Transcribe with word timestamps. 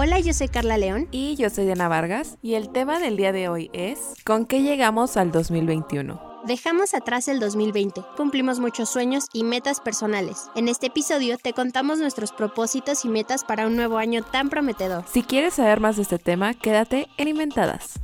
Hola, 0.00 0.20
yo 0.20 0.32
soy 0.32 0.46
Carla 0.46 0.78
León. 0.78 1.08
Y 1.10 1.34
yo 1.34 1.50
soy 1.50 1.64
Diana 1.64 1.88
Vargas. 1.88 2.38
Y 2.40 2.54
el 2.54 2.70
tema 2.70 3.00
del 3.00 3.16
día 3.16 3.32
de 3.32 3.48
hoy 3.48 3.68
es 3.72 4.14
¿Con 4.24 4.46
qué 4.46 4.62
llegamos 4.62 5.16
al 5.16 5.32
2021? 5.32 6.42
Dejamos 6.46 6.94
atrás 6.94 7.26
el 7.26 7.40
2020, 7.40 8.02
cumplimos 8.16 8.60
muchos 8.60 8.88
sueños 8.90 9.26
y 9.32 9.42
metas 9.42 9.80
personales. 9.80 10.50
En 10.54 10.68
este 10.68 10.86
episodio 10.86 11.36
te 11.36 11.52
contamos 11.52 11.98
nuestros 11.98 12.30
propósitos 12.30 13.04
y 13.04 13.08
metas 13.08 13.42
para 13.42 13.66
un 13.66 13.74
nuevo 13.74 13.98
año 13.98 14.22
tan 14.22 14.50
prometedor. 14.50 15.02
Si 15.12 15.24
quieres 15.24 15.54
saber 15.54 15.80
más 15.80 15.96
de 15.96 16.02
este 16.02 16.20
tema, 16.20 16.54
quédate 16.54 17.08
en 17.16 17.26
Inventadas. 17.26 17.94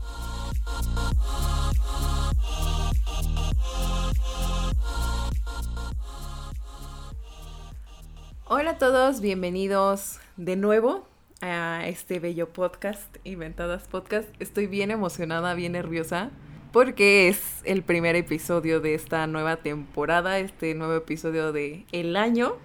Hola 8.46 8.72
a 8.72 8.78
todos, 8.78 9.20
bienvenidos 9.20 10.18
de 10.36 10.56
nuevo 10.56 11.13
a 11.44 11.86
este 11.86 12.20
bello 12.20 12.48
podcast, 12.48 13.16
Inventadas 13.22 13.86
Podcast. 13.86 14.28
Estoy 14.40 14.66
bien 14.66 14.90
emocionada, 14.90 15.52
bien 15.52 15.72
nerviosa, 15.72 16.30
porque 16.72 17.28
es 17.28 17.60
el 17.64 17.82
primer 17.82 18.16
episodio 18.16 18.80
de 18.80 18.94
esta 18.94 19.26
nueva 19.26 19.56
temporada, 19.56 20.38
este 20.38 20.74
nuevo 20.74 20.94
episodio 20.94 21.52
de 21.52 21.84
El 21.92 22.16
Año. 22.16 22.56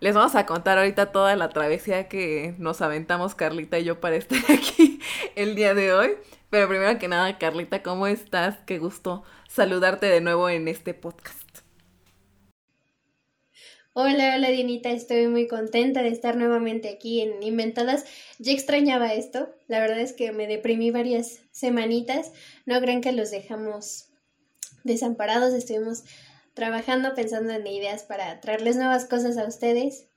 Les 0.00 0.14
vamos 0.14 0.34
a 0.34 0.46
contar 0.46 0.78
ahorita 0.78 1.12
toda 1.12 1.36
la 1.36 1.50
travesía 1.50 2.08
que 2.08 2.54
nos 2.58 2.80
aventamos 2.80 3.34
Carlita 3.34 3.78
y 3.78 3.84
yo 3.84 4.00
para 4.00 4.16
estar 4.16 4.40
aquí 4.50 5.00
el 5.34 5.54
día 5.54 5.74
de 5.74 5.92
hoy. 5.92 6.12
Pero 6.48 6.68
primero 6.68 6.98
que 6.98 7.08
nada, 7.08 7.36
Carlita, 7.36 7.82
¿cómo 7.82 8.06
estás? 8.06 8.56
Qué 8.64 8.78
gusto 8.78 9.24
saludarte 9.46 10.06
de 10.06 10.22
nuevo 10.22 10.48
en 10.48 10.68
este 10.68 10.94
podcast. 10.94 11.45
Hola, 13.98 14.34
hola 14.36 14.50
Dinita, 14.50 14.90
estoy 14.90 15.26
muy 15.26 15.48
contenta 15.48 16.02
de 16.02 16.10
estar 16.10 16.36
nuevamente 16.36 16.90
aquí 16.90 17.22
en 17.22 17.42
Inventadas. 17.42 18.04
Ya 18.38 18.52
extrañaba 18.52 19.14
esto, 19.14 19.48
la 19.68 19.80
verdad 19.80 20.00
es 20.00 20.12
que 20.12 20.32
me 20.32 20.46
deprimí 20.46 20.90
varias 20.90 21.40
semanitas. 21.50 22.30
No 22.66 22.78
crean 22.82 23.00
que 23.00 23.12
los 23.12 23.30
dejamos 23.30 24.10
desamparados, 24.84 25.54
estuvimos 25.54 26.04
trabajando, 26.52 27.14
pensando 27.14 27.54
en 27.54 27.66
ideas 27.66 28.02
para 28.02 28.38
traerles 28.42 28.76
nuevas 28.76 29.06
cosas 29.06 29.38
a 29.38 29.46
ustedes, 29.46 30.08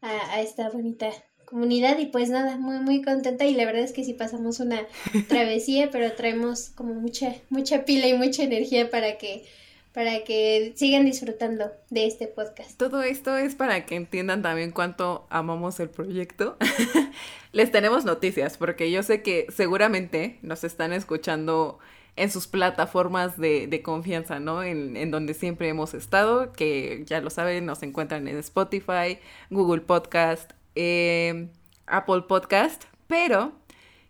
a, 0.00 0.34
a 0.34 0.40
esta 0.40 0.70
bonita 0.70 1.10
comunidad 1.44 1.98
y 1.98 2.06
pues 2.06 2.30
nada, 2.30 2.56
muy 2.56 2.78
muy 2.78 3.02
contenta 3.02 3.46
y 3.46 3.54
la 3.54 3.64
verdad 3.64 3.82
es 3.82 3.92
que 3.92 4.04
sí 4.04 4.12
pasamos 4.12 4.60
una 4.60 4.86
travesía, 5.28 5.90
pero 5.90 6.12
traemos 6.12 6.70
como 6.70 6.94
mucha 6.94 7.34
mucha 7.48 7.84
pila 7.84 8.06
y 8.06 8.16
mucha 8.16 8.44
energía 8.44 8.90
para 8.90 9.18
que 9.18 9.44
para 9.98 10.22
que 10.22 10.74
sigan 10.76 11.06
disfrutando 11.06 11.72
de 11.90 12.06
este 12.06 12.28
podcast. 12.28 12.78
Todo 12.78 13.02
esto 13.02 13.36
es 13.36 13.56
para 13.56 13.84
que 13.84 13.96
entiendan 13.96 14.42
también 14.42 14.70
cuánto 14.70 15.26
amamos 15.28 15.80
el 15.80 15.90
proyecto. 15.90 16.56
Les 17.52 17.72
tenemos 17.72 18.04
noticias, 18.04 18.58
porque 18.58 18.92
yo 18.92 19.02
sé 19.02 19.22
que 19.22 19.48
seguramente 19.52 20.38
nos 20.42 20.62
están 20.62 20.92
escuchando 20.92 21.80
en 22.14 22.30
sus 22.30 22.46
plataformas 22.46 23.38
de, 23.38 23.80
confianza, 23.82 24.38
¿no? 24.38 24.62
En, 24.62 25.10
donde 25.10 25.34
siempre 25.34 25.68
hemos 25.68 25.94
estado, 25.94 26.52
que 26.52 27.02
ya 27.04 27.20
lo 27.20 27.28
saben, 27.28 27.66
nos 27.66 27.82
encuentran 27.82 28.28
en 28.28 28.36
Spotify, 28.38 29.18
Google 29.50 29.80
Podcast, 29.80 30.52
eh, 30.76 31.48
Apple 31.88 32.22
Podcast, 32.28 32.84
pero 33.08 33.50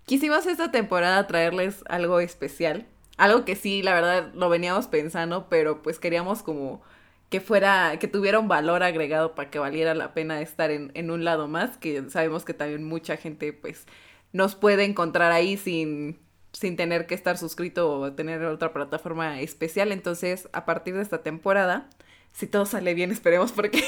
quisimos 0.04 0.44
esta 0.44 0.70
temporada 0.70 1.26
traerles 1.26 1.82
algo 1.88 2.20
especial 2.20 2.86
algo 3.18 3.44
que 3.44 3.56
sí, 3.56 3.82
la 3.82 3.94
verdad, 3.94 4.32
lo 4.34 4.48
veníamos 4.48 4.86
pensando, 4.86 5.48
pero 5.50 5.82
pues 5.82 5.98
queríamos 5.98 6.42
como 6.42 6.80
que 7.28 7.40
fuera, 7.40 7.98
que 7.98 8.08
tuviera 8.08 8.38
un 8.38 8.48
valor 8.48 8.82
agregado 8.82 9.34
para 9.34 9.50
que 9.50 9.58
valiera 9.58 9.94
la 9.94 10.14
pena 10.14 10.40
estar 10.40 10.70
en, 10.70 10.92
en 10.94 11.10
un 11.10 11.24
lado 11.24 11.48
más, 11.48 11.76
que 11.76 12.08
sabemos 12.10 12.44
que 12.44 12.54
también 12.54 12.84
mucha 12.84 13.16
gente 13.16 13.52
pues 13.52 13.86
nos 14.32 14.54
puede 14.54 14.84
encontrar 14.84 15.32
ahí 15.32 15.56
sin, 15.56 16.18
sin 16.52 16.76
tener 16.76 17.06
que 17.06 17.14
estar 17.16 17.36
suscrito 17.36 17.90
o 17.90 18.12
tener 18.12 18.44
otra 18.44 18.72
plataforma 18.72 19.40
especial. 19.40 19.90
Entonces, 19.92 20.48
a 20.52 20.64
partir 20.64 20.94
de 20.94 21.02
esta 21.02 21.22
temporada, 21.22 21.90
si 22.32 22.46
todo 22.46 22.66
sale 22.66 22.94
bien, 22.94 23.10
esperemos 23.10 23.50
porque 23.52 23.82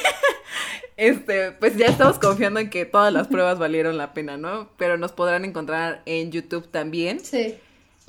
este, 0.96 1.52
pues 1.52 1.76
ya 1.76 1.86
estamos 1.86 2.18
confiando 2.18 2.58
en 2.58 2.68
que 2.68 2.84
todas 2.84 3.12
las 3.12 3.28
pruebas 3.28 3.60
valieron 3.60 3.96
la 3.96 4.12
pena, 4.12 4.36
¿no? 4.36 4.70
Pero 4.76 4.98
nos 4.98 5.12
podrán 5.12 5.44
encontrar 5.44 6.02
en 6.04 6.32
YouTube 6.32 6.68
también. 6.68 7.20
Sí 7.20 7.58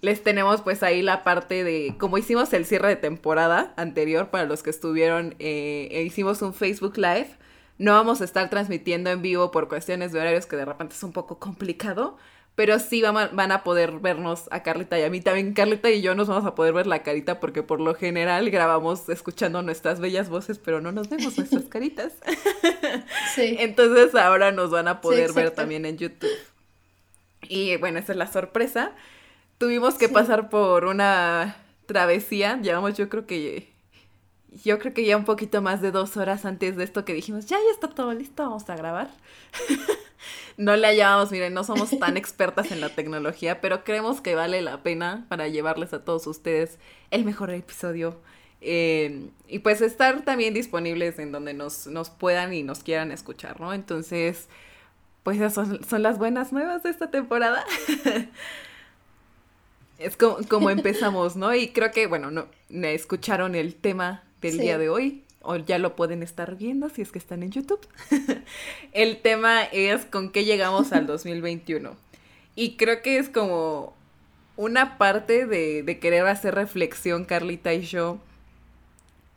les 0.01 0.23
tenemos 0.23 0.62
pues 0.62 0.84
ahí 0.84 1.01
la 1.01 1.23
parte 1.23 1.63
de, 1.63 1.95
como 1.97 2.17
hicimos 2.17 2.51
el 2.53 2.66
cierre 2.66 2.89
de 2.89 2.95
temporada 2.95 3.73
anterior 3.78 4.29
para 4.29 4.45
los 4.45 4.63
que 4.63 4.72
estuvieron, 4.72 5.35
eh, 5.39 5.89
e 5.91 6.03
hicimos 6.03 6.41
un 6.41 6.53
Facebook 6.53 6.97
Live. 6.97 7.29
No 7.78 7.94
vamos 7.94 8.22
a 8.22 8.25
estar 8.25 8.50
transmitiendo 8.50 9.09
en 9.09 9.22
vivo 9.22 9.51
por 9.51 9.67
cuestiones 9.67 10.12
de 10.12 10.19
horarios 10.19 10.45
que 10.45 10.56
de 10.56 10.66
repente 10.66 10.95
es 10.95 11.03
un 11.03 11.13
poco 11.13 11.39
complicado, 11.39 12.17
pero 12.56 12.79
sí 12.79 13.01
van 13.01 13.17
a, 13.17 13.28
van 13.28 13.51
a 13.51 13.63
poder 13.63 14.00
vernos 14.00 14.47
a 14.51 14.62
Carlita 14.63 15.00
y 15.00 15.03
a 15.03 15.09
mí 15.09 15.22
también. 15.22 15.53
Carlita 15.53 15.89
y 15.89 16.01
yo 16.01 16.13
nos 16.16 16.28
vamos 16.28 16.45
a 16.45 16.56
poder 16.56 16.73
ver 16.73 16.85
la 16.85 17.03
carita 17.03 17.39
porque 17.39 17.63
por 17.63 17.79
lo 17.79 17.95
general 17.95 18.50
grabamos 18.50 19.07
escuchando 19.09 19.62
nuestras 19.62 20.00
bellas 20.00 20.29
voces, 20.29 20.59
pero 20.59 20.81
no 20.81 20.91
nos 20.91 21.09
vemos 21.09 21.38
nuestras 21.38 21.63
caritas. 21.69 22.13
Sí. 23.35 23.56
Entonces 23.59 24.13
ahora 24.16 24.51
nos 24.51 24.72
van 24.72 24.88
a 24.88 25.00
poder 25.01 25.33
ver 25.33 25.51
también 25.51 25.85
en 25.85 25.97
YouTube. 25.97 26.29
Y 27.47 27.78
bueno, 27.78 28.00
esa 28.00 28.12
es 28.12 28.18
la 28.18 28.28
sorpresa. 28.28 28.91
Tuvimos 29.61 29.94
que 29.94 30.09
pasar 30.09 30.49
por 30.49 30.85
una 30.85 31.55
travesía. 31.85 32.59
Llevamos, 32.59 32.97
yo 32.97 33.09
creo 33.09 33.27
que. 33.27 33.69
Yo 34.63 34.79
creo 34.79 34.91
que 34.91 35.05
ya 35.05 35.16
un 35.16 35.23
poquito 35.23 35.61
más 35.61 35.83
de 35.83 35.91
dos 35.91 36.17
horas 36.17 36.45
antes 36.45 36.75
de 36.77 36.83
esto 36.83 37.05
que 37.05 37.13
dijimos, 37.13 37.45
ya, 37.45 37.57
ya 37.57 37.71
está 37.71 37.88
todo 37.88 38.11
listo, 38.11 38.41
vamos 38.41 38.67
a 38.71 38.75
grabar. 38.75 39.11
no 40.57 40.75
le 40.75 40.88
hallábamos, 40.88 41.31
miren, 41.31 41.53
no 41.53 41.63
somos 41.63 41.91
tan 42.00 42.17
expertas 42.17 42.71
en 42.71 42.81
la 42.81 42.89
tecnología, 42.89 43.61
pero 43.61 43.83
creemos 43.83 44.19
que 44.19 44.33
vale 44.33 44.63
la 44.63 44.81
pena 44.81 45.27
para 45.29 45.47
llevarles 45.47 45.94
a 45.94 46.03
todos 46.03 46.25
ustedes 46.25 46.79
el 47.11 47.23
mejor 47.23 47.51
episodio. 47.51 48.19
Eh, 48.61 49.29
y 49.47 49.59
pues 49.59 49.81
estar 49.81 50.23
también 50.23 50.55
disponibles 50.55 51.19
en 51.19 51.31
donde 51.31 51.53
nos, 51.53 51.85
nos 51.85 52.09
puedan 52.09 52.51
y 52.51 52.63
nos 52.63 52.79
quieran 52.79 53.11
escuchar, 53.11 53.61
¿no? 53.61 53.75
Entonces, 53.75 54.50
pues 55.21 55.38
esas 55.38 55.53
son, 55.53 55.83
son 55.88 56.01
las 56.01 56.17
buenas 56.17 56.51
nuevas 56.51 56.81
de 56.81 56.89
esta 56.89 57.11
temporada. 57.11 57.63
Es 60.01 60.17
como, 60.17 60.69
empezamos, 60.69 61.35
¿no? 61.35 61.53
Y 61.53 61.69
creo 61.69 61.91
que, 61.91 62.07
bueno, 62.07 62.31
no, 62.31 62.47
escucharon 62.69 63.56
el 63.56 63.75
tema 63.75 64.23
del 64.41 64.57
día 64.57 64.78
de 64.78 64.89
hoy, 64.89 65.23
o 65.41 65.56
ya 65.57 65.78
lo 65.78 65.95
pueden 65.95 66.23
estar 66.23 66.56
viendo 66.56 66.89
si 66.89 67.01
es 67.01 67.12
que 67.12 67.19
están 67.19 67.44
en 67.44 67.51
YouTube. 67.51 67.88
el 68.94 69.22
tema 69.22 69.63
es 69.63 70.06
con 70.06 70.31
qué 70.31 70.45
llegamos 70.45 70.91
al 70.91 71.07
2021. 71.07 71.95
Y 72.56 72.75
creo 72.75 73.01
que 73.01 73.17
es 73.17 73.29
como 73.29 73.94
una 74.57 74.97
parte 74.97 75.45
de, 75.45 75.84
de 75.84 76.00
querer 76.00 76.25
hacer 76.28 76.56
reflexión, 76.56 77.25
Carlita 77.25 77.73
y 77.73 77.81
yo, 77.81 78.19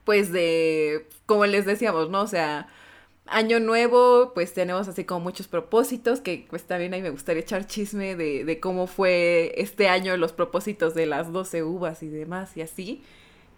pues 0.04 0.32
de, 0.32 1.06
como 1.26 1.46
les 1.46 1.64
decíamos, 1.64 2.10
¿no? 2.10 2.22
O 2.22 2.26
sea, 2.26 2.68
año 3.26 3.60
nuevo, 3.60 4.32
pues 4.34 4.52
tenemos 4.52 4.88
así 4.88 5.04
como 5.04 5.20
muchos 5.20 5.48
propósitos, 5.48 6.20
que 6.20 6.46
pues 6.50 6.64
también 6.64 6.94
ahí 6.94 7.02
me 7.02 7.10
gustaría 7.10 7.42
echar 7.42 7.66
chisme 7.66 8.16
de, 8.16 8.44
de 8.44 8.60
cómo 8.60 8.86
fue 8.86 9.54
este 9.56 9.88
año 9.88 10.16
los 10.16 10.32
propósitos 10.32 10.94
de 10.94 11.06
las 11.06 11.32
12 11.32 11.62
uvas 11.62 12.02
y 12.02 12.08
demás 12.08 12.56
y 12.56 12.62
así. 12.62 13.02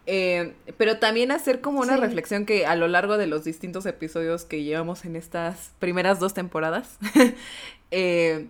Eh, 0.06 0.54
pero 0.78 0.98
también 0.98 1.32
hacer 1.32 1.60
como 1.60 1.80
una 1.80 1.96
reflexión 1.96 2.46
que 2.46 2.64
a 2.64 2.76
lo 2.76 2.86
largo 2.86 3.18
de 3.18 3.26
los 3.26 3.42
distintos 3.42 3.86
episodios 3.86 4.44
que 4.44 4.62
llevamos 4.62 5.04
en 5.04 5.16
estas 5.16 5.72
primeras 5.80 6.20
dos 6.20 6.32
temporadas, 6.32 6.98
eh, 7.90 8.46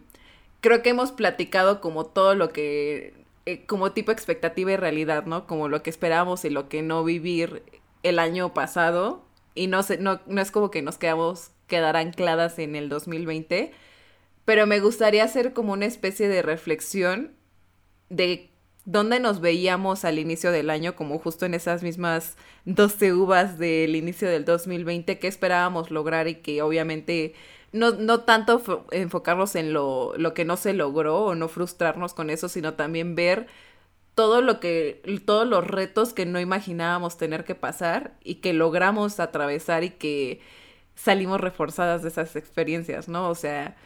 creo 0.60 0.82
que 0.82 0.90
hemos 0.90 1.12
platicado 1.12 1.80
como 1.80 2.04
todo 2.04 2.34
lo 2.34 2.50
que, 2.50 3.14
eh, 3.46 3.64
como 3.64 3.92
tipo 3.92 4.12
expectativa 4.12 4.72
y 4.72 4.76
realidad, 4.76 5.24
¿no? 5.24 5.46
Como 5.46 5.68
lo 5.68 5.82
que 5.82 5.88
esperábamos 5.88 6.44
y 6.44 6.50
lo 6.50 6.68
que 6.68 6.82
no 6.82 7.02
vivir 7.04 7.62
el 8.02 8.18
año 8.18 8.52
pasado 8.52 9.25
y 9.56 9.66
no, 9.66 9.82
sé, 9.82 9.98
no, 9.98 10.20
no 10.26 10.40
es 10.40 10.50
como 10.52 10.70
que 10.70 10.82
nos 10.82 10.98
quedamos, 10.98 11.50
quedar 11.66 11.96
ancladas 11.96 12.58
en 12.60 12.76
el 12.76 12.88
2020, 12.88 13.72
pero 14.44 14.66
me 14.66 14.78
gustaría 14.78 15.24
hacer 15.24 15.52
como 15.52 15.72
una 15.72 15.86
especie 15.86 16.28
de 16.28 16.42
reflexión 16.42 17.32
de 18.08 18.50
dónde 18.84 19.18
nos 19.18 19.40
veíamos 19.40 20.04
al 20.04 20.20
inicio 20.20 20.52
del 20.52 20.70
año, 20.70 20.94
como 20.94 21.18
justo 21.18 21.44
en 21.44 21.54
esas 21.54 21.82
mismas 21.82 22.36
12 22.66 23.12
uvas 23.12 23.58
del 23.58 23.96
inicio 23.96 24.28
del 24.28 24.44
2020, 24.44 25.18
qué 25.18 25.26
esperábamos 25.26 25.90
lograr 25.90 26.28
y 26.28 26.36
que 26.36 26.62
obviamente 26.62 27.34
no, 27.72 27.90
no 27.90 28.20
tanto 28.20 28.62
enfocarnos 28.92 29.56
en 29.56 29.72
lo, 29.72 30.14
lo 30.16 30.34
que 30.34 30.44
no 30.44 30.56
se 30.56 30.72
logró 30.72 31.24
o 31.24 31.34
no 31.34 31.48
frustrarnos 31.48 32.14
con 32.14 32.30
eso, 32.30 32.48
sino 32.48 32.74
también 32.74 33.16
ver 33.16 33.48
todo 34.16 34.40
lo 34.40 34.60
que, 34.60 35.02
todos 35.26 35.46
los 35.46 35.64
retos 35.64 36.14
que 36.14 36.24
no 36.24 36.40
imaginábamos 36.40 37.18
tener 37.18 37.44
que 37.44 37.54
pasar 37.54 38.14
y 38.24 38.36
que 38.36 38.54
logramos 38.54 39.20
atravesar 39.20 39.84
y 39.84 39.90
que 39.90 40.40
salimos 40.94 41.38
reforzadas 41.38 42.02
de 42.02 42.08
esas 42.08 42.34
experiencias, 42.34 43.08
¿no? 43.08 43.28
O 43.28 43.34
sea, 43.34 43.76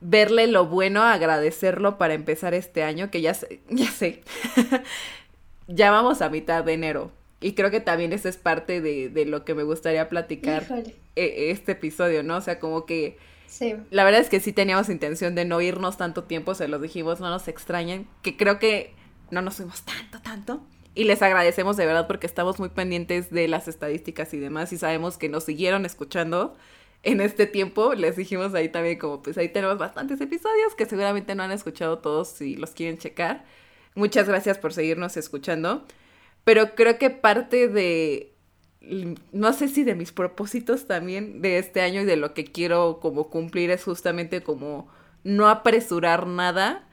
verle 0.00 0.46
lo 0.46 0.64
bueno, 0.64 1.02
agradecerlo 1.02 1.98
para 1.98 2.14
empezar 2.14 2.54
este 2.54 2.84
año, 2.84 3.10
que 3.10 3.20
ya 3.20 3.34
sé, 3.34 3.60
ya 3.68 3.90
sé, 3.90 4.22
ya 5.68 5.90
vamos 5.90 6.22
a 6.22 6.30
mitad 6.30 6.64
de 6.64 6.72
enero 6.72 7.12
Y 7.42 7.52
creo 7.52 7.70
que 7.70 7.80
también 7.80 8.14
eso 8.14 8.30
es 8.30 8.38
parte 8.38 8.80
de, 8.80 9.10
de 9.10 9.26
lo 9.26 9.44
que 9.44 9.54
me 9.54 9.62
gustaría 9.62 10.08
platicar 10.08 10.64
e, 11.16 11.50
este 11.50 11.72
episodio, 11.72 12.22
¿no? 12.22 12.38
O 12.38 12.40
sea, 12.40 12.58
como 12.58 12.86
que... 12.86 13.18
Sí. 13.46 13.76
La 13.90 14.04
verdad 14.04 14.22
es 14.22 14.30
que 14.30 14.40
sí 14.40 14.54
teníamos 14.54 14.88
intención 14.88 15.34
de 15.34 15.44
no 15.44 15.60
irnos 15.60 15.98
tanto 15.98 16.24
tiempo, 16.24 16.54
se 16.54 16.66
los 16.66 16.80
dijimos, 16.80 17.20
no 17.20 17.28
nos 17.28 17.46
extrañen, 17.46 18.08
que 18.22 18.38
creo 18.38 18.58
que 18.58 18.94
no 19.30 19.42
nos 19.42 19.56
fuimos 19.56 19.82
tanto, 19.82 20.20
tanto. 20.20 20.64
Y 20.94 21.04
les 21.04 21.22
agradecemos 21.22 21.76
de 21.76 21.86
verdad 21.86 22.06
porque 22.06 22.26
estamos 22.26 22.60
muy 22.60 22.68
pendientes 22.68 23.30
de 23.30 23.48
las 23.48 23.66
estadísticas 23.66 24.32
y 24.32 24.38
demás 24.38 24.72
y 24.72 24.78
sabemos 24.78 25.18
que 25.18 25.28
nos 25.28 25.44
siguieron 25.44 25.86
escuchando 25.86 26.56
en 27.02 27.20
este 27.20 27.46
tiempo. 27.46 27.94
Les 27.94 28.16
dijimos 28.16 28.54
ahí 28.54 28.68
también 28.68 28.98
como 28.98 29.22
pues 29.22 29.36
ahí 29.38 29.48
tenemos 29.48 29.78
bastantes 29.78 30.20
episodios 30.20 30.74
que 30.76 30.86
seguramente 30.86 31.34
no 31.34 31.42
han 31.42 31.52
escuchado 31.52 31.98
todos 31.98 32.28
si 32.28 32.56
los 32.56 32.70
quieren 32.70 32.98
checar. 32.98 33.44
Muchas 33.94 34.28
gracias 34.28 34.58
por 34.58 34.72
seguirnos 34.72 35.16
escuchando. 35.16 35.84
Pero 36.44 36.74
creo 36.74 36.98
que 36.98 37.10
parte 37.10 37.68
de, 37.68 38.34
no 39.32 39.52
sé 39.52 39.68
si 39.68 39.82
de 39.82 39.94
mis 39.94 40.12
propósitos 40.12 40.86
también 40.86 41.40
de 41.40 41.58
este 41.58 41.80
año 41.80 42.02
y 42.02 42.04
de 42.04 42.16
lo 42.16 42.34
que 42.34 42.44
quiero 42.44 43.00
como 43.00 43.30
cumplir 43.30 43.70
es 43.70 43.82
justamente 43.84 44.42
como 44.42 44.88
no 45.22 45.48
apresurar 45.48 46.26
nada. 46.26 46.86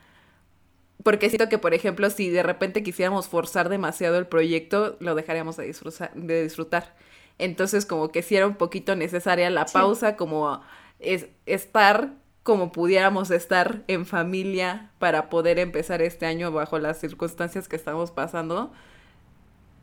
Porque 1.04 1.30
siento 1.30 1.50
que, 1.50 1.58
por 1.58 1.74
ejemplo, 1.74 2.10
si 2.10 2.30
de 2.30 2.44
repente 2.44 2.84
quisiéramos 2.84 3.28
forzar 3.28 3.70
demasiado 3.70 4.18
el 4.18 4.28
proyecto, 4.28 4.98
lo 5.00 5.16
dejaríamos 5.16 5.58
de 5.58 5.66
disfrutar. 5.66 6.14
De 6.14 6.44
disfrutar. 6.44 6.96
Entonces, 7.38 7.86
como 7.86 8.10
que 8.10 8.22
sí 8.22 8.36
era 8.36 8.48
un 8.48 8.56
poquito 8.56 8.96
necesaria 8.96 9.50
la 9.50 9.66
pausa, 9.66 10.16
como 10.16 10.62
es, 11.00 11.28
estar 11.46 12.14
como 12.44 12.72
pudiéramos 12.72 13.30
estar 13.30 13.84
en 13.88 14.06
familia 14.06 14.92
para 14.98 15.30
poder 15.30 15.60
empezar 15.60 16.02
este 16.02 16.26
año 16.26 16.52
bajo 16.52 16.80
las 16.80 17.00
circunstancias 17.00 17.68
que 17.68 17.76
estamos 17.76 18.12
pasando, 18.12 18.72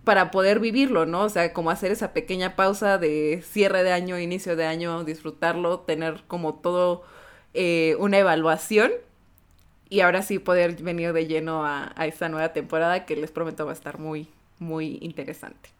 para 0.04 0.30
poder 0.30 0.58
vivirlo, 0.58 1.06
¿no? 1.06 1.22
O 1.24 1.28
sea, 1.28 1.52
como 1.52 1.70
hacer 1.70 1.92
esa 1.92 2.12
pequeña 2.12 2.56
pausa 2.56 2.98
de 2.98 3.42
cierre 3.46 3.84
de 3.84 3.92
año, 3.92 4.18
inicio 4.18 4.56
de 4.56 4.66
año, 4.66 5.04
disfrutarlo, 5.04 5.80
tener 5.80 6.24
como 6.26 6.54
todo 6.54 7.02
eh, 7.54 7.96
una 8.00 8.18
evaluación 8.18 8.90
y 9.90 10.00
ahora 10.00 10.22
sí 10.22 10.38
poder 10.38 10.82
venir 10.82 11.12
de 11.12 11.26
lleno 11.26 11.64
a, 11.64 11.92
a 11.96 12.06
esta 12.06 12.28
nueva 12.28 12.52
temporada 12.52 13.06
que 13.06 13.16
les 13.16 13.30
prometo 13.30 13.64
va 13.64 13.72
a 13.72 13.74
estar 13.74 13.98
muy, 13.98 14.28
muy 14.58 14.98
interesante. 15.00 15.70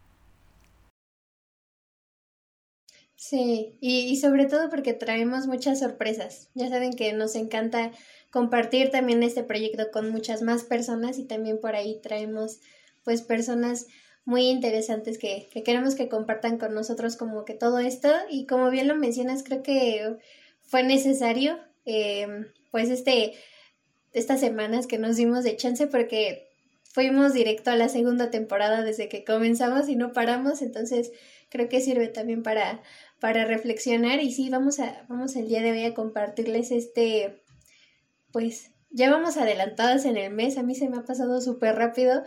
Sí, 3.18 3.76
y, 3.80 4.16
sobre 4.16 4.46
todo 4.46 4.70
porque 4.70 4.94
traemos 4.94 5.48
muchas 5.48 5.80
sorpresas. 5.80 6.48
Ya 6.54 6.68
saben 6.68 6.92
que 6.92 7.12
nos 7.12 7.34
encanta 7.34 7.90
compartir 8.30 8.90
también 8.90 9.24
este 9.24 9.42
proyecto 9.42 9.90
con 9.90 10.10
muchas 10.10 10.40
más 10.40 10.62
personas 10.62 11.18
y 11.18 11.24
también 11.24 11.60
por 11.60 11.74
ahí 11.74 11.98
traemos 12.00 12.60
pues 13.02 13.22
personas 13.22 13.86
muy 14.24 14.42
interesantes 14.48 15.18
que, 15.18 15.48
que 15.52 15.64
queremos 15.64 15.96
que 15.96 16.08
compartan 16.08 16.58
con 16.58 16.74
nosotros 16.74 17.16
como 17.16 17.44
que 17.44 17.54
todo 17.54 17.80
esto 17.80 18.08
y 18.30 18.46
como 18.46 18.70
bien 18.70 18.86
lo 18.86 18.94
mencionas 18.94 19.42
creo 19.42 19.62
que 19.62 20.16
fue 20.62 20.84
necesario 20.84 21.58
em, 21.86 22.46
pues 22.70 22.88
este 22.90 23.34
estas 24.18 24.40
semanas 24.40 24.86
que 24.86 24.98
nos 24.98 25.16
dimos 25.16 25.44
de 25.44 25.56
chance 25.56 25.86
porque 25.86 26.48
fuimos 26.82 27.32
directo 27.32 27.70
a 27.70 27.76
la 27.76 27.88
segunda 27.88 28.30
temporada 28.30 28.82
desde 28.82 29.08
que 29.08 29.24
comenzamos 29.24 29.88
y 29.88 29.96
no 29.96 30.12
paramos 30.12 30.62
entonces 30.62 31.12
creo 31.50 31.68
que 31.68 31.80
sirve 31.80 32.08
también 32.08 32.42
para 32.42 32.82
para 33.20 33.44
reflexionar 33.44 34.22
y 34.22 34.32
sí, 34.32 34.48
vamos 34.48 34.78
a, 34.80 35.04
vamos 35.08 35.34
el 35.36 35.48
día 35.48 35.62
de 35.62 35.72
hoy 35.72 35.84
a 35.84 35.94
compartirles 35.94 36.70
este, 36.70 37.42
pues 38.32 38.70
ya 38.90 39.10
vamos 39.10 39.36
adelantadas 39.36 40.04
en 40.04 40.16
el 40.16 40.32
mes, 40.32 40.56
a 40.56 40.62
mí 40.62 40.74
se 40.74 40.88
me 40.88 40.98
ha 40.98 41.02
pasado 41.02 41.40
súper 41.40 41.74
rápido, 41.74 42.24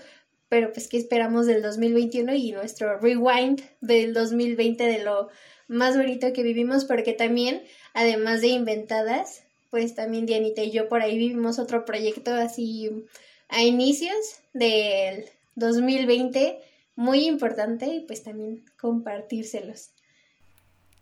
pero 0.50 0.74
pues 0.74 0.88
que 0.88 0.98
esperamos 0.98 1.46
del 1.48 1.62
2021 1.62 2.34
y 2.36 2.52
nuestro 2.52 3.00
rewind 3.00 3.62
del 3.80 4.14
2020 4.14 4.84
de 4.84 5.04
lo 5.04 5.30
más 5.68 5.96
bonito 5.96 6.34
que 6.34 6.44
vivimos, 6.44 6.84
porque 6.84 7.14
también, 7.14 7.64
además 7.94 8.42
de 8.42 8.48
inventadas, 8.48 9.44
pues 9.72 9.96
también 9.96 10.28
Dianita 10.28 10.62
y 10.62 10.70
yo 10.72 10.88
por 10.88 11.02
ahí 11.02 11.18
vivimos 11.18 11.58
otro 11.58 11.86
proyecto 11.86 12.32
así 12.36 13.08
a 13.50 13.64
inicios 13.64 14.42
del 14.54 15.26
2020 15.56 16.60
muy 16.96 17.26
importante 17.26 17.88
y 17.88 18.02
pues 18.02 18.22
también 18.24 18.64
compartírselos. 18.80 19.92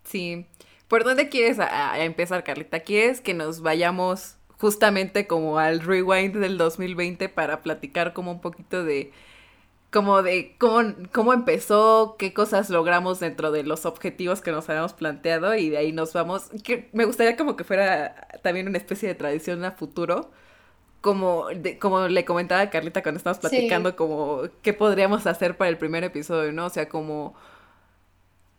Sí. 0.03 0.45
¿Por 0.87 1.03
dónde 1.03 1.29
quieres 1.29 1.57
empezar, 1.97 2.43
Carlita? 2.43 2.79
¿Quieres 2.79 3.21
que 3.21 3.33
nos 3.33 3.61
vayamos 3.61 4.37
justamente 4.57 5.27
como 5.27 5.59
al 5.59 5.81
rewind 5.81 6.37
del 6.37 6.57
2020 6.57 7.29
para 7.29 7.61
platicar 7.61 8.13
como 8.13 8.31
un 8.31 8.41
poquito 8.41 8.83
de 8.83 9.11
como 9.91 10.21
de 10.21 10.55
cómo, 10.59 10.93
cómo 11.11 11.33
empezó, 11.33 12.15
qué 12.19 12.33
cosas 12.33 12.69
logramos 12.69 13.19
dentro 13.19 13.51
de 13.51 13.63
los 13.63 13.85
objetivos 13.85 14.41
que 14.41 14.51
nos 14.51 14.69
habíamos 14.69 14.93
planteado 14.93 15.55
y 15.55 15.69
de 15.69 15.77
ahí 15.77 15.91
nos 15.91 16.13
vamos. 16.13 16.49
Que 16.63 16.89
me 16.93 17.05
gustaría 17.05 17.35
como 17.35 17.55
que 17.55 17.63
fuera 17.63 18.27
también 18.43 18.67
una 18.67 18.77
especie 18.77 19.09
de 19.09 19.15
tradición 19.15 19.65
a 19.65 19.71
futuro, 19.71 20.29
como, 21.01 21.47
como 21.79 22.07
le 22.07 22.25
comentaba 22.25 22.61
a 22.61 22.69
Carlita 22.69 23.01
cuando 23.01 23.17
estábamos 23.17 23.39
platicando, 23.39 23.95
como 23.95 24.43
qué 24.61 24.73
podríamos 24.73 25.25
hacer 25.27 25.57
para 25.57 25.69
el 25.69 25.77
primer 25.77 26.03
episodio, 26.03 26.51
¿no? 26.51 26.65
O 26.67 26.69
sea, 26.69 26.89
como 26.89 27.35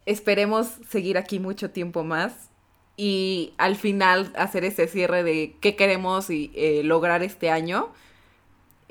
esperemos 0.07 0.69
seguir 0.89 1.19
aquí 1.19 1.39
mucho 1.39 1.71
tiempo 1.71 2.03
más 2.03 2.51
y 2.97 3.55
al 3.59 3.77
final 3.77 4.33
hacer 4.37 4.65
ese 4.65 4.89
cierre 4.89 5.23
de 5.23 5.57
qué 5.61 5.77
queremos 5.77 6.31
y, 6.31 6.51
eh, 6.55 6.83
lograr 6.85 7.23
este 7.23 7.51
año. 7.51 7.91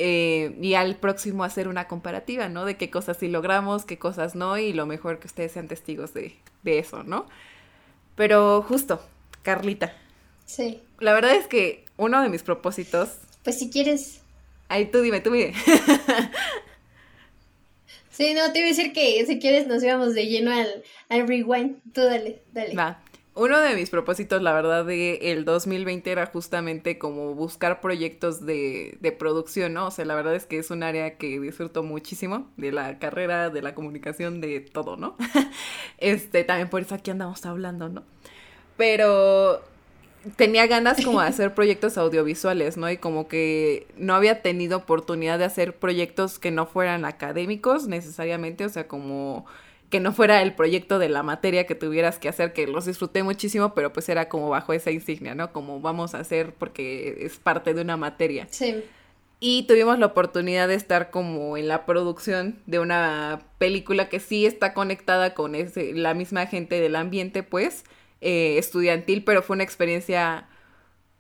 Eh, 0.01 0.55
y 0.61 0.75
al 0.75 0.95
próximo 0.95 1.43
hacer 1.43 1.67
una 1.67 1.89
comparativa, 1.89 2.47
¿no? 2.47 2.63
De 2.63 2.77
qué 2.77 2.89
cosas 2.89 3.17
sí 3.17 3.27
logramos, 3.27 3.83
qué 3.83 3.99
cosas 3.99 4.33
no, 4.33 4.57
y 4.57 4.71
lo 4.71 4.85
mejor 4.85 5.19
que 5.19 5.27
ustedes 5.27 5.51
sean 5.51 5.67
testigos 5.67 6.13
de, 6.13 6.35
de 6.63 6.79
eso, 6.79 7.03
¿no? 7.03 7.25
Pero 8.15 8.61
justo, 8.61 9.01
Carlita. 9.41 9.93
Sí. 10.45 10.81
La 10.99 11.11
verdad 11.11 11.35
es 11.35 11.47
que 11.47 11.83
uno 11.97 12.21
de 12.21 12.29
mis 12.29 12.43
propósitos. 12.43 13.17
Pues 13.43 13.59
si 13.59 13.69
quieres. 13.69 14.21
Ay, 14.69 14.85
tú 14.85 15.01
dime, 15.01 15.19
tú 15.19 15.31
dime. 15.31 15.53
Sí, 18.11 18.33
no, 18.33 18.51
te 18.51 18.59
iba 18.59 18.65
a 18.65 18.71
decir 18.71 18.91
que 18.91 19.25
si 19.25 19.39
quieres 19.39 19.65
nos 19.65 19.81
íbamos 19.81 20.13
de 20.13 20.27
lleno 20.27 20.51
al, 20.51 20.83
al 21.07 21.25
rewind. 21.25 21.77
Tú 21.93 22.01
dale, 22.01 22.41
dale. 22.51 22.75
Va. 22.75 23.01
Uno 23.39 23.61
de 23.61 23.73
mis 23.73 23.89
propósitos, 23.89 24.41
la 24.41 24.51
verdad, 24.51 24.83
de 24.83 25.31
el 25.31 25.45
2020 25.45 26.11
era 26.11 26.25
justamente 26.25 26.97
como 26.97 27.33
buscar 27.35 27.79
proyectos 27.79 28.45
de, 28.45 28.97
de 28.99 29.13
producción, 29.13 29.71
¿no? 29.71 29.87
O 29.87 29.91
sea, 29.91 30.03
la 30.03 30.13
verdad 30.13 30.35
es 30.35 30.45
que 30.45 30.57
es 30.57 30.71
un 30.71 30.83
área 30.83 31.15
que 31.15 31.39
disfruto 31.39 31.81
muchísimo, 31.81 32.49
de 32.57 32.73
la 32.73 32.99
carrera, 32.99 33.49
de 33.49 33.61
la 33.61 33.73
comunicación, 33.73 34.41
de 34.41 34.59
todo, 34.59 34.97
¿no? 34.97 35.15
este, 35.99 36.43
también 36.43 36.67
por 36.67 36.81
eso 36.81 36.95
aquí 36.95 37.11
andamos 37.11 37.45
hablando, 37.45 37.87
¿no? 37.87 38.03
Pero 38.75 39.61
tenía 40.35 40.67
ganas 40.67 41.01
como 41.01 41.21
de 41.21 41.27
hacer 41.27 41.53
proyectos 41.55 41.97
audiovisuales, 41.97 42.75
¿no? 42.75 42.91
Y 42.91 42.97
como 42.97 43.29
que 43.29 43.87
no 43.95 44.15
había 44.15 44.41
tenido 44.41 44.79
oportunidad 44.79 45.39
de 45.39 45.45
hacer 45.45 45.77
proyectos 45.77 46.39
que 46.39 46.51
no 46.51 46.65
fueran 46.65 47.05
académicos 47.05 47.87
necesariamente, 47.87 48.65
o 48.65 48.69
sea, 48.69 48.89
como 48.89 49.45
que 49.89 49.99
no 49.99 50.13
fuera 50.13 50.41
el 50.41 50.53
proyecto 50.53 50.99
de 50.99 51.09
la 51.09 51.23
materia 51.23 51.65
que 51.65 51.75
tuvieras 51.75 52.19
que 52.19 52.29
hacer, 52.29 52.53
que 52.53 52.67
los 52.67 52.85
disfruté 52.85 53.23
muchísimo, 53.23 53.73
pero 53.73 53.91
pues 53.91 54.07
era 54.09 54.29
como 54.29 54.49
bajo 54.49 54.73
esa 54.73 54.91
insignia, 54.91 55.35
¿no? 55.35 55.51
Como 55.51 55.79
vamos 55.81 56.13
a 56.13 56.19
hacer 56.19 56.53
porque 56.53 57.17
es 57.21 57.37
parte 57.37 57.73
de 57.73 57.81
una 57.81 57.97
materia. 57.97 58.47
Sí. 58.51 58.83
Y 59.39 59.63
tuvimos 59.63 59.97
la 59.99 60.07
oportunidad 60.07 60.67
de 60.67 60.75
estar 60.75 61.11
como 61.11 61.55
en 61.55 61.67
la 61.67 61.85
producción 61.85 62.59
de 62.65 62.79
una 62.79 63.41
película 63.57 64.09
que 64.09 64.19
sí 64.19 64.45
está 64.45 64.73
conectada 64.73 65.33
con 65.33 65.55
ese, 65.55 65.93
la 65.93 66.13
misma 66.13 66.45
gente 66.45 66.79
del 66.79 66.95
ambiente, 66.95 67.41
pues, 67.41 67.85
eh, 68.21 68.57
estudiantil, 68.57 69.23
pero 69.23 69.41
fue 69.41 69.55
una 69.55 69.63
experiencia 69.63 70.49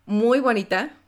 muy 0.05 0.41
bonita, 0.41 0.98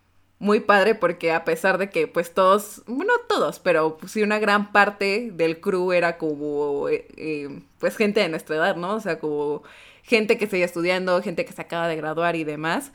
muy 0.42 0.60
padre, 0.60 0.96
porque 0.96 1.32
a 1.32 1.46
pesar 1.46 1.78
de 1.78 1.92
que 1.92 2.08
pues 2.08 2.34
todos, 2.34 2.82
bueno, 2.88 3.14
todos, 3.30 3.60
pero 3.60 4.00
sí 4.08 4.24
una 4.24 4.40
gran 4.40 4.72
parte 4.72 5.30
del 5.32 5.62
crew 5.62 5.92
era 5.94 6.18
como, 6.18 6.90
eh, 6.90 7.08
eh, 7.16 7.62
pues 7.78 7.96
gente 7.96 8.22
de 8.22 8.30
nuestra 8.30 8.56
edad, 8.56 8.76
¿no? 8.76 8.96
O 8.96 9.00
sea, 9.00 9.20
como 9.20 9.62
gente 10.02 10.40
que 10.40 10.48
seguía 10.48 10.66
estudiando, 10.66 11.22
gente 11.22 11.46
que 11.46 11.54
se 11.54 11.62
acaba 11.62 11.88
de 11.88 11.96
graduar 11.96 12.36
y 12.36 12.44
demás. 12.44 12.92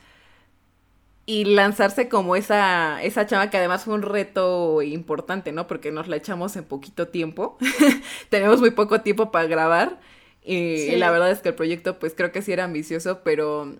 Y 1.25 1.45
lanzarse 1.45 2.09
como 2.09 2.35
esa, 2.35 3.01
esa 3.01 3.25
chama 3.25 3.49
que 3.49 3.57
además 3.57 3.85
fue 3.85 3.93
un 3.93 4.01
reto 4.01 4.81
importante, 4.81 5.53
¿no? 5.53 5.67
Porque 5.67 5.91
nos 5.91 6.09
la 6.09 6.17
echamos 6.17 6.55
en 6.57 6.65
poquito 6.65 7.07
tiempo. 7.07 7.57
Tenemos 8.29 8.59
muy 8.59 8.71
poco 8.71 9.01
tiempo 9.01 9.31
para 9.31 9.47
grabar. 9.47 9.99
Y 10.43 10.95
la 10.97 11.11
verdad 11.11 11.31
es 11.31 11.39
que 11.39 11.49
el 11.49 11.55
proyecto, 11.55 11.99
pues 11.99 12.13
creo 12.13 12.31
que 12.31 12.41
sí 12.41 12.51
era 12.53 12.65
ambicioso, 12.65 13.21
pero 13.23 13.73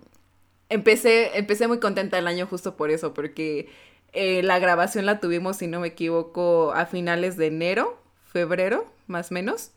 empecé, 0.70 1.38
empecé 1.38 1.68
muy 1.68 1.80
contenta 1.80 2.18
el 2.18 2.28
año 2.28 2.48
justo 2.48 2.76
por 2.76 2.92
eso, 2.92 3.14
porque 3.14 3.70
eh, 4.14 4.44
la 4.44 4.60
grabación 4.60 5.06
la 5.06 5.20
tuvimos, 5.20 5.58
si 5.58 5.68
no 5.68 5.80
me 5.80 5.90
equivoco, 5.90 6.72
a 6.74 6.86
finales 6.86 7.38
de 7.38 7.48
enero, 7.48 8.00
febrero, 8.32 8.86
más 9.08 9.32
o 9.32 9.34
menos. 9.34 9.72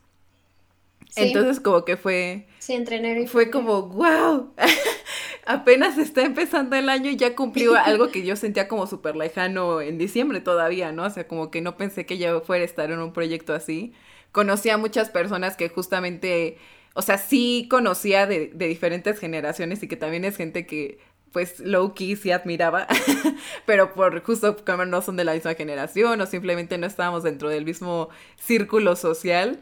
Entonces 1.17 1.59
como 1.59 1.85
que 1.85 1.97
fue... 1.97 2.47
Sí, 2.61 2.75
entre 2.75 2.97
enero 2.97 3.21
y 3.23 3.27
Fue 3.27 3.51
como, 3.51 3.83
wow, 3.83 4.53
apenas 5.47 5.99
está 5.99 6.23
empezando 6.23 6.77
el 6.77 6.89
año 6.89 7.11
y 7.11 7.17
ya 7.17 7.35
cumplió 7.35 7.75
algo 7.75 8.11
que 8.11 8.25
yo 8.25 8.37
sentía 8.37 8.69
como 8.69 8.87
súper 8.87 9.17
lejano 9.17 9.81
en 9.81 9.99
diciembre 9.99 10.41
todavía, 10.41 10.93
¿no? 10.93 11.05
O 11.05 11.11
sea, 11.11 11.27
como 11.27 11.51
que 11.51 11.63
no 11.63 11.77
pensé 11.77 12.07
que 12.07 12.19
ya 12.19 12.39
fuera 12.41 12.63
a 12.63 12.67
estar 12.67 12.93
en 12.93 13.01
un 13.01 13.13
proyecto 13.13 13.55
así 13.55 13.93
conocí 14.33 14.71
a 14.71 14.79
muchas 14.79 15.11
personas 15.11 15.57
que 15.57 15.69
justamente, 15.69 16.59
o 17.00 17.02
sea, 17.02 17.16
sí 17.16 17.66
conocía 17.71 18.26
de, 18.26 18.49
diferentes 18.54 19.19
generaciones 19.19 19.83
y 19.83 19.88
que 19.88 19.97
también 19.97 20.26
es 20.26 20.37
gente 20.37 20.66
que 20.66 20.99
pues 21.33 21.61
low 21.61 21.95
key 21.95 22.14
sí 22.14 22.30
admiraba, 22.30 22.87
pero 23.66 23.95
por 23.95 24.23
justo 24.23 24.54
como 24.66 24.85
no 24.85 25.00
son 25.00 25.16
de 25.16 25.25
la 25.25 25.33
misma 25.33 25.54
generación 25.54 26.21
o 26.21 26.26
simplemente 26.26 26.76
no 26.76 26.87
estábamos 26.87 27.23
dentro 27.23 27.49
del 27.49 27.64
mismo 27.64 28.11
círculo 28.37 28.97
social, 28.97 29.61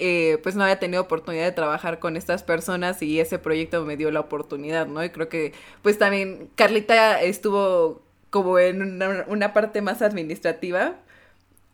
eh, 0.00 0.38
pues 0.42 0.56
no 0.56 0.64
había 0.64 0.80
tenido 0.80 1.00
oportunidad 1.02 1.44
de 1.44 1.52
trabajar 1.52 2.00
con 2.00 2.16
estas 2.16 2.42
personas 2.42 3.00
y 3.02 3.20
ese 3.20 3.38
proyecto 3.38 3.84
me 3.84 3.96
dio 3.96 4.10
la 4.10 4.18
oportunidad, 4.18 4.88
¿no? 4.88 5.04
Y 5.04 5.10
creo 5.10 5.28
que 5.28 5.52
pues 5.82 5.96
también 5.96 6.50
Carlita 6.56 7.22
estuvo 7.22 8.02
como 8.30 8.58
en 8.58 9.00
una, 9.28 9.52
parte 9.52 9.80
más 9.80 10.02
administrativa. 10.02 10.96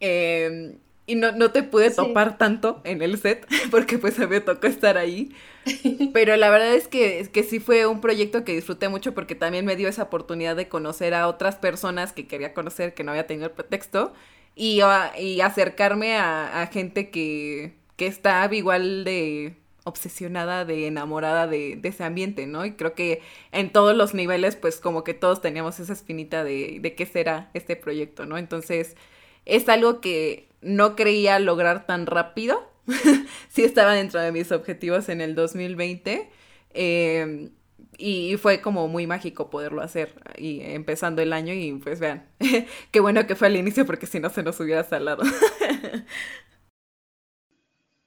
Eh, 0.01 0.77
y 1.07 1.15
no, 1.15 1.33
no 1.33 1.53
te 1.53 1.63
pude 1.63 1.91
topar 1.91 2.37
tanto 2.37 2.81
en 2.85 3.01
el 3.01 3.19
set 3.19 3.47
porque 3.71 3.99
pues 3.99 4.19
a 4.19 4.23
mí 4.23 4.29
me 4.29 4.41
tocó 4.41 4.67
estar 4.67 4.99
ahí. 4.99 5.33
Pero 6.13 6.37
la 6.37 6.51
verdad 6.51 6.75
es 6.75 6.89
que, 6.89 7.21
es 7.21 7.29
que 7.29 7.43
sí 7.43 7.61
fue 7.61 7.87
un 7.87 8.01
proyecto 8.01 8.45
que 8.45 8.55
disfruté 8.55 8.89
mucho 8.89 9.15
porque 9.15 9.35
también 9.35 9.65
me 9.65 9.77
dio 9.77 9.89
esa 9.89 10.05
oportunidad 10.05 10.57
de 10.57 10.69
conocer 10.69 11.15
a 11.15 11.29
otras 11.29 11.57
personas 11.57 12.13
que 12.13 12.27
quería 12.27 12.55
conocer, 12.55 12.95
que 12.95 13.05
no 13.05 13.13
había 13.13 13.27
tenido 13.27 13.47
el 13.47 13.53
pretexto, 13.53 14.13
y, 14.55 14.81
y 15.19 15.41
acercarme 15.41 16.17
a, 16.17 16.69
gente 16.73 17.11
que, 17.11 17.75
que 17.97 18.07
está 18.07 18.49
igual 18.53 19.05
de 19.05 19.55
obsesionada, 19.85 20.65
de 20.65 20.89
enamorada 20.89 21.47
de, 21.47 21.77
de, 21.77 21.89
ese 21.91 22.03
ambiente, 22.03 22.47
¿no? 22.47 22.65
Y 22.65 22.73
creo 22.73 22.95
que 22.95 23.23
en 23.53 23.71
todos 23.71 23.97
los 23.97 24.15
niveles, 24.15 24.57
pues 24.57 24.81
como 24.81 25.05
que 25.05 25.15
todos 25.15 25.41
teníamos 25.41 25.79
esa 25.79 25.93
espinita 25.93 26.43
de, 26.43 26.79
de 26.81 26.95
qué 26.95 27.07
será 27.07 27.51
este 27.55 27.77
proyecto, 27.77 28.27
¿no? 28.27 28.39
Entonces, 28.39 28.97
es 29.45 29.69
algo 29.69 30.01
que 30.01 30.46
no 30.61 30.97
creía 30.97 31.39
lograr 31.39 31.87
tan 31.87 32.07
rápido. 32.07 32.71
sí 33.49 33.65
estaba 33.65 33.95
dentro 33.95 34.21
de 34.21 34.33
mis 34.33 34.53
objetivos 34.53 35.09
en 35.09 35.21
el 35.21 35.35
2020. 35.35 36.31
Em, 36.75 37.51
y 37.99 38.37
fue 38.37 38.61
como 38.61 38.89
muy 38.89 39.07
mágico 39.07 39.49
poderlo 39.49 39.81
hacer 39.83 40.13
y 40.37 40.61
empezando 40.61 41.23
el 41.23 41.33
año 41.33 41.55
y 41.55 41.73
pues 41.73 41.99
vean, 41.99 42.29
qué 42.91 43.01
bueno 43.01 43.27
que 43.27 43.35
fue 43.35 43.49
al 43.49 43.57
inicio 43.57 43.87
porque 43.87 44.07
si 44.07 44.21
no 44.21 44.29
se 44.31 44.43
nos 44.43 44.61
hubiera 44.61 44.85
salado. 44.85 45.23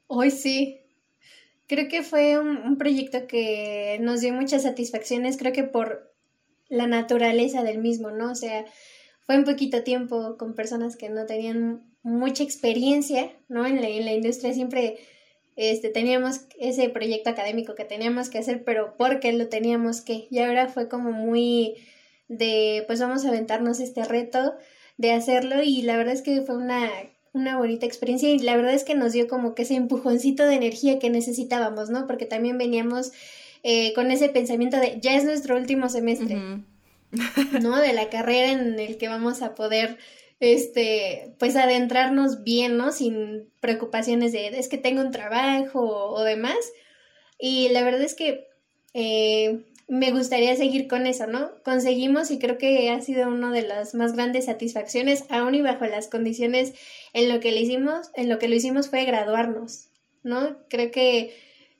Hoy 0.08 0.32
sí. 0.32 0.82
Creo 1.68 1.88
que 1.88 2.02
fue 2.02 2.40
un, 2.40 2.58
un, 2.58 2.78
proyecto 2.78 3.28
que 3.28 4.00
nos 4.02 4.22
dio 4.22 4.34
muchas 4.34 4.64
satisfacciones, 4.64 5.38
creo 5.38 5.54
que 5.54 5.64
por 5.64 6.12
la 6.68 6.88
naturaleza 6.88 7.62
del 7.62 7.78
mismo, 7.78 8.10
¿no? 8.10 8.32
O 8.32 8.36
sea, 8.36 8.66
fue 9.28 9.38
un 9.38 9.44
poquito 9.44 9.84
tiempo 9.84 10.36
con 10.38 10.56
personas 10.56 10.98
que 10.98 11.10
no 11.10 11.28
tenían 11.28 11.89
mucha 12.04 12.44
experiencia, 12.44 13.32
¿no? 13.48 13.66
En 13.66 13.82
la, 13.82 13.88
en 13.88 14.06
la 14.06 14.14
industria 14.14 14.54
siempre 14.54 15.00
este, 15.56 15.90
teníamos 15.90 16.42
ese 16.60 16.90
proyecto 16.90 17.30
académico 17.30 17.76
que 17.76 17.86
teníamos 17.86 18.30
que 18.30 18.38
hacer, 18.38 18.64
pero 18.64 18.96
porque 18.98 19.34
lo 19.34 19.50
teníamos 19.50 20.02
que. 20.02 20.28
Y 20.30 20.40
ahora 20.40 20.70
fue 20.70 20.88
como 20.88 21.12
muy 21.12 21.76
de, 22.30 22.84
pues 22.88 23.02
vamos 23.02 23.26
a 23.26 23.30
aventarnos 23.30 23.80
este 23.80 24.06
reto 24.06 24.56
de 24.98 25.12
hacerlo 25.12 25.62
y 25.64 25.82
la 25.82 25.98
verdad 25.98 26.14
es 26.14 26.22
que 26.22 26.42
fue 26.42 26.56
una, 26.56 26.90
una 27.34 27.58
bonita 27.58 27.86
experiencia 27.86 28.30
y 28.30 28.40
la 28.40 28.56
verdad 28.56 28.74
es 28.74 28.84
que 28.84 28.96
nos 28.96 29.14
dio 29.14 29.28
como 29.28 29.56
que 29.56 29.64
ese 29.64 29.76
empujoncito 29.76 30.46
de 30.46 30.56
energía 30.56 31.00
que 31.00 31.10
necesitábamos, 31.10 31.90
¿no? 31.90 32.08
Porque 32.08 32.26
también 32.26 32.58
veníamos 32.58 33.12
eh, 33.64 33.94
con 33.94 34.12
ese 34.12 34.30
pensamiento 34.30 34.78
de, 34.78 35.00
ya 35.02 35.16
es 35.16 35.26
nuestro 35.26 35.58
último 35.58 35.90
semestre. 35.90 36.38
¿no? 37.62 37.78
De 37.78 37.94
la 37.94 38.10
carrera 38.10 38.52
en 38.52 38.80
el 38.80 38.98
que 38.98 39.10
vamos 39.10 39.42
a 39.42 39.56
poder, 39.56 39.98
este, 40.40 41.36
pues 41.38 41.56
adentrarnos 41.56 42.44
bien, 42.44 42.78
¿no? 42.78 42.92
Sin 42.92 43.50
preocupaciones 43.60 44.32
de, 44.32 44.48
es 44.48 44.70
que 44.70 44.78
tengo 44.78 45.02
un 45.02 45.12
trabajo 45.12 45.82
o, 45.82 46.24
demás. 46.24 46.58
Y 47.38 47.70
la 47.70 47.84
verdad 47.84 48.02
es 48.02 48.16
que 48.16 48.48
eh, 48.94 49.60
me 49.88 50.12
gustaría 50.12 50.56
seguir 50.56 50.88
con 50.88 51.08
eso, 51.08 51.28
¿no? 51.28 51.52
Conseguimos 51.64 52.32
y 52.32 52.40
creo 52.40 52.58
que 52.58 52.90
ha 52.90 53.02
sido 53.02 53.28
una 53.28 53.52
de 53.52 53.64
las 53.64 53.96
más 53.96 54.14
grandes 54.14 54.46
satisfacciones, 54.46 55.26
aún 55.30 55.56
y 55.56 55.62
bajo 55.62 55.86
las 55.86 56.08
condiciones 56.08 56.74
en 57.14 57.30
lo 57.30 57.40
que 57.40 57.52
le 57.52 57.62
hicimos, 57.62 58.12
en 58.16 58.30
lo 58.30 58.40
que 58.40 58.48
lo 58.48 58.56
hicimos 58.56 58.90
fue 58.90 59.06
graduarnos, 59.06 59.88
¿no? 60.24 60.58
Creo 60.70 60.92
que 60.92 61.34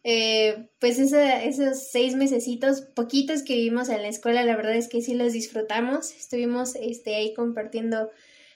eh, 0.04 0.70
pues 0.80 0.98
esos 0.98 1.84
seis 1.92 2.16
mesecitos, 2.16 2.82
poquitos 2.82 3.44
que 3.44 3.56
vivimos 3.56 3.90
en 3.90 4.02
la 4.02 4.08
escuela, 4.08 4.44
la 4.44 4.56
verdad 4.56 4.76
es 4.76 4.88
que 4.88 5.02
sí 5.02 5.14
los 5.14 5.34
disfrutamos. 5.34 6.12
Estuvimos 6.14 6.76
este, 6.76 7.16
ahí 7.16 7.34
compartiendo 7.34 8.10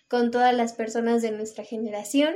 con 0.08 0.32
todas 0.32 0.54
las 0.54 0.74
personas 0.74 1.22
de 1.22 1.32
nuestra 1.32 1.64
generación 1.64 2.36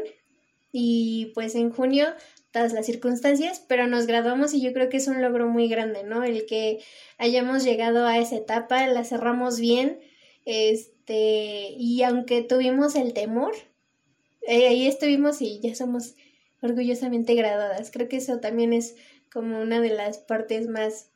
y 0.71 1.31
pues 1.33 1.55
en 1.55 1.71
junio 1.71 2.07
todas 2.51 2.73
las 2.73 2.85
circunstancias, 2.85 3.63
pero 3.67 3.87
nos 3.87 4.07
graduamos 4.07 4.53
y 4.53 4.61
yo 4.61 4.73
creo 4.73 4.89
que 4.89 4.97
es 4.97 5.07
un 5.07 5.21
logro 5.21 5.47
muy 5.47 5.67
grande, 5.67 6.03
¿no? 6.03 6.23
El 6.23 6.45
que 6.45 6.79
hayamos 7.17 7.63
llegado 7.63 8.05
a 8.05 8.17
esa 8.17 8.35
etapa, 8.35 8.87
la 8.87 9.03
cerramos 9.03 9.59
bien, 9.59 9.99
este, 10.45 11.73
y 11.77 12.03
aunque 12.03 12.41
tuvimos 12.41 12.95
el 12.95 13.13
temor, 13.13 13.53
eh, 14.47 14.67
ahí 14.67 14.87
estuvimos 14.87 15.41
y 15.41 15.59
ya 15.59 15.75
somos 15.75 16.15
orgullosamente 16.61 17.35
graduadas. 17.35 17.91
Creo 17.91 18.07
que 18.07 18.17
eso 18.17 18.39
también 18.39 18.73
es 18.73 18.95
como 19.31 19.59
una 19.61 19.81
de 19.81 19.89
las 19.89 20.19
partes 20.19 20.67
más 20.67 21.11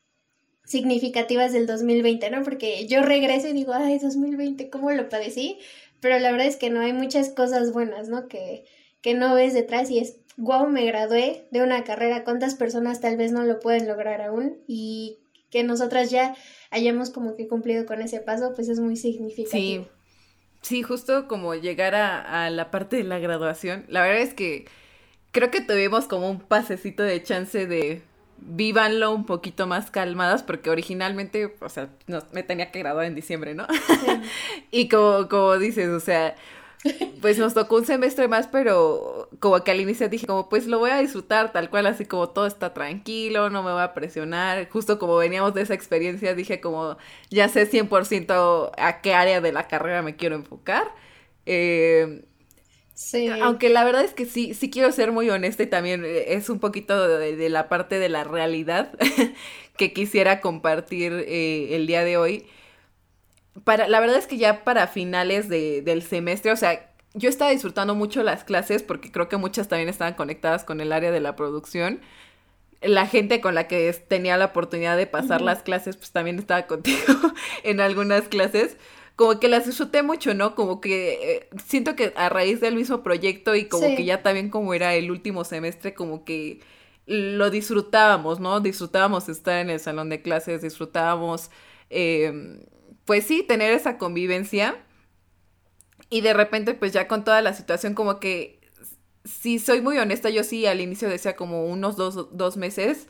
significativas 0.65 1.53
del 1.53 1.65
2020, 1.65 2.29
¿no? 2.29 2.43
Porque 2.43 2.86
yo 2.88 3.01
regreso 3.01 3.48
y 3.48 3.53
digo, 3.53 3.74
ay, 3.74 4.00
2020, 4.00 4.70
¿cómo 4.70 4.91
lo 4.91 5.10
padecí? 5.10 5.58
Pero 6.01 6.20
la 6.20 6.31
verdad 6.31 6.48
es 6.48 6.58
que 6.58 6.70
no 6.70 6.81
hay 6.81 6.93
muchas 6.93 7.29
cosas 7.29 7.72
buenas, 7.72 8.10
¿no? 8.10 8.27
Que, 8.27 8.65
que 9.01 9.13
no 9.13 9.34
ves 9.36 9.53
detrás 9.53 9.89
y 9.89 10.00
es, 10.00 10.17
wow, 10.38 10.67
me 10.67 10.86
gradué 10.86 11.48
de 11.51 11.63
una 11.63 11.84
carrera, 11.84 12.24
¿cuántas 12.24 12.55
personas 12.55 13.00
tal 13.00 13.15
vez 13.17 13.31
no 13.31 13.43
lo 13.43 13.60
pueden 13.60 13.88
lograr 13.88 14.22
aún? 14.22 14.58
Y 14.67 15.20
que 15.50 15.63
nosotras 15.63 16.10
ya 16.10 16.36
hayamos 16.72 17.10
como 17.12 17.36
que 17.36 17.48
cumplido 17.48 17.86
con 17.86 18.01
ese 18.01 18.20
paso, 18.20 18.53
pues 18.55 18.67
es 18.67 18.79
muy 18.79 18.96
significativo. 18.98 19.86
Sí, 19.86 19.89
sí 20.62 20.84
justo 20.84 21.27
como 21.27 21.53
llegar 21.55 21.96
a, 21.96 22.46
a 22.46 22.50
la 22.50 22.72
parte 22.72 22.98
de 22.98 23.03
la 23.03 23.20
graduación, 23.20 23.86
la 23.88 24.01
verdad 24.01 24.22
es 24.22 24.34
que 24.34 24.65
creo 25.31 25.51
que 25.51 25.62
tuvimos 25.62 26.05
como 26.05 26.29
un 26.29 26.39
pasecito 26.39 27.03
de 27.03 27.22
chance 27.22 27.67
de 27.67 28.01
vívanlo 28.41 29.12
un 29.12 29.25
poquito 29.25 29.67
más 29.67 29.91
calmadas 29.91 30.43
porque 30.43 30.69
originalmente, 30.69 31.55
o 31.60 31.69
sea, 31.69 31.89
no, 32.07 32.24
me 32.33 32.43
tenía 32.43 32.71
que 32.71 32.79
graduar 32.79 33.05
en 33.05 33.15
diciembre, 33.15 33.55
¿no? 33.55 33.67
y 34.71 34.89
como, 34.89 35.29
como 35.29 35.57
dices, 35.57 35.89
o 35.89 36.00
sea, 36.00 36.36
pues 37.21 37.38
nos 37.38 37.53
tocó 37.53 37.75
un 37.75 37.86
semestre 37.86 38.27
más, 38.27 38.48
pero 38.48 39.29
como 39.39 39.63
que 39.63 39.71
al 39.71 39.81
inicio 39.81 40.10
dije 40.10 40.25
como 40.25 40.50
pues 40.50 40.65
lo 40.67 40.79
voy 40.79 40.89
a 40.89 40.98
disfrutar 40.98 41.51
tal 41.51 41.69
cual, 41.69 41.86
así 41.86 42.05
como 42.05 42.29
todo 42.29 42.48
está 42.48 42.74
tranquilo, 42.74 43.50
no 43.50 43.62
me 43.63 43.71
voy 43.71 43.81
a 43.81 43.93
presionar, 43.93 44.67
justo 44.69 44.98
como 44.98 45.15
veníamos 45.17 45.53
de 45.53 45.62
esa 45.62 45.75
experiencia 45.75 46.33
dije 46.33 46.60
como 46.60 46.98
ya 47.29 47.48
sé 47.50 47.69
100% 47.69 48.71
a 48.77 49.01
qué 49.01 49.13
área 49.13 49.41
de 49.41 49.51
la 49.51 49.67
carrera 49.67 50.01
me 50.01 50.15
quiero 50.15 50.36
enfocar. 50.36 50.91
Eh, 51.45 52.25
Sí. 53.01 53.27
Aunque 53.27 53.70
la 53.70 53.84
verdad 53.84 54.03
es 54.03 54.13
que 54.13 54.25
sí, 54.25 54.53
sí 54.53 54.70
quiero 54.70 54.91
ser 54.91 55.12
muy 55.12 55.27
honesta 55.29 55.63
y 55.63 55.67
también 55.67 56.05
eh, 56.05 56.36
es 56.36 56.50
un 56.50 56.60
poquito 56.60 57.08
de, 57.08 57.50
la 57.50 57.67
parte 57.67 57.98
de 57.98 58.10
la 58.10 58.24
realidad 58.24 58.93
que 59.77 59.91
quisiera 59.91 60.39
compartir 60.39 61.12
eh, 61.27 61.75
el 61.75 61.88
día 61.88 62.03
de 62.03 62.17
hoy. 62.17 62.46
Para, 63.63 63.88
la 63.88 64.00
verdad 64.00 64.17
es 64.17 64.27
que 64.27 64.38
ya 64.38 64.63
para 64.63 64.86
finales 64.88 65.50
de, 65.50 65.81
del 65.81 66.03
semestre, 66.03 66.51
o 66.51 66.55
sea, 66.55 66.91
yo 67.15 67.27
estaba 67.27 67.50
disfrutando 67.50 67.96
mucho 67.96 68.22
las 68.22 68.43
clases 68.43 68.84
porque 68.84 69.12
creo 69.12 69.27
que 69.27 69.38
muchas 69.38 69.67
también 69.67 69.89
estaban 69.89 70.13
conectadas 70.13 70.63
con 70.63 70.79
el 70.79 70.91
área 70.91 71.12
de 71.12 71.20
la 71.20 71.36
producción. 71.36 72.01
La 72.81 73.08
gente 73.08 73.41
con 73.41 73.55
la 73.55 73.67
que 73.67 73.91
tenía 73.93 74.38
la 74.38 74.46
oportunidad 74.46 74.96
de 74.96 75.08
pasar 75.08 75.41
las 75.41 75.63
clases, 75.63 75.98
pues 75.98 76.12
también 76.12 76.38
estaba 76.38 76.62
contigo 76.67 77.13
en 77.63 77.81
algunas 77.81 78.27
clases 78.27 78.77
como 79.15 79.39
que 79.39 79.48
las 79.48 79.65
disfruté 79.65 80.03
mucho, 80.03 80.34
¿no? 80.34 80.56
Como 80.56 80.82
que 80.82 81.36
eh, 81.36 81.50
siento 81.65 81.96
que 81.96 82.13
a 82.15 82.30
raíz 82.30 82.60
del 82.62 82.75
mismo 82.75 83.03
proyecto 83.03 83.56
y 83.56 83.65
como 83.65 83.88
que 83.96 84.06
ya 84.06 84.24
también 84.24 84.50
como 84.50 84.74
era 84.74 84.96
el 84.96 85.12
último 85.12 85.44
semestre, 85.44 85.94
como 85.94 86.24
que 86.25 86.62
lo 87.06 87.50
disfrutábamos, 87.50 88.39
¿no? 88.39 88.60
Disfrutábamos 88.62 89.30
estar 89.30 89.60
en 89.60 89.70
el 89.70 89.80
salón 89.80 90.10
de 90.10 90.22
clases, 90.22 90.62
disfrutábamos, 90.62 91.51
em, 91.89 92.62
pues 93.06 93.25
sí, 93.25 93.44
tener 93.44 93.72
esa 93.74 93.98
convivencia. 93.98 94.77
Y 96.10 96.22
de 96.22 96.34
repente, 96.34 96.74
pues 96.74 96.94
ya 96.94 97.08
con 97.08 97.24
toda 97.24 97.41
la 97.41 97.53
situación, 97.53 97.94
como 97.94 98.20
que, 98.20 98.60
si 99.24 99.60
soy 99.60 99.82
muy 99.82 99.98
honesta, 99.98 100.30
yo 100.30 100.44
sí 100.44 100.65
al 100.65 100.82
inicio 100.82 101.10
decía 101.10 101.36
como 101.36 101.65
unos 101.65 101.96
dos, 101.96 102.36
dos 102.36 102.58
meses, 102.58 103.08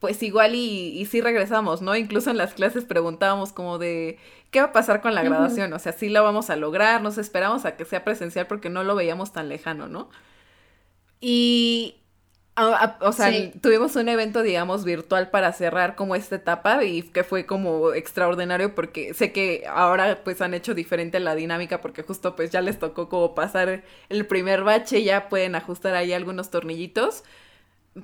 pues 0.00 0.22
igual 0.22 0.54
y, 0.54 0.98
y 1.00 1.06
sí 1.06 1.20
regresamos, 1.20 1.82
¿no? 1.82 1.96
Incluso 1.96 2.30
en 2.30 2.36
las 2.36 2.54
clases 2.54 2.84
preguntábamos 2.84 3.52
como 3.52 3.78
de, 3.78 4.18
¿qué 4.50 4.60
va 4.60 4.68
a 4.68 4.72
pasar 4.72 5.00
con 5.00 5.14
la 5.14 5.22
graduación? 5.22 5.72
O 5.72 5.78
sea, 5.78 5.92
sí 5.92 6.08
la 6.08 6.20
vamos 6.22 6.50
a 6.50 6.56
lograr, 6.56 7.02
nos 7.02 7.18
esperamos 7.18 7.64
a 7.64 7.76
que 7.76 7.84
sea 7.84 8.04
presencial 8.04 8.46
porque 8.46 8.70
no 8.70 8.84
lo 8.84 8.94
veíamos 8.94 9.32
tan 9.32 9.48
lejano, 9.48 9.88
¿no? 9.88 10.10
Y 11.20 11.96
o 13.00 13.12
sea, 13.12 13.30
tuvimos 13.60 13.94
un 13.96 14.08
evento, 14.08 14.42
digamos, 14.42 14.84
virtual 14.84 15.30
para 15.30 15.52
cerrar 15.52 15.94
como 15.94 16.16
esta 16.16 16.36
etapa 16.36 16.82
y 16.84 17.02
que 17.02 17.22
fue 17.22 17.46
como 17.46 17.92
extraordinario 17.92 18.74
porque 18.74 19.14
sé 19.14 19.32
que 19.32 19.64
ahora 19.68 20.22
pues 20.24 20.40
han 20.40 20.54
hecho 20.54 20.74
diferente 20.74 21.20
la 21.20 21.36
dinámica 21.36 21.80
porque 21.80 22.02
justo 22.02 22.34
pues 22.34 22.50
ya 22.50 22.60
les 22.60 22.78
tocó 22.78 23.08
como 23.08 23.34
pasar 23.34 23.84
el 24.08 24.26
primer 24.26 24.64
bache, 24.64 25.04
ya 25.04 25.28
pueden 25.28 25.54
ajustar 25.54 25.94
ahí 25.94 26.12
algunos 26.12 26.50
tornillitos, 26.50 27.22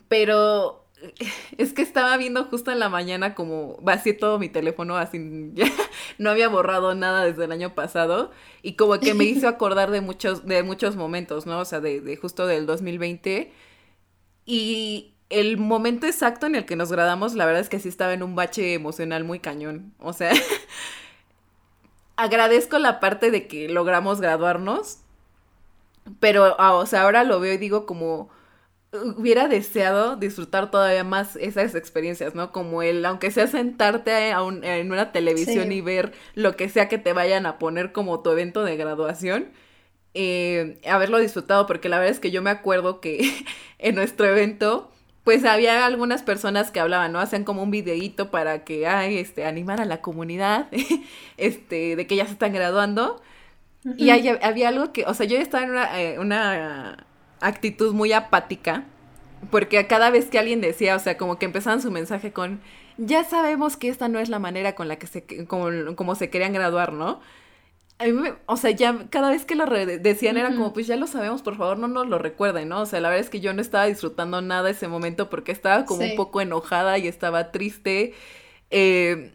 pero 0.08 0.83
es 1.58 1.72
que 1.72 1.82
estaba 1.82 2.16
viendo 2.16 2.44
justo 2.44 2.70
en 2.70 2.78
la 2.78 2.88
mañana 2.88 3.34
como 3.34 3.76
vacié 3.80 4.14
todo 4.14 4.38
mi 4.38 4.48
teléfono, 4.48 4.96
así 4.96 5.50
ya 5.54 5.70
no 6.18 6.30
había 6.30 6.48
borrado 6.48 6.94
nada 6.94 7.24
desde 7.24 7.44
el 7.44 7.52
año 7.52 7.74
pasado 7.74 8.30
y 8.62 8.74
como 8.74 8.98
que 8.98 9.14
me 9.14 9.24
hizo 9.24 9.48
acordar 9.48 9.90
de 9.90 10.00
muchos, 10.00 10.46
de 10.46 10.62
muchos 10.62 10.96
momentos, 10.96 11.46
¿no? 11.46 11.60
O 11.60 11.64
sea, 11.64 11.80
de, 11.80 12.00
de 12.00 12.16
justo 12.16 12.46
del 12.46 12.66
2020 12.66 13.52
y 14.46 15.14
el 15.30 15.56
momento 15.56 16.06
exacto 16.06 16.46
en 16.46 16.54
el 16.54 16.66
que 16.66 16.76
nos 16.76 16.92
graduamos, 16.92 17.34
la 17.34 17.46
verdad 17.46 17.62
es 17.62 17.68
que 17.68 17.80
sí 17.80 17.88
estaba 17.88 18.12
en 18.12 18.22
un 18.22 18.34
bache 18.34 18.74
emocional 18.74 19.24
muy 19.24 19.40
cañón. 19.40 19.92
O 19.98 20.12
sea, 20.12 20.32
agradezco 22.16 22.78
la 22.78 23.00
parte 23.00 23.30
de 23.30 23.46
que 23.48 23.68
logramos 23.68 24.20
graduarnos, 24.20 24.98
pero, 26.20 26.56
ah, 26.58 26.74
o 26.74 26.86
sea, 26.86 27.02
ahora 27.02 27.24
lo 27.24 27.40
veo 27.40 27.54
y 27.54 27.58
digo 27.58 27.86
como 27.86 28.28
hubiera 29.16 29.48
deseado 29.48 30.16
disfrutar 30.16 30.70
todavía 30.70 31.04
más 31.04 31.36
esas 31.36 31.74
experiencias, 31.74 32.34
¿no? 32.34 32.52
Como 32.52 32.82
el, 32.82 33.04
aunque 33.04 33.30
sea 33.30 33.46
sentarte 33.46 34.30
en 34.30 34.92
una 34.92 35.12
televisión 35.12 35.72
y 35.72 35.80
ver 35.80 36.12
lo 36.34 36.56
que 36.56 36.68
sea 36.68 36.88
que 36.88 36.98
te 36.98 37.12
vayan 37.12 37.46
a 37.46 37.58
poner 37.58 37.92
como 37.92 38.20
tu 38.20 38.30
evento 38.30 38.64
de 38.64 38.76
graduación, 38.76 39.48
eh, 40.14 40.78
haberlo 40.88 41.18
disfrutado, 41.18 41.66
porque 41.66 41.88
la 41.88 41.98
verdad 41.98 42.12
es 42.12 42.20
que 42.20 42.30
yo 42.30 42.42
me 42.42 42.50
acuerdo 42.50 43.00
que 43.00 43.44
en 43.78 43.94
nuestro 43.94 44.26
evento, 44.26 44.90
pues 45.24 45.44
había 45.44 45.86
algunas 45.86 46.22
personas 46.22 46.70
que 46.70 46.80
hablaban, 46.80 47.12
¿no? 47.12 47.20
Hacían 47.20 47.44
como 47.44 47.62
un 47.62 47.70
videíto 47.70 48.30
para 48.30 48.64
que, 48.64 48.86
ay, 48.86 49.18
este, 49.18 49.44
animar 49.44 49.80
a 49.80 49.84
la 49.84 50.00
comunidad, 50.00 50.68
este, 51.36 51.96
de 51.96 52.06
que 52.06 52.16
ya 52.16 52.26
se 52.26 52.32
están 52.32 52.52
graduando. 52.52 53.20
Y 53.98 54.08
había 54.08 54.68
algo 54.68 54.92
que, 54.92 55.04
o 55.04 55.12
sea, 55.12 55.26
yo 55.26 55.36
estaba 55.36 55.62
en 55.62 55.70
una, 55.70 56.00
eh, 56.00 56.18
una 56.18 57.06
actitud 57.40 57.92
muy 57.92 58.12
apática, 58.12 58.84
porque 59.50 59.86
cada 59.86 60.10
vez 60.10 60.26
que 60.26 60.38
alguien 60.38 60.60
decía, 60.60 60.96
o 60.96 60.98
sea, 60.98 61.16
como 61.16 61.38
que 61.38 61.46
empezaban 61.46 61.82
su 61.82 61.90
mensaje 61.90 62.32
con, 62.32 62.60
ya 62.96 63.24
sabemos 63.24 63.76
que 63.76 63.88
esta 63.88 64.08
no 64.08 64.18
es 64.18 64.28
la 64.28 64.38
manera 64.38 64.74
con 64.74 64.88
la 64.88 64.96
que 64.96 65.06
se, 65.06 65.46
como, 65.46 65.96
como 65.96 66.14
se 66.14 66.30
querían 66.30 66.52
graduar, 66.52 66.92
¿no? 66.92 67.20
a 67.98 68.04
mí 68.04 68.12
me, 68.12 68.34
o 68.46 68.56
sea, 68.56 68.70
ya 68.72 69.06
cada 69.10 69.30
vez 69.30 69.44
que 69.44 69.54
lo 69.54 69.66
decían 69.66 70.36
era 70.36 70.50
como, 70.50 70.72
pues 70.72 70.86
ya 70.86 70.96
lo 70.96 71.06
sabemos, 71.06 71.42
por 71.42 71.56
favor, 71.56 71.78
no 71.78 71.88
nos 71.88 72.08
lo 72.08 72.18
recuerden, 72.18 72.68
¿no? 72.68 72.80
O 72.82 72.86
sea, 72.86 73.00
la 73.00 73.08
verdad 73.08 73.24
es 73.24 73.30
que 73.30 73.40
yo 73.40 73.52
no 73.54 73.62
estaba 73.62 73.86
disfrutando 73.86 74.42
nada 74.42 74.70
ese 74.70 74.88
momento 74.88 75.30
porque 75.30 75.52
estaba 75.52 75.84
como 75.84 76.04
un 76.04 76.16
poco 76.16 76.40
enojada 76.40 76.98
y 76.98 77.06
estaba 77.06 77.52
triste. 77.52 78.14
Eh, 78.70 79.32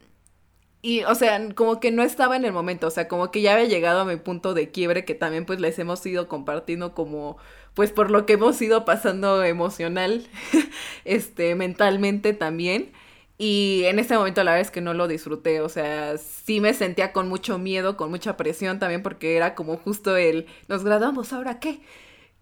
y, 0.82 1.04
o 1.04 1.16
sea, 1.16 1.54
como 1.56 1.80
que 1.80 1.92
no 1.92 2.04
estaba 2.04 2.36
en 2.36 2.46
el 2.46 2.52
momento, 2.54 2.88
o 2.88 2.92
sea, 2.92 3.08
como 3.08 3.32
que 3.32 3.42
ya 3.42 3.54
había 3.54 3.66
llegado 3.66 4.02
a 4.02 4.06
mi 4.06 4.18
punto 4.18 4.54
de 4.54 4.72
quiebre 4.72 5.06
que 5.06 5.16
también 5.16 5.46
pues 5.46 5.60
les 5.60 5.80
hemos 5.80 6.06
ido 6.06 6.28
compartiendo 6.28 6.94
como, 6.94 7.38
pues 7.74 7.92
por 7.92 8.12
lo 8.12 8.26
que 8.26 8.34
hemos 8.34 8.62
ido 8.62 8.86
pasando 8.86 9.44
emocional, 9.44 10.28
este, 11.06 11.56
mentalmente 11.56 12.34
también. 12.34 12.92
Y 13.38 13.84
en 13.86 14.00
ese 14.00 14.18
momento 14.18 14.44
la 14.44 14.52
verdad 14.52 14.68
es 14.68 14.72
que 14.72 14.82
no 14.82 14.94
lo 14.94 15.08
disfruté, 15.08 15.62
o 15.62 15.70
sea, 15.70 16.18
sí 16.18 16.60
me 16.60 16.74
sentía 16.74 17.14
con 17.14 17.30
mucho 17.30 17.58
miedo, 17.58 17.96
con 17.96 18.10
mucha 18.10 18.36
presión 18.36 18.80
también 18.80 19.02
porque 19.02 19.38
era 19.38 19.56
como 19.56 19.78
justo 19.78 20.18
el, 20.18 20.46
nos 20.68 20.84
graduamos, 20.84 21.32
¿ahora 21.32 21.60
qué? 21.60 21.80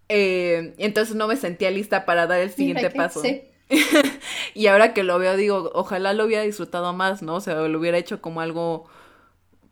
Eh, 0.10 0.74
entonces 0.79 1.15
no 1.15 1.27
me 1.27 1.36
sentía 1.36 1.69
lista 1.69 2.05
para 2.05 2.25
dar 2.25 2.39
el 2.39 2.51
siguiente 2.51 2.89
paso. 2.89 3.22
y 4.55 4.67
ahora 4.67 4.93
que 4.93 5.03
lo 5.03 5.19
veo 5.19 5.36
digo, 5.36 5.69
ojalá 5.75 6.13
lo 6.13 6.25
hubiera 6.25 6.43
disfrutado 6.43 6.93
más, 6.93 7.22
¿no? 7.22 7.36
O 7.36 7.41
sea, 7.41 7.55
lo 7.55 7.79
hubiera 7.79 8.00
hecho 8.00 8.22
como 8.22 8.41
algo, 8.41 8.88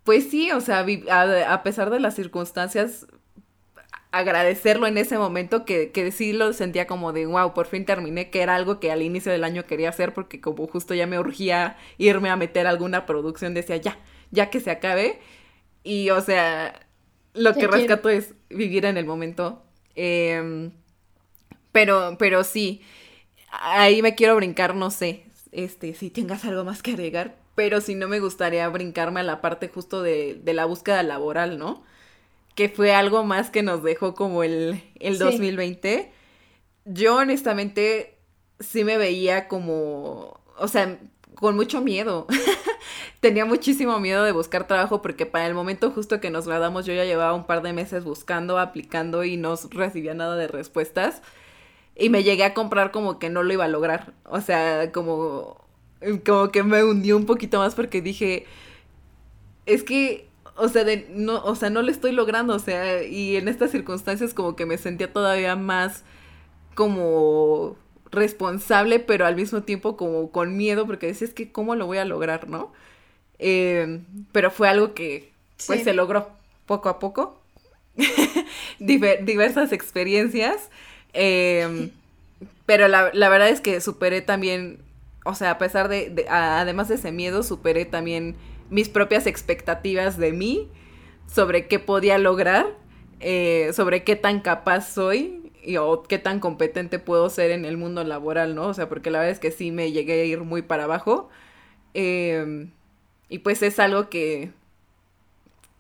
pues 0.04 0.30
sí, 0.30 0.52
o 0.52 0.62
sea, 0.62 0.86
a 1.50 1.64
pesar 1.64 1.90
de 1.90 2.00
las 2.00 2.16
circunstancias, 2.16 3.08
agradecerlo 4.18 4.88
en 4.88 4.98
ese 4.98 5.18
momento 5.18 5.66
que, 5.66 5.92
que 5.92 6.12
sí 6.12 6.32
lo 6.32 6.54
sentía 6.54 6.88
como 6.88 7.12
de 7.12 7.26
wow, 7.26 7.54
por 7.54 7.68
fin 7.68 7.86
terminé, 7.86 8.30
que 8.30 8.42
era 8.42 8.56
algo 8.56 8.80
que 8.80 8.92
al 8.92 9.02
inicio 9.02 9.32
del 9.32 9.44
año 9.44 9.66
quería 9.66 9.90
hacer 9.90 10.14
porque 10.14 10.40
como 10.40 10.68
justo 10.68 10.94
ya 10.94 11.06
me 11.06 11.20
urgía 11.20 11.78
irme 11.98 12.30
a 12.30 12.38
meter 12.38 12.66
alguna 12.66 13.06
producción, 13.06 13.54
decía 13.54 13.76
ya, 13.78 14.00
ya 14.32 14.50
que 14.50 14.62
se 14.62 14.72
acabe. 14.72 15.20
Y 15.84 16.12
o 16.12 16.22
sea, 16.22 16.88
lo 17.34 17.54
que 17.54 17.68
rescato 17.68 18.10
es 18.10 18.34
vivir 18.50 18.86
en 18.86 18.98
el 18.98 19.06
momento. 19.06 19.64
Em, 19.96 20.72
pero, 21.74 22.16
pero 22.18 22.46
sí, 22.46 22.82
ahí 23.52 24.02
me 24.02 24.16
quiero 24.16 24.36
brincar, 24.38 24.76
no 24.76 24.92
sé, 24.92 25.26
este, 25.52 25.94
si 25.94 26.10
tengas 26.10 26.46
algo 26.46 26.64
más 26.64 26.82
que 26.82 26.92
agregar, 26.92 27.36
pero 27.56 27.82
si 27.82 27.96
no 27.96 28.08
me 28.08 28.22
gustaría 28.22 28.68
brincarme 28.70 29.20
a 29.20 29.24
la 29.24 29.42
parte 29.42 29.68
justo 29.68 30.02
de, 30.02 30.40
de 30.42 30.54
la 30.54 30.66
búsqueda 30.66 31.04
laboral, 31.04 31.58
¿no? 31.58 31.84
Que 32.56 32.70
fue 32.70 32.94
algo 32.96 33.24
más 33.24 33.50
que 33.50 33.62
nos 33.62 33.84
dejó 33.84 34.16
como 34.16 34.44
el, 34.44 34.82
el 35.00 35.20
2020. 35.20 36.12
Yo 36.86 37.18
honestamente 37.18 38.18
sí 38.60 38.84
me 38.84 38.98
veía 38.98 39.48
como, 39.48 40.40
o 40.58 40.68
sea, 40.68 40.98
con 41.36 41.56
mucho 41.56 41.82
miedo. 41.82 42.28
Tenía 43.20 43.46
muchísimo 43.46 44.00
miedo 44.00 44.24
de 44.24 44.32
buscar 44.32 44.68
trabajo 44.68 45.02
porque 45.02 45.26
para 45.26 45.48
el 45.48 45.54
momento 45.54 45.92
justo 45.92 46.22
que 46.22 46.30
nos 46.30 46.48
graduamos 46.48 46.86
yo 46.86 46.94
ya 46.94 47.06
llevaba 47.06 47.34
un 47.34 47.46
par 47.46 47.62
de 47.62 47.74
meses 47.74 48.04
buscando, 48.04 48.58
aplicando 48.58 49.24
y 49.24 49.36
no 49.36 49.56
recibía 49.72 50.14
nada 50.14 50.38
de 50.38 50.48
respuestas. 50.48 51.22
Y 51.98 52.10
me 52.10 52.24
llegué 52.24 52.44
a 52.44 52.54
comprar 52.54 52.92
como 52.92 53.20
que 53.20 53.30
no 53.30 53.44
lo 53.44 53.54
iba 53.54 53.66
a 53.66 53.70
lograr. 53.70 54.14
O 54.26 54.42
sea, 54.42 54.92
como, 54.92 55.66
como 56.26 56.50
que 56.50 56.64
me 56.64 56.84
hundió 56.84 57.18
un 57.18 57.26
poquito 57.26 57.60
más 57.60 57.76
porque 57.76 58.02
dije, 58.02 58.46
es 59.66 59.84
que 59.84 60.30
o 60.56 60.70
sea, 60.70 60.84
de, 60.84 61.08
no, 61.10 61.44
o 61.44 61.56
sea, 61.56 61.70
no 61.70 61.82
lo 61.82 61.92
estoy 61.92 62.12
logrando, 62.12 62.56
o 62.56 62.60
sea, 62.60 63.04
y 63.04 63.36
en 63.36 63.48
estas 63.48 63.72
circunstancias 63.72 64.34
como 64.34 64.56
que 64.56 64.66
me 64.66 64.78
sentía 64.78 65.12
todavía 65.12 65.56
más 65.56 66.04
como 66.76 67.78
responsable, 68.12 69.00
pero 69.00 69.26
al 69.26 69.36
mismo 69.36 69.64
tiempo 69.64 69.98
como 69.98 70.32
con 70.32 70.56
miedo, 70.56 70.86
porque 70.86 71.08
decía, 71.08 71.28
es 71.28 71.34
que 71.34 71.52
cómo 71.52 71.76
lo 71.76 71.86
voy 71.86 71.98
a 71.98 72.06
lograr, 72.06 72.48
¿no? 72.50 72.72
Em, 73.40 74.06
pero 74.32 74.52
fue 74.52 74.70
algo 74.70 74.94
que 74.94 75.34
pues 75.68 75.84
se 75.84 75.94
logró 75.94 76.30
poco 76.66 76.90
a 76.90 77.00
poco. 77.00 77.42
diversas 78.80 79.72
experiencias. 79.72 80.70
Em, 81.14 81.92
pero 82.66 82.88
la, 82.88 83.12
la, 83.14 83.30
verdad 83.30 83.50
es 83.50 83.62
que 83.62 83.80
superé 83.82 84.22
también, 84.22 84.80
o 85.24 85.36
sea, 85.36 85.52
a 85.52 85.58
pesar 85.58 85.88
de, 85.88 86.10
de 86.10 86.28
además 86.30 86.88
de 86.88 86.96
ese 86.96 87.12
miedo, 87.12 87.44
superé 87.44 87.86
también 87.86 88.36
mis 88.70 88.90
propias 88.90 89.28
expectativas 89.28 90.18
de 90.18 90.32
mí, 90.34 90.70
sobre 91.28 91.68
qué 91.68 91.80
podía 91.80 92.18
lograr, 92.18 92.68
eh, 93.20 93.72
sobre 93.74 94.04
qué 94.04 94.16
tan 94.16 94.42
capaz 94.42 94.94
soy 94.94 95.52
y, 95.64 95.78
o 95.78 96.04
qué 96.04 96.20
tan 96.20 96.40
competente 96.40 97.00
puedo 97.00 97.30
ser 97.30 97.52
en 97.52 97.66
el 97.66 97.78
mundo 97.78 98.04
laboral, 98.04 98.56
¿no? 98.56 98.68
O 98.68 98.74
sea, 98.74 98.90
porque 98.90 99.10
la 99.12 99.20
verdad 99.20 99.32
es 99.34 99.40
que 99.40 99.52
sí 99.52 99.72
me 99.72 99.92
llegué 99.92 100.22
a 100.22 100.26
ir 100.26 100.42
muy 100.42 100.62
para 100.62 100.84
abajo. 100.86 101.30
Em, 101.94 102.72
y 103.30 103.40
pues 103.40 103.62
es 103.64 103.80
algo 103.80 104.10
que, 104.10 104.52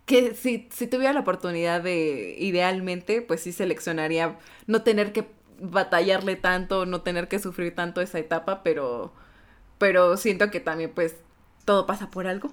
que 0.05 0.35
si, 0.35 0.67
si 0.71 0.87
tuviera 0.87 1.13
la 1.13 1.21
oportunidad 1.21 1.81
de, 1.81 2.35
idealmente, 2.39 3.21
pues 3.21 3.41
sí 3.41 3.51
seleccionaría 3.51 4.37
no 4.67 4.83
tener 4.83 5.11
que 5.13 5.27
batallarle 5.59 6.35
tanto, 6.35 6.85
no 6.85 7.01
tener 7.01 7.27
que 7.27 7.39
sufrir 7.39 7.75
tanto 7.75 8.01
esa 8.01 8.19
etapa, 8.19 8.63
pero, 8.63 9.13
pero 9.77 10.17
siento 10.17 10.51
que 10.51 10.59
también 10.59 10.91
pues 10.93 11.15
todo 11.65 11.85
pasa 11.85 12.11
por 12.11 12.27
algo. 12.27 12.51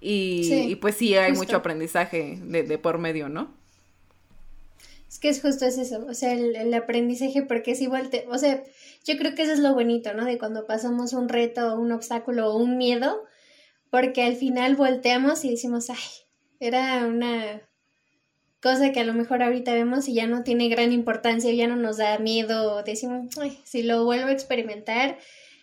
Y, 0.00 0.76
pues 0.76 0.96
sí, 0.96 1.14
hay 1.16 1.32
mucho 1.32 1.56
aprendizaje 1.56 2.38
de, 2.42 2.78
por 2.78 2.98
medio, 2.98 3.28
¿no? 3.28 3.52
Es 5.08 5.18
que 5.18 5.28
es 5.28 5.40
justo 5.40 5.64
es 5.64 5.78
eso, 5.78 6.04
o 6.06 6.14
sea, 6.14 6.32
el, 6.34 6.72
aprendizaje, 6.74 7.42
porque 7.42 7.72
es 7.72 7.80
igual, 7.80 8.10
te, 8.10 8.26
o 8.28 8.36
sea, 8.36 8.62
yo 9.04 9.16
creo 9.16 9.34
que 9.34 9.42
eso 9.42 9.52
es 9.52 9.58
lo 9.58 9.72
bonito, 9.72 10.12
¿no? 10.12 10.24
De 10.24 10.38
cuando 10.38 10.66
pasamos 10.66 11.14
un 11.14 11.28
reto, 11.28 11.76
un 11.76 11.92
obstáculo 11.92 12.52
o 12.52 12.58
un 12.58 12.76
miedo, 12.76 13.24
porque 13.90 14.22
al 14.22 14.36
final 14.36 14.76
volteamos 14.76 15.44
y 15.44 15.50
decimos, 15.50 15.88
ay, 15.88 15.96
era 16.60 17.06
una 17.06 17.62
cosa 18.60 18.92
que 18.92 19.00
a 19.00 19.04
lo 19.04 19.14
mejor 19.14 19.42
ahorita 19.42 19.72
vemos 19.72 20.08
y 20.08 20.14
ya 20.14 20.26
no 20.26 20.42
tiene 20.42 20.68
gran 20.68 20.92
importancia, 20.92 21.52
ya 21.52 21.68
no 21.68 21.76
nos 21.76 21.96
da 21.96 22.18
miedo, 22.18 22.82
decimos, 22.82 23.36
ay, 23.40 23.58
si 23.64 23.82
lo 23.82 24.04
vuelvo 24.04 24.26
a 24.26 24.32
experimentar, 24.32 25.18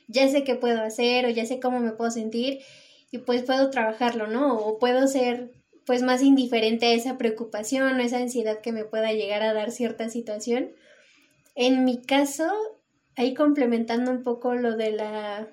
ya 0.07 0.27
sé 0.27 0.43
qué 0.43 0.55
puedo 0.55 0.81
hacer 0.81 1.25
o 1.25 1.29
ya 1.29 1.45
sé 1.45 1.59
cómo 1.59 1.79
me 1.79 1.91
puedo 1.91 2.09
sentir 2.09 2.61
y 3.15 3.19
pues 3.19 3.43
puedo 3.43 3.69
trabajarlo, 3.69 4.27
¿no? 4.27 4.57
O 4.57 4.77
puedo 4.77 5.07
ser 5.07 5.53
pues 5.85 6.01
más 6.01 6.21
indiferente 6.21 6.87
a 6.87 6.93
esa 6.93 7.17
preocupación 7.17 7.97
o 7.97 8.03
esa 8.03 8.17
ansiedad 8.17 8.59
que 8.59 8.73
me 8.73 8.83
pueda 8.83 9.13
llegar 9.13 9.41
a 9.41 9.53
dar 9.53 9.71
cierta 9.71 10.09
situación. 10.09 10.73
En 11.55 11.85
mi 11.85 12.01
caso, 12.01 12.51
ahí 13.15 13.33
complementando 13.33 14.11
un 14.11 14.21
poco 14.21 14.53
lo 14.55 14.75
de 14.75 14.91
la 14.91 15.47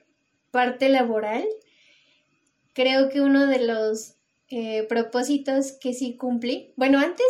parte 0.51 0.89
laboral, 0.89 1.45
creo 2.73 3.09
que 3.11 3.21
uno 3.21 3.47
de 3.47 3.65
los 3.65 4.17
eh, 4.49 4.85
propósitos 4.89 5.73
que 5.73 5.95
sí 5.95 6.17
cumplí, 6.17 6.73
bueno, 6.77 6.99
antes 6.99 7.27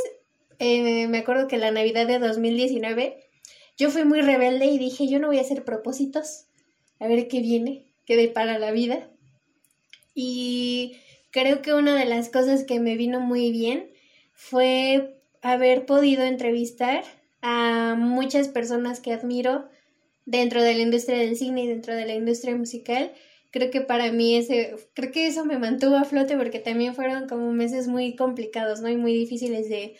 eh, 0.59 1.09
me 1.09 1.19
acuerdo 1.19 1.47
que 1.47 1.59
la 1.59 1.73
Navidad 1.73 2.07
de 2.07 2.19
2019 2.19 3.19
yo 3.77 3.91
fui 3.91 4.05
muy 4.05 4.23
rebelde 4.23 4.65
y 4.65 4.79
dije, 4.79 5.09
yo 5.09 5.19
no 5.19 5.27
voy 5.27 5.39
a 5.39 5.43
hacer 5.43 5.65
propósitos, 5.65 6.47
a 7.01 7.07
ver 7.07 7.29
qué 7.29 7.41
viene, 7.41 7.93
qué 8.07 8.17
depara 8.17 8.59
la 8.59 8.71
vida. 8.71 9.12
Y 10.15 10.97
creo 11.31 11.63
que 11.63 11.73
una 11.73 11.97
de 11.97 12.05
las 12.05 12.29
cosas 12.29 12.65
que 12.65 12.81
me 12.81 12.97
vino 12.97 13.21
muy 13.21 13.51
bien 13.51 13.91
fue 14.35 15.19
haber 15.41 15.87
podido 15.87 16.25
entrevistar 16.25 17.05
a 17.41 17.97
muchas 17.99 18.49
personas 18.49 19.01
que 19.01 19.13
admiro 19.13 19.69
dentro 20.25 20.63
de 20.63 20.75
la 20.75 20.83
industria 20.83 21.19
del 21.19 21.37
cine 21.37 21.65
y 21.65 21.67
dentro 21.67 21.95
de 21.95 22.07
la 22.07 22.15
industria 22.15 22.57
musical. 22.57 23.13
Creo 23.51 23.71
que 23.71 23.81
para 23.81 24.13
mí 24.13 24.37
ese, 24.37 24.77
creo 24.95 25.13
que 25.13 25.27
eso 25.27 25.45
me 25.45 25.59
mantuvo 25.59 25.97
a 25.97 26.05
flote 26.05 26.37
porque 26.37 26.61
también 26.61 26.95
fueron 26.95 27.29
como 27.29 27.53
meses 27.53 27.89
muy 27.89 28.15
complicados, 28.15 28.81
¿no? 28.81 28.89
Y 28.89 28.97
muy 28.97 29.13
difíciles 29.13 29.69
de, 29.69 29.97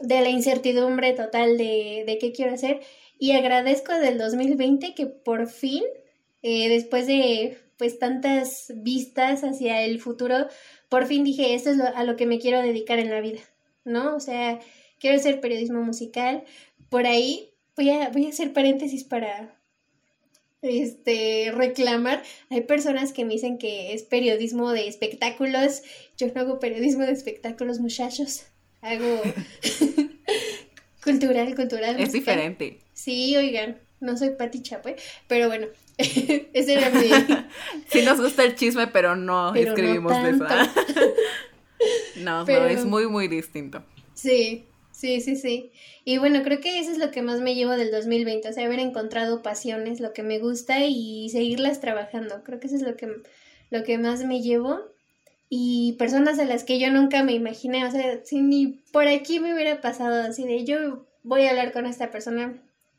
de 0.00 0.20
la 0.20 0.30
incertidumbre 0.30 1.12
total 1.12 1.58
de, 1.58 2.04
de 2.06 2.18
qué 2.18 2.32
quiero 2.32 2.54
hacer. 2.54 2.80
Y 3.18 3.32
agradezco 3.32 3.92
del 3.92 4.16
2020 4.16 4.94
que 4.94 5.06
por 5.06 5.46
fin, 5.48 5.84
eh, 6.42 6.68
después 6.70 7.06
de 7.06 7.58
pues 7.80 7.98
tantas 7.98 8.74
vistas 8.76 9.42
hacia 9.42 9.80
el 9.80 10.00
futuro, 10.00 10.48
por 10.90 11.06
fin 11.06 11.24
dije, 11.24 11.54
esto 11.54 11.70
es 11.70 11.80
a 11.80 12.04
lo 12.04 12.14
que 12.14 12.26
me 12.26 12.38
quiero 12.38 12.60
dedicar 12.60 12.98
en 12.98 13.08
la 13.08 13.22
vida, 13.22 13.40
¿no? 13.86 14.14
O 14.14 14.20
sea, 14.20 14.60
quiero 14.98 15.16
hacer 15.16 15.40
periodismo 15.40 15.80
musical. 15.80 16.44
Por 16.90 17.06
ahí 17.06 17.48
voy 17.78 17.88
a, 17.88 18.10
voy 18.10 18.26
a 18.26 18.28
hacer 18.28 18.52
paréntesis 18.52 19.02
para 19.04 19.58
este 20.60 21.52
reclamar. 21.54 22.22
Hay 22.50 22.60
personas 22.60 23.14
que 23.14 23.24
me 23.24 23.32
dicen 23.32 23.56
que 23.56 23.94
es 23.94 24.02
periodismo 24.02 24.72
de 24.72 24.86
espectáculos. 24.86 25.80
Yo 26.18 26.26
no 26.34 26.38
hago 26.42 26.58
periodismo 26.58 27.06
de 27.06 27.12
espectáculos, 27.12 27.80
muchachos. 27.80 28.42
Hago 28.82 29.22
cultural, 31.02 31.54
cultural. 31.56 31.98
Es 31.98 32.12
diferente. 32.12 32.80
Sí, 32.92 33.34
oigan, 33.38 33.78
no 34.00 34.18
soy 34.18 34.32
Pati 34.36 34.60
Chapoy, 34.60 34.96
pero 35.28 35.48
bueno, 35.48 35.68
ese 36.52 36.74
era 36.74 36.90
mi... 36.90 37.08
sí 37.88 38.02
nos 38.02 38.20
gusta 38.20 38.44
el 38.44 38.54
chisme, 38.54 38.86
pero 38.86 39.16
no 39.16 39.54
escribimos 39.54 40.12
de 40.22 40.30
eso. 40.30 40.46
no, 42.16 42.44
no, 42.44 42.66
es 42.66 42.84
muy, 42.84 43.06
muy 43.08 43.28
distinto. 43.28 43.82
Sí, 44.14 44.66
sí, 44.92 45.20
sí, 45.20 45.36
sí. 45.36 45.70
Y 46.04 46.18
bueno, 46.18 46.42
creo 46.42 46.60
que 46.60 46.78
eso 46.78 46.90
es 46.90 46.98
lo 46.98 47.10
que 47.10 47.22
más 47.22 47.40
me 47.40 47.54
llevo 47.54 47.72
del 47.72 47.90
2020, 47.90 48.48
o 48.48 48.52
sea, 48.52 48.66
haber 48.66 48.80
encontrado 48.80 49.42
pasiones, 49.42 50.00
lo 50.00 50.12
que 50.12 50.22
me 50.22 50.38
gusta 50.38 50.84
y 50.84 51.28
seguirlas 51.30 51.80
trabajando. 51.80 52.42
Creo 52.44 52.60
que 52.60 52.66
eso 52.66 52.76
es 52.76 52.82
lo 52.82 52.96
que, 52.96 53.08
lo 53.70 53.82
que 53.84 53.98
más 53.98 54.24
me 54.24 54.40
llevo. 54.40 54.80
Y 55.48 55.94
personas 55.98 56.38
a 56.38 56.44
las 56.44 56.62
que 56.62 56.78
yo 56.78 56.92
nunca 56.92 57.24
me 57.24 57.32
imaginé, 57.32 57.84
o 57.84 57.90
sea, 57.90 58.24
si 58.24 58.40
ni 58.40 58.68
por 58.92 59.08
aquí 59.08 59.40
me 59.40 59.52
hubiera 59.52 59.80
pasado 59.80 60.22
así 60.22 60.46
de 60.46 60.64
yo 60.64 61.04
voy 61.24 61.42
a 61.42 61.50
hablar 61.50 61.72
con 61.72 61.86
esta 61.86 62.10
persona, 62.10 62.54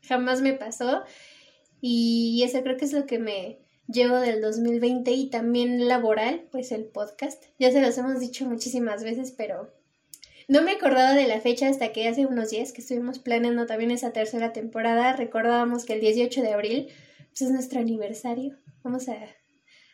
jamás 0.06 0.42
me 0.42 0.52
pasó. 0.52 1.02
Y 1.84 2.44
eso 2.44 2.62
creo 2.62 2.76
que 2.76 2.84
es 2.84 2.92
lo 2.92 3.06
que 3.06 3.18
me 3.18 3.58
llevo 3.88 4.20
del 4.20 4.40
2020 4.40 5.10
y 5.10 5.30
también 5.30 5.88
laboral, 5.88 6.46
pues 6.52 6.70
el 6.70 6.84
podcast. 6.84 7.42
Ya 7.58 7.72
se 7.72 7.82
los 7.82 7.98
hemos 7.98 8.20
dicho 8.20 8.46
muchísimas 8.46 9.02
veces, 9.02 9.34
pero 9.36 9.68
no 10.46 10.62
me 10.62 10.70
acordaba 10.70 11.12
de 11.12 11.26
la 11.26 11.40
fecha 11.40 11.68
hasta 11.68 11.92
que 11.92 12.06
hace 12.06 12.24
unos 12.24 12.50
días 12.50 12.70
que 12.70 12.82
estuvimos 12.82 13.18
planeando 13.18 13.66
también 13.66 13.90
esa 13.90 14.12
tercera 14.12 14.52
temporada. 14.52 15.14
Recordábamos 15.14 15.84
que 15.84 15.94
el 15.94 16.00
18 16.00 16.40
de 16.42 16.52
abril 16.52 16.88
pues, 17.30 17.42
es 17.42 17.50
nuestro 17.50 17.80
aniversario. 17.80 18.56
Vamos 18.84 19.08
a 19.08 19.16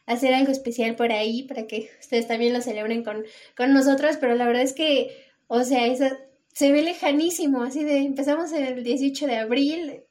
hacer 0.05 0.35
algo 0.35 0.53
especial 0.53 0.95
por 0.95 1.11
ahí 1.11 1.45
para 1.45 1.67
que 1.67 1.89
ustedes 2.01 2.29
también 2.29 2.53
lo 2.53 2.61
celebren 2.61 3.03
con, 3.03 3.25
con 3.57 3.73
nosotros, 3.73 4.19
pero 4.19 4.35
la 4.35 4.47
verdad 4.47 4.63
es 4.63 4.75
que, 4.75 5.17
o 5.47 5.65
sea, 5.65 5.87
esa, 5.87 6.19
se 6.53 6.71
ve 6.71 6.83
lejanísimo, 6.83 7.63
así 7.63 7.83
de 7.83 7.99
empezamos 7.99 8.53
el 8.53 8.83
18 8.85 9.27
de 9.27 9.37
abril, 9.37 10.03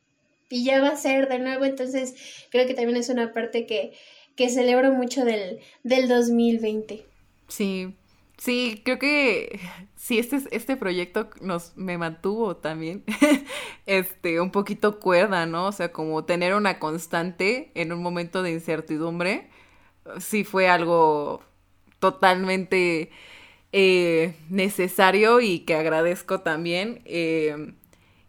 y 0.50 0.64
ya 0.64 0.82
va 0.82 0.90
a 0.90 0.96
ser 0.96 1.28
de 1.28 1.40
nuevo, 1.40 1.66
entonces 1.66 2.16
creo 2.52 2.68
que 2.68 2.74
también 2.74 2.98
es 2.98 3.10
una 3.10 3.34
parte 3.34 3.66
que, 3.66 3.94
que 4.36 4.50
celebro 4.50 4.92
mucho 4.94 5.26
del, 5.26 5.60
del 5.84 6.08
2020. 6.08 7.06
Sí, 7.48 7.96
sí, 8.38 8.82
creo 8.84 9.00
que 9.00 9.60
sí, 9.96 10.20
este, 10.20 10.42
este 10.52 10.78
proyecto 10.78 11.30
nos, 11.42 11.76
me 11.76 11.98
mantuvo 11.98 12.58
también, 12.58 13.04
este, 13.86 14.40
un 14.40 14.52
poquito 14.52 15.00
cuerda, 15.00 15.46
¿no? 15.46 15.68
O 15.68 15.72
sea, 15.72 15.92
como 15.92 16.26
tener 16.26 16.54
una 16.54 16.80
constante 16.80 17.72
en 17.76 17.92
un 17.92 18.02
momento 18.02 18.44
de 18.44 18.52
incertidumbre, 18.52 19.50
sí 20.20 20.44
fue 20.44 20.70
algo 20.70 21.42
totalmente 22.00 23.12
eh, 23.72 24.36
necesario 24.50 25.42
y 25.42 25.60
que 25.60 25.76
agradezco 25.76 26.42
también. 26.42 27.02
Eh, 27.06 27.74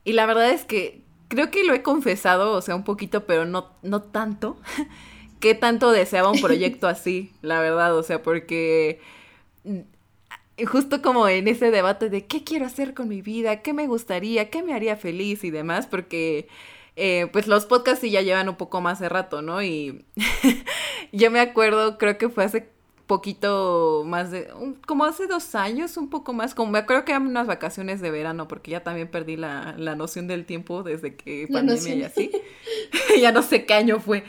y 0.05 0.13
la 0.13 0.27
verdad 0.27 0.51
es 0.51 0.65
que 0.65 1.03
creo 1.29 1.51
que 1.51 1.65
lo 1.65 1.75
he 1.75 1.83
confesado, 1.83 2.53
o 2.53 2.61
sea, 2.63 2.75
un 2.75 2.85
poquito, 2.85 3.27
pero 3.27 3.45
no, 3.45 3.71
no 3.83 4.03
tanto. 4.03 4.59
¿Qué 5.41 5.55
tanto 5.55 5.93
deseaba 5.93 6.31
un 6.31 6.41
proyecto 6.41 6.89
así? 6.89 7.33
La 7.43 7.61
verdad, 7.61 7.97
o 7.97 8.03
sea, 8.03 8.23
porque 8.23 9.01
mm, 9.65 9.81
justo 10.67 11.03
como 11.03 11.29
en 11.29 11.49
ese 11.49 11.71
debate 11.71 12.11
de 12.11 12.27
qué 12.27 12.45
quiero 12.45 12.67
hacer 12.67 12.95
con 12.95 13.09
mi 13.09 13.23
vida, 13.23 13.63
qué 13.63 13.73
me 13.73 13.87
gustaría, 13.87 14.51
qué 14.51 14.63
me 14.63 14.75
haría 14.75 14.97
feliz 14.97 15.45
y 15.45 15.51
demás, 15.51 15.87
porque 15.87 16.49
eh, 16.97 17.29
pues 17.33 17.47
los 17.47 17.67
podcasts 17.67 18.01
sí 18.01 18.11
ya 18.11 18.23
llevan 18.23 18.49
un 18.49 18.57
poco 18.57 18.81
más 18.81 18.99
de 18.99 19.09
rato, 19.09 19.43
¿no? 19.43 19.63
Y 19.63 20.05
yo 21.13 21.31
me 21.31 21.41
acuerdo, 21.41 21.99
creo 21.99 22.19
que 22.19 22.29
fue 22.29 22.45
hace 22.45 22.71
poquito 23.09 24.05
más 24.07 24.31
de, 24.31 24.49
como 24.87 25.05
hace 25.05 25.27
dos 25.27 25.57
años, 25.57 25.97
un 25.97 26.09
poco 26.11 26.33
más, 26.33 26.55
como 26.55 26.71
me 26.71 26.79
acuerdo 26.79 27.05
que 27.05 27.11
eran 27.11 27.27
unas 27.27 27.49
vacaciones 27.49 28.01
de 28.01 28.13
verano, 28.13 28.47
porque 28.47 28.71
ya 28.71 28.85
también 28.85 29.09
perdí 29.09 29.37
la, 29.37 29.75
la 29.77 29.97
noción 29.97 30.29
del 30.29 30.45
tiempo 30.45 30.85
desde 30.85 31.17
que 31.17 31.49
pandemia 31.53 31.95
y 31.97 32.03
así. 32.05 32.31
ya 33.21 33.33
no 33.33 33.43
sé 33.43 33.65
qué 33.65 33.75
año 33.75 33.99
fue. 33.99 34.23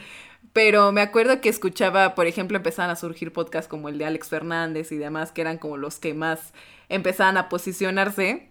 Pero 0.52 0.90
me 0.90 1.02
acuerdo 1.02 1.40
que 1.40 1.48
escuchaba, 1.48 2.16
por 2.16 2.26
ejemplo, 2.26 2.56
empezaban 2.56 2.90
a 2.90 2.96
surgir 2.96 3.32
podcasts 3.32 3.68
como 3.68 3.88
el 3.88 3.98
de 3.98 4.06
Alex 4.06 4.28
Fernández 4.28 4.90
y 4.90 4.96
demás, 4.96 5.30
que 5.30 5.42
eran 5.42 5.58
como 5.58 5.76
los 5.76 6.00
que 6.00 6.12
más 6.12 6.52
empezaban 6.88 7.36
a 7.36 7.48
posicionarse. 7.48 8.50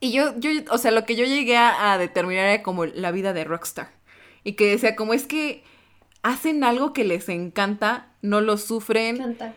Y 0.00 0.12
yo, 0.12 0.36
yo 0.38 0.50
o 0.70 0.78
sea, 0.78 0.90
lo 0.90 1.04
que 1.04 1.14
yo 1.14 1.24
llegué 1.24 1.56
a, 1.56 1.92
a 1.92 1.98
determinar 1.98 2.46
era 2.46 2.62
como 2.64 2.86
la 2.86 3.12
vida 3.12 3.32
de 3.32 3.44
rockstar. 3.44 3.92
Y 4.42 4.54
que 4.54 4.66
decía, 4.66 4.96
como 4.96 5.14
es 5.14 5.26
que 5.26 5.62
hacen 6.24 6.64
algo 6.64 6.92
que 6.92 7.04
les 7.04 7.28
encanta, 7.28 8.08
no 8.22 8.40
lo 8.40 8.56
sufren. 8.56 9.16
Encanta. 9.16 9.54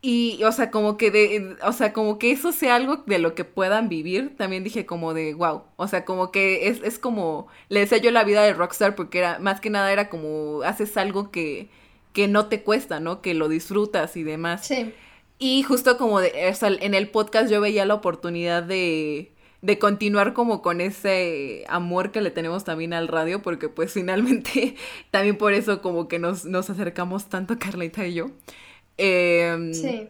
Y, 0.00 0.42
o 0.44 0.52
sea, 0.52 0.70
como 0.70 0.96
que 0.96 1.10
de, 1.10 1.56
o 1.64 1.72
sea, 1.72 1.92
como 1.92 2.18
que 2.18 2.30
eso 2.32 2.52
sea 2.52 2.76
algo 2.76 2.98
de 3.06 3.18
lo 3.18 3.34
que 3.34 3.44
puedan 3.44 3.88
vivir, 3.88 4.36
también 4.36 4.64
dije 4.64 4.86
como 4.86 5.12
de, 5.12 5.34
wow, 5.34 5.62
o 5.76 5.86
sea, 5.86 6.04
como 6.04 6.32
que 6.32 6.68
es, 6.68 6.80
es 6.82 6.98
como, 6.98 7.48
le 7.68 7.80
decía 7.80 7.98
yo 7.98 8.10
la 8.10 8.24
vida 8.24 8.42
de 8.42 8.52
rockstar 8.52 8.96
porque 8.96 9.18
era, 9.18 9.38
más 9.38 9.60
que 9.60 9.70
nada 9.70 9.92
era 9.92 10.08
como, 10.08 10.62
haces 10.62 10.96
algo 10.96 11.30
que, 11.30 11.68
que 12.12 12.26
no 12.26 12.46
te 12.46 12.62
cuesta, 12.62 12.98
¿no? 13.00 13.22
Que 13.22 13.34
lo 13.34 13.48
disfrutas 13.48 14.16
y 14.16 14.22
demás. 14.22 14.66
Sí. 14.66 14.92
Y 15.38 15.62
justo 15.64 15.98
como 15.98 16.20
de, 16.20 16.48
o 16.50 16.54
sea, 16.54 16.68
en 16.68 16.94
el 16.94 17.08
podcast 17.08 17.50
yo 17.50 17.60
veía 17.60 17.86
la 17.86 17.94
oportunidad 17.94 18.62
de, 18.62 19.32
de 19.62 19.78
continuar 19.78 20.34
como 20.34 20.60
con 20.60 20.80
ese 20.80 21.64
amor 21.68 22.10
que 22.10 22.20
le 22.20 22.30
tenemos 22.30 22.64
también 22.64 22.92
al 22.92 23.08
radio, 23.08 23.42
porque 23.42 23.68
pues 23.68 23.92
finalmente 23.92 24.74
también 25.10 25.38
por 25.38 25.52
eso 25.52 25.80
como 25.80 26.08
que 26.08 26.18
nos, 26.18 26.44
nos 26.44 26.68
acercamos 26.68 27.26
tanto 27.26 27.58
Carlita 27.58 28.06
y 28.06 28.14
yo. 28.14 28.26
Em, 28.98 29.72
sí. 29.72 30.08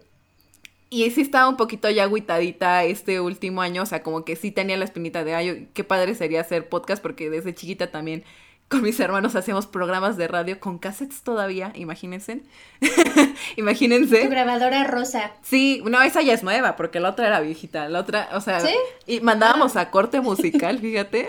Y 0.88 1.08
sí 1.10 1.22
estaba 1.22 1.48
un 1.48 1.56
poquito 1.56 1.88
ya 1.88 2.02
agüitadita 2.04 2.84
este 2.84 3.20
último 3.20 3.62
año, 3.62 3.82
o 3.82 3.86
sea, 3.86 4.02
como 4.02 4.24
que 4.24 4.36
sí 4.36 4.50
tenía 4.50 4.76
la 4.76 4.84
espinita 4.84 5.24
de, 5.24 5.34
ay, 5.34 5.68
qué 5.72 5.84
padre 5.84 6.14
sería 6.14 6.42
hacer 6.42 6.68
podcast, 6.68 7.02
porque 7.02 7.30
desde 7.30 7.54
chiquita 7.54 7.90
también 7.90 8.24
con 8.72 8.82
mis 8.82 8.98
hermanos 9.00 9.36
hacíamos 9.36 9.66
programas 9.66 10.16
de 10.16 10.26
radio 10.28 10.58
con 10.58 10.78
cassettes 10.78 11.20
todavía, 11.20 11.72
imagínense. 11.74 12.40
imagínense. 13.56 14.24
Tu 14.24 14.30
grabadora 14.30 14.84
rosa. 14.84 15.32
Sí, 15.42 15.82
no, 15.84 16.00
esa 16.00 16.22
ya 16.22 16.32
es 16.32 16.42
nueva, 16.42 16.74
porque 16.74 16.98
la 16.98 17.10
otra 17.10 17.26
era 17.26 17.40
viejita. 17.40 17.90
La 17.90 18.00
otra, 18.00 18.30
o 18.32 18.40
sea, 18.40 18.60
¿Sí? 18.60 18.74
y 19.06 19.20
mandábamos 19.20 19.76
ah. 19.76 19.82
a 19.82 19.90
corte 19.90 20.20
musical, 20.22 20.78
fíjate. 20.78 21.28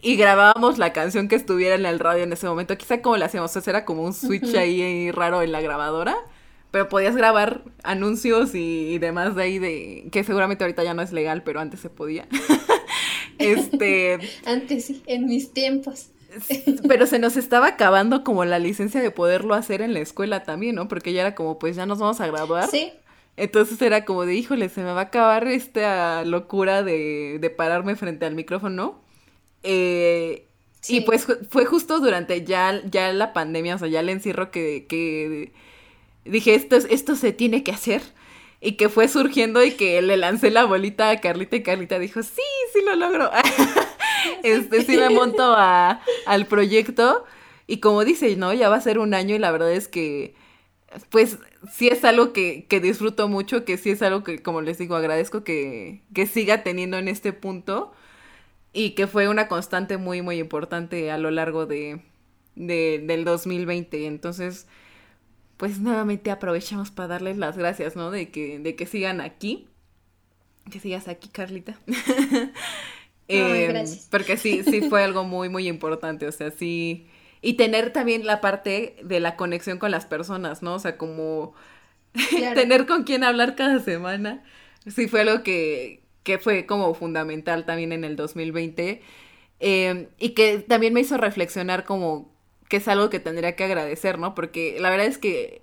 Y 0.00 0.14
grabábamos 0.14 0.78
la 0.78 0.92
canción 0.92 1.26
que 1.26 1.34
estuviera 1.34 1.74
en 1.74 1.84
el 1.86 1.98
radio 1.98 2.22
en 2.22 2.32
ese 2.32 2.46
momento. 2.46 2.78
Quizá 2.78 3.02
como 3.02 3.16
le 3.16 3.24
hacíamos, 3.24 3.56
o 3.56 3.60
sea, 3.60 3.70
era 3.70 3.84
como 3.84 4.04
un 4.04 4.14
switch 4.14 4.54
ahí 4.54 5.10
raro 5.10 5.42
en 5.42 5.50
la 5.50 5.60
grabadora. 5.60 6.16
Pero 6.70 6.88
podías 6.88 7.16
grabar 7.16 7.62
anuncios 7.82 8.54
y, 8.54 8.92
y 8.92 8.98
demás 8.98 9.34
de 9.34 9.42
ahí 9.42 9.58
de. 9.58 10.08
que 10.12 10.22
seguramente 10.22 10.62
ahorita 10.62 10.84
ya 10.84 10.94
no 10.94 11.02
es 11.02 11.12
legal, 11.12 11.42
pero 11.42 11.58
antes 11.58 11.80
se 11.80 11.90
podía. 11.90 12.28
este. 13.38 14.18
antes 14.44 14.84
sí, 14.84 15.02
en 15.06 15.26
mis 15.26 15.52
tiempos. 15.52 16.10
Pero 16.88 17.06
se 17.06 17.18
nos 17.18 17.36
estaba 17.36 17.68
acabando 17.68 18.24
como 18.24 18.44
la 18.44 18.58
licencia 18.58 19.00
de 19.00 19.10
poderlo 19.10 19.54
hacer 19.54 19.82
en 19.82 19.94
la 19.94 20.00
escuela 20.00 20.44
también, 20.44 20.74
¿no? 20.76 20.88
Porque 20.88 21.12
ya 21.12 21.22
era 21.22 21.34
como, 21.34 21.58
pues 21.58 21.76
ya 21.76 21.86
nos 21.86 21.98
vamos 21.98 22.20
a 22.20 22.26
graduar. 22.26 22.72
Sí. 22.72 22.92
Entonces 23.36 23.80
era 23.82 24.04
como 24.04 24.26
de, 24.26 24.34
híjole, 24.36 24.68
se 24.70 24.82
me 24.82 24.92
va 24.92 25.00
a 25.00 25.04
acabar 25.04 25.46
esta 25.48 26.24
locura 26.24 26.82
de, 26.82 27.38
de 27.40 27.50
pararme 27.50 27.96
frente 27.96 28.26
al 28.26 28.34
micrófono. 28.34 29.02
Eh, 29.62 30.48
Y 30.88 31.02
pues 31.02 31.26
fue 31.50 31.66
justo 31.66 32.00
durante 32.00 32.44
ya, 32.44 32.82
ya 32.90 33.12
la 33.12 33.32
pandemia, 33.32 33.76
o 33.76 33.78
sea, 33.78 33.88
ya 33.88 34.00
el 34.00 34.08
encierro 34.10 34.50
que, 34.52 34.86
que 34.88 35.52
dije, 36.24 36.54
esto, 36.54 36.76
esto 36.76 37.16
se 37.16 37.32
tiene 37.32 37.62
que 37.64 37.72
hacer. 37.72 38.02
Y 38.60 38.72
que 38.72 38.88
fue 38.88 39.08
surgiendo 39.08 39.62
y 39.62 39.72
que 39.72 40.00
le 40.02 40.16
lancé 40.16 40.50
la 40.50 40.64
bolita 40.64 41.10
a 41.10 41.20
Carlita 41.20 41.56
y 41.56 41.62
Carlita 41.62 41.98
dijo, 41.98 42.22
sí, 42.22 42.42
sí 42.72 42.80
lo 42.84 42.96
logro. 42.96 43.30
este, 44.42 44.82
sí 44.82 44.96
me 44.96 45.10
monto 45.10 45.54
a, 45.56 46.00
al 46.26 46.46
proyecto 46.46 47.24
y 47.66 47.78
como 47.80 48.04
dice, 48.04 48.36
¿no? 48.36 48.52
Ya 48.54 48.68
va 48.68 48.76
a 48.76 48.80
ser 48.80 48.98
un 48.98 49.14
año 49.14 49.34
y 49.34 49.38
la 49.38 49.50
verdad 49.50 49.72
es 49.72 49.88
que, 49.88 50.34
pues, 51.10 51.38
sí 51.72 51.88
es 51.88 52.04
algo 52.04 52.32
que, 52.32 52.66
que 52.68 52.80
disfruto 52.80 53.28
mucho, 53.28 53.64
que 53.64 53.76
sí 53.78 53.90
es 53.90 54.02
algo 54.02 54.22
que, 54.24 54.42
como 54.42 54.62
les 54.62 54.78
digo, 54.78 54.96
agradezco 54.96 55.44
que, 55.44 56.02
que 56.14 56.26
siga 56.26 56.62
teniendo 56.62 56.98
en 56.98 57.08
este 57.08 57.32
punto 57.32 57.92
y 58.72 58.90
que 58.90 59.06
fue 59.06 59.28
una 59.28 59.48
constante 59.48 59.96
muy, 59.96 60.22
muy 60.22 60.38
importante 60.38 61.10
a 61.10 61.18
lo 61.18 61.30
largo 61.30 61.66
de, 61.66 62.02
de 62.54 63.02
del 63.04 63.24
2020. 63.24 64.06
Entonces, 64.06 64.66
pues 65.56 65.78
nuevamente 65.78 66.30
aprovechamos 66.30 66.90
para 66.90 67.08
darles 67.08 67.38
las 67.38 67.56
gracias, 67.56 67.96
¿no? 67.96 68.10
De 68.10 68.30
que, 68.30 68.58
de 68.58 68.76
que 68.76 68.86
sigan 68.86 69.20
aquí. 69.20 69.68
Que 70.70 70.80
sigas 70.80 71.08
aquí, 71.08 71.28
Carlita. 71.28 71.78
eh, 73.28 73.84
porque 74.10 74.36
sí, 74.36 74.62
sí 74.64 74.82
fue 74.88 75.02
algo 75.02 75.24
muy, 75.24 75.48
muy 75.48 75.68
importante. 75.68 76.26
O 76.26 76.32
sea, 76.32 76.50
sí. 76.50 77.06
Y 77.40 77.54
tener 77.54 77.92
también 77.92 78.26
la 78.26 78.40
parte 78.40 78.96
de 79.02 79.20
la 79.20 79.36
conexión 79.36 79.78
con 79.78 79.90
las 79.90 80.04
personas, 80.04 80.62
¿no? 80.62 80.74
O 80.74 80.78
sea, 80.78 80.98
como 80.98 81.54
tener 82.54 82.86
con 82.86 83.04
quién 83.04 83.24
hablar 83.24 83.56
cada 83.56 83.80
semana. 83.80 84.44
Sí 84.86 85.08
fue 85.08 85.22
algo 85.22 85.42
que, 85.42 86.02
que 86.22 86.38
fue 86.38 86.66
como 86.66 86.92
fundamental 86.94 87.64
también 87.64 87.92
en 87.92 88.04
el 88.04 88.16
2020. 88.16 89.00
Eh, 89.60 90.08
y 90.18 90.30
que 90.30 90.58
también 90.58 90.92
me 90.92 91.00
hizo 91.00 91.16
reflexionar 91.16 91.84
como 91.84 92.35
que 92.68 92.78
es 92.78 92.88
algo 92.88 93.10
que 93.10 93.20
tendría 93.20 93.56
que 93.56 93.64
agradecer, 93.64 94.18
¿no? 94.18 94.34
Porque 94.34 94.76
la 94.80 94.90
verdad 94.90 95.06
es 95.06 95.18
que 95.18 95.62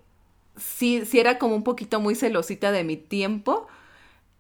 sí, 0.58 1.04
sí 1.06 1.20
era 1.20 1.38
como 1.38 1.56
un 1.56 1.64
poquito 1.64 2.00
muy 2.00 2.16
celosita 2.16 2.72
de 2.72 2.84
mi 2.84 2.98
tiempo, 2.98 3.68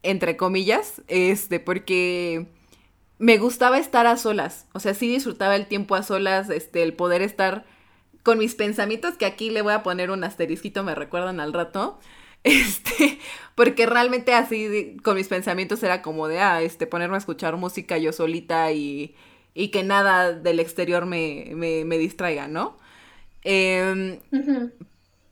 entre 0.03 0.37
comillas, 0.37 1.01
este, 1.07 1.59
porque 1.59 2.47
me 3.19 3.37
gustaba 3.37 3.77
estar 3.77 4.05
a 4.07 4.17
solas, 4.17 4.67
o 4.73 4.79
sea, 4.79 4.93
sí 4.93 5.07
disfrutaba 5.07 5.55
el 5.55 5.67
tiempo 5.67 5.95
a 5.95 6.03
solas, 6.03 6.49
este, 6.49 6.83
el 6.83 6.93
poder 6.93 7.21
estar 7.21 7.65
con 8.23 8.37
mis 8.37 8.55
pensamientos, 8.55 9.15
que 9.15 9.25
aquí 9.25 9.49
le 9.49 9.61
voy 9.61 9.73
a 9.73 9.83
poner 9.83 10.11
un 10.11 10.23
asterisquito, 10.23 10.83
me 10.83 10.95
recuerdan 10.95 11.39
al 11.39 11.53
rato, 11.53 11.99
este, 12.43 13.19
porque 13.55 13.85
realmente 13.85 14.33
así 14.33 14.97
con 15.03 15.15
mis 15.15 15.27
pensamientos 15.27 15.83
era 15.83 16.01
como 16.01 16.27
de, 16.27 16.39
ah, 16.39 16.61
este, 16.61 16.87
ponerme 16.87 17.15
a 17.15 17.19
escuchar 17.19 17.55
música 17.57 17.97
yo 17.97 18.11
solita 18.11 18.71
y 18.71 19.15
y 19.53 19.69
que 19.69 19.83
nada 19.83 20.33
del 20.33 20.59
exterior 20.59 21.05
me, 21.05 21.51
me, 21.55 21.85
me 21.85 21.97
distraiga, 21.97 22.47
¿no? 22.47 22.77
Em, 23.43 24.19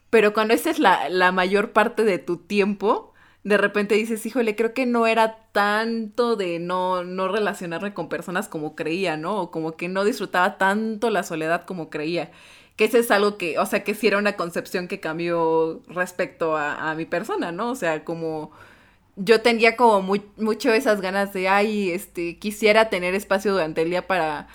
pero 0.10 0.34
cuando 0.34 0.54
esa 0.54 0.70
es 0.70 0.80
la, 0.80 1.10
la, 1.10 1.32
mayor 1.32 1.72
parte 1.72 2.04
de 2.04 2.20
tu 2.20 2.38
tiempo, 2.38 3.14
de 3.44 3.58
repente 3.58 3.96
dices, 3.96 4.26
híjole, 4.26 4.56
creo 4.56 4.74
que 4.74 4.86
no 4.86 5.08
era 5.08 5.48
tanto 5.54 6.36
de 6.36 6.60
no, 6.60 7.04
no 7.04 7.28
relacionarme 7.30 7.94
con 7.94 8.10
personas 8.10 8.48
como 8.48 8.76
creía, 8.76 9.18
¿no? 9.18 9.42
O 9.42 9.52
como 9.52 9.76
que 9.78 9.88
no 9.88 10.04
disfrutaba 10.04 10.58
tanto 10.58 11.10
la 11.10 11.24
soledad 11.24 11.66
como 11.66 11.90
creía. 11.90 12.32
Que 12.76 12.86
ese 12.86 13.00
es 13.00 13.12
algo 13.12 13.38
que, 13.38 13.58
o 13.60 13.66
sea, 13.66 13.84
que 13.84 13.96
sí 13.96 14.08
era 14.08 14.18
una 14.18 14.36
concepción 14.36 14.88
que 14.88 15.00
cambió 15.00 15.82
respecto 15.88 16.58
a, 16.58 16.92
a 16.92 16.96
mi 16.96 17.06
persona, 17.06 17.52
¿no? 17.52 17.72
O 17.72 17.76
sea, 17.76 18.04
como 18.04 18.52
yo 19.24 19.42
tenía 19.42 19.76
como 19.76 20.02
muy, 20.02 20.24
mucho 20.38 20.74
esas 20.74 21.02
ganas 21.02 21.34
de, 21.34 21.48
ay, 21.48 21.92
este, 21.92 22.38
quisiera 22.40 22.90
tener 22.90 23.14
espacio 23.16 23.52
durante 23.54 23.82
el 23.84 23.90
día 23.90 24.08
para, 24.08 24.48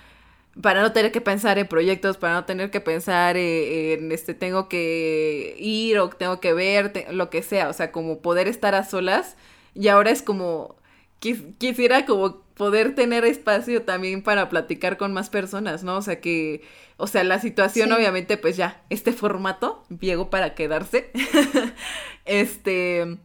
para 0.60 0.82
no 0.82 0.92
tener 0.92 1.12
que 1.12 1.20
pensar 1.20 1.58
en 1.58 1.66
proyectos, 1.68 2.16
para 2.16 2.34
no 2.34 2.44
tener 2.44 2.70
que 2.70 2.80
pensar 2.80 3.36
eh, 3.36 3.94
en, 3.94 4.12
este, 4.12 4.34
tengo 4.34 4.68
que 4.68 5.56
ir 5.58 5.98
o 5.98 6.08
tengo 6.10 6.40
que 6.40 6.52
ver, 6.52 7.06
lo 7.12 7.30
que 7.30 7.42
sea, 7.42 7.68
o 7.68 7.72
sea, 7.72 7.92
como 7.92 8.20
poder 8.20 8.48
estar 8.48 8.74
a 8.74 8.84
solas. 8.84 9.36
Y 9.74 9.88
ahora 9.88 10.10
es 10.10 10.22
como, 10.22 10.76
quisiera 11.20 12.06
como 12.06 12.40
poder 12.54 12.94
tener 12.94 13.24
espacio 13.24 13.82
también 13.82 14.22
para 14.22 14.48
platicar 14.48 14.96
con 14.96 15.12
más 15.12 15.30
personas, 15.30 15.84
¿no? 15.84 15.96
O 15.98 16.02
sea 16.02 16.20
que, 16.20 16.62
o 16.96 17.06
sea, 17.06 17.22
la 17.24 17.38
situación 17.38 17.92
obviamente 17.92 18.38
pues 18.38 18.56
ya, 18.56 18.82
este 18.90 19.12
formato 19.12 19.84
llegó 20.00 20.30
para 20.30 20.54
quedarse. 20.54 21.10
este, 22.24 23.18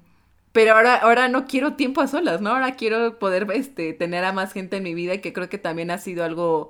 pero 0.52 0.76
ahora, 0.76 0.96
ahora 0.96 1.28
no 1.30 1.46
quiero 1.48 1.74
tiempo 1.74 2.02
a 2.02 2.08
solas, 2.08 2.42
¿no? 2.42 2.52
Ahora 2.52 2.76
quiero 2.76 3.20
poder 3.20 3.48
este, 3.54 3.94
tener 3.94 4.24
a 4.26 4.34
más 4.34 4.54
gente 4.54 4.78
en 4.78 4.84
mi 4.84 4.94
vida 4.94 5.20
que 5.20 5.34
creo 5.34 5.50
que 5.50 5.58
también 5.58 5.92
ha 5.92 5.98
sido 5.98 6.24
algo, 6.24 6.70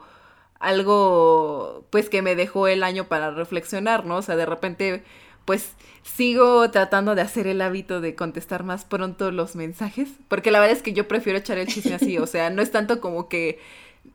algo, 0.60 1.86
pues 1.90 2.10
que 2.10 2.22
me 2.22 2.36
dejó 2.36 2.68
el 2.68 2.84
año 2.84 3.06
para 3.08 3.32
reflexionar, 3.32 4.06
¿no? 4.06 4.18
O 4.18 4.22
sea, 4.22 4.36
de 4.36 4.46
repente, 4.46 5.04
pues 5.46 5.74
sigo 6.04 6.70
tratando 6.72 7.16
de 7.16 7.22
hacer 7.22 7.48
el 7.48 7.62
hábito 7.62 8.02
de 8.02 8.16
contestar 8.16 8.64
más 8.64 8.86
pronto 8.86 9.32
los 9.32 9.56
mensajes, 9.56 10.10
porque 10.28 10.52
la 10.52 10.60
verdad 10.60 10.78
es 10.78 10.84
que 10.84 10.94
yo 10.94 11.08
prefiero 11.08 11.40
echar 11.40 11.58
el 11.58 11.68
chisme 11.68 11.96
así, 11.96 12.18
o 12.18 12.28
sea, 12.28 12.50
no 12.50 12.62
es 12.62 12.72
tanto 12.72 13.02
como 13.02 13.30
que 13.30 13.60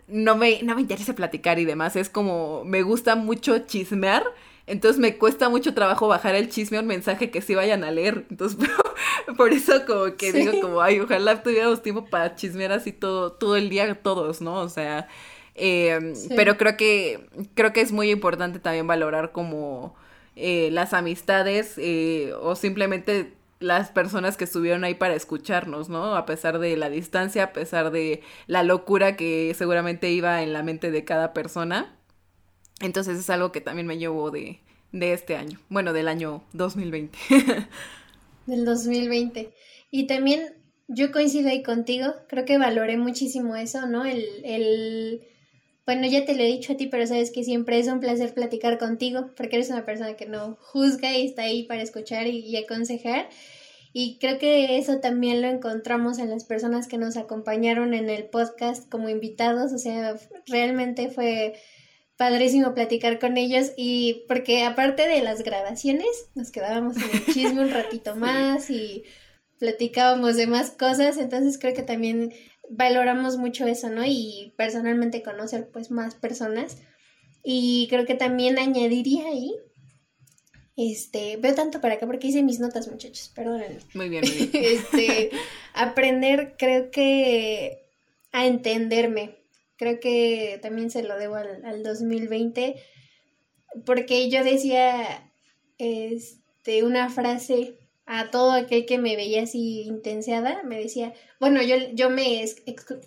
no 0.09 0.37
me, 0.37 0.63
no 0.63 0.75
me 0.75 0.81
interesa 0.81 1.15
platicar 1.15 1.59
y 1.59 1.65
demás, 1.65 1.97
es 1.97 2.09
como 2.09 2.65
me 2.65 2.83
gusta 2.83 3.17
mucho 3.17 3.59
chismear 3.61 4.25
entonces 4.67 5.01
me 5.01 5.17
cuesta 5.17 5.49
mucho 5.49 5.75
trabajo 5.75 6.09
bajar 6.09 6.35
el 6.35 6.49
chisme 6.49 6.79
a 6.79 6.81
un 6.81 6.89
mensaje 6.89 7.31
que 7.31 7.41
sí 7.41 7.55
vayan 7.55 7.85
a 7.85 7.93
leer. 7.93 8.27
Entonces, 8.31 8.59
por 9.37 9.53
eso 9.53 9.87
como 9.87 10.17
que 10.17 10.33
digo 10.33 10.61
como, 10.61 10.81
ay, 10.81 11.01
ojalá 11.01 11.43
tuviéramos 11.43 11.83
tiempo 11.83 12.05
para 12.07 12.35
chismear 12.35 12.73
así 12.73 12.93
todo, 12.93 13.33
todo 13.33 13.57
el 13.57 13.69
día 13.69 13.95
todos, 14.03 14.41
¿no? 14.41 14.61
O 14.61 14.69
sea, 14.69 15.09
em, 15.55 16.15
pero 16.35 16.57
creo 16.57 16.77
que, 16.77 17.29
creo 17.55 17.73
que 17.73 17.81
es 17.81 17.93
muy 17.93 18.11
importante 18.11 18.59
también 18.59 18.87
valorar 18.87 19.31
como 19.31 19.95
eh, 20.35 20.71
las 20.73 20.95
amistades 20.95 21.75
eh, 21.79 22.33
o 22.41 22.57
simplemente 22.57 23.33
las 23.61 23.91
personas 23.91 24.37
que 24.37 24.45
estuvieron 24.45 24.85
ahí 24.85 24.95
para 24.95 25.15
escucharnos, 25.15 25.89
¿no? 25.89 26.17
A 26.17 26.27
pesar 26.27 26.59
de 26.59 26.77
la 26.77 26.91
distancia, 26.91 27.45
a 27.45 27.53
pesar 27.53 27.91
de 27.91 28.23
la 28.49 28.63
locura 28.65 29.17
que 29.17 29.55
seguramente 29.57 30.11
iba 30.11 30.43
en 30.43 30.53
la 30.53 30.63
mente 30.63 30.91
de 30.91 31.05
cada 31.05 31.33
persona. 31.33 31.97
Entonces 32.81 33.19
es 33.19 33.31
algo 33.31 33.53
que 33.53 33.61
también 33.61 33.87
me 33.87 33.99
llevo 33.99 34.31
de, 34.31 34.61
de 34.93 35.13
este 35.13 35.37
año, 35.37 35.59
bueno, 35.69 35.93
del 35.93 36.09
año 36.09 36.43
2020. 36.53 37.19
del 38.47 38.65
2020. 38.65 39.53
Y 39.91 40.07
también 40.07 40.55
yo 40.89 41.11
coincido 41.11 41.49
ahí 41.49 41.63
contigo, 41.63 42.15
creo 42.29 42.45
que 42.45 42.59
valoré 42.59 42.97
muchísimo 42.97 43.57
eso, 43.57 43.87
¿no? 43.87 44.05
El, 44.05 44.25
el, 44.45 45.23
bueno, 45.85 46.07
ya 46.07 46.25
te 46.25 46.35
lo 46.35 46.43
he 46.43 46.47
dicho 46.47 46.75
a 46.75 46.77
ti, 46.77 46.87
pero 46.87 47.07
sabes 47.07 47.31
que 47.31 47.45
siempre 47.45 47.79
es 47.79 47.89
un 47.89 48.01
placer 48.01 48.35
platicar 48.35 48.79
contigo, 48.79 49.31
porque 49.37 49.57
eres 49.57 49.71
una 49.71 49.85
persona 49.85 50.15
que 50.15 50.27
no 50.27 50.57
juzga 50.61 51.17
y 51.17 51.27
está 51.27 51.43
ahí 51.43 51.65
para 51.65 51.83
escuchar 51.83 52.27
y 52.27 52.57
aconsejar. 52.57 53.29
Y 53.93 54.19
creo 54.19 54.39
que 54.39 54.77
eso 54.77 54.99
también 54.99 55.41
lo 55.41 55.49
encontramos 55.49 56.19
en 56.19 56.29
las 56.29 56.45
personas 56.45 56.87
que 56.87 56.99
nos 56.99 57.17
acompañaron 57.17 57.95
en 57.95 58.11
el 58.11 58.27
podcast 58.27 58.91
como 58.91 59.09
invitados, 59.09 59.73
o 59.73 59.79
sea, 59.79 60.17
realmente 60.47 61.09
fue 61.09 61.55
padrísimo 62.17 62.75
platicar 62.75 63.19
con 63.19 63.37
ellos 63.37 63.73
y 63.77 64.25
porque 64.29 64.65
aparte 64.65 65.07
de 65.07 65.23
las 65.23 65.43
grabaciones 65.43 66.29
nos 66.35 66.51
quedábamos 66.51 66.97
en 66.97 67.03
el 67.13 67.27
chisme 67.27 67.61
un 67.61 67.71
ratito 67.71 68.17
más 68.17 68.71
y 68.71 69.05
platicábamos 69.59 70.37
de 70.37 70.47
más 70.47 70.71
cosas, 70.71 71.19
entonces 71.19 71.59
creo 71.59 71.75
que 71.75 71.83
también 71.83 72.33
valoramos 72.71 73.37
mucho 73.37 73.67
eso, 73.67 73.91
¿no? 73.91 74.05
Y 74.05 74.55
personalmente 74.57 75.23
conocer 75.23 75.69
pues 75.73 75.91
más 75.91 76.15
personas 76.15 76.79
y 77.43 77.87
creo 77.89 78.07
que 78.07 78.15
también 78.15 78.59
añadiría 78.59 79.29
ahí 79.29 79.55
este, 80.77 81.39
veo 81.39 81.55
tanto 81.55 81.81
para 81.81 81.95
acá 81.95 82.07
porque 82.07 82.27
hice 82.27 82.43
mis 82.43 82.61
notas, 82.61 82.89
muchachos, 82.89 83.33
perdónenme. 83.35 83.79
Muy 83.95 84.11
bien, 84.11 84.23
muy 84.23 84.47
bien. 84.47 84.51
este, 84.53 85.31
aprender 85.73 86.55
creo 86.59 86.91
que 86.91 87.89
a 88.31 88.47
entenderme, 88.47 89.39
Creo 89.77 90.01
que 90.01 90.59
también 90.63 90.91
se 90.91 91.03
lo 91.03 91.19
debo 91.19 91.37
al, 91.37 91.65
al 91.65 91.83
2020, 91.83 92.77
porque 93.85 94.31
yo 94.31 94.43
decía 94.43 95.31
este, 95.79 96.83
una 96.83 97.11
frase 97.11 97.79
a 98.07 98.31
todo 98.31 98.53
aquel 98.53 98.87
que 98.87 98.99
me 98.99 99.17
veía 99.17 99.43
así 99.43 99.83
intenseada, 99.83 100.63
me 100.63 100.79
decía, 100.79 101.13
bueno, 101.41 101.61
yo, 101.63 101.77
yo 101.93 102.09
me 102.09 102.45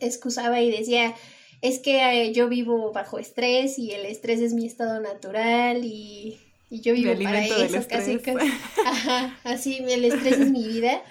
excusaba 0.01 0.62
y 0.62 0.69
decía, 0.69 1.15
es 1.62 1.79
que 1.79 2.23
eh, 2.23 2.34
yo 2.34 2.49
vivo 2.49 2.91
bajo 2.91 3.17
estrés 3.17 3.79
y 3.79 3.91
el 3.91 4.05
estrés 4.05 4.41
es 4.41 4.53
mi 4.53 4.65
estado 4.65 4.99
natural 4.99 5.86
y, 5.86 6.38
y 6.69 6.82
yo 6.82 6.93
vivo 6.93 7.13
para 7.23 7.45
eso, 7.45 7.88
casi, 7.88 8.17
casi. 8.17 8.47
Ajá, 8.86 9.39
así, 9.43 9.77
el 9.88 10.03
estrés 10.05 10.39
es 10.39 10.51
mi 10.51 10.67
vida. 10.67 11.01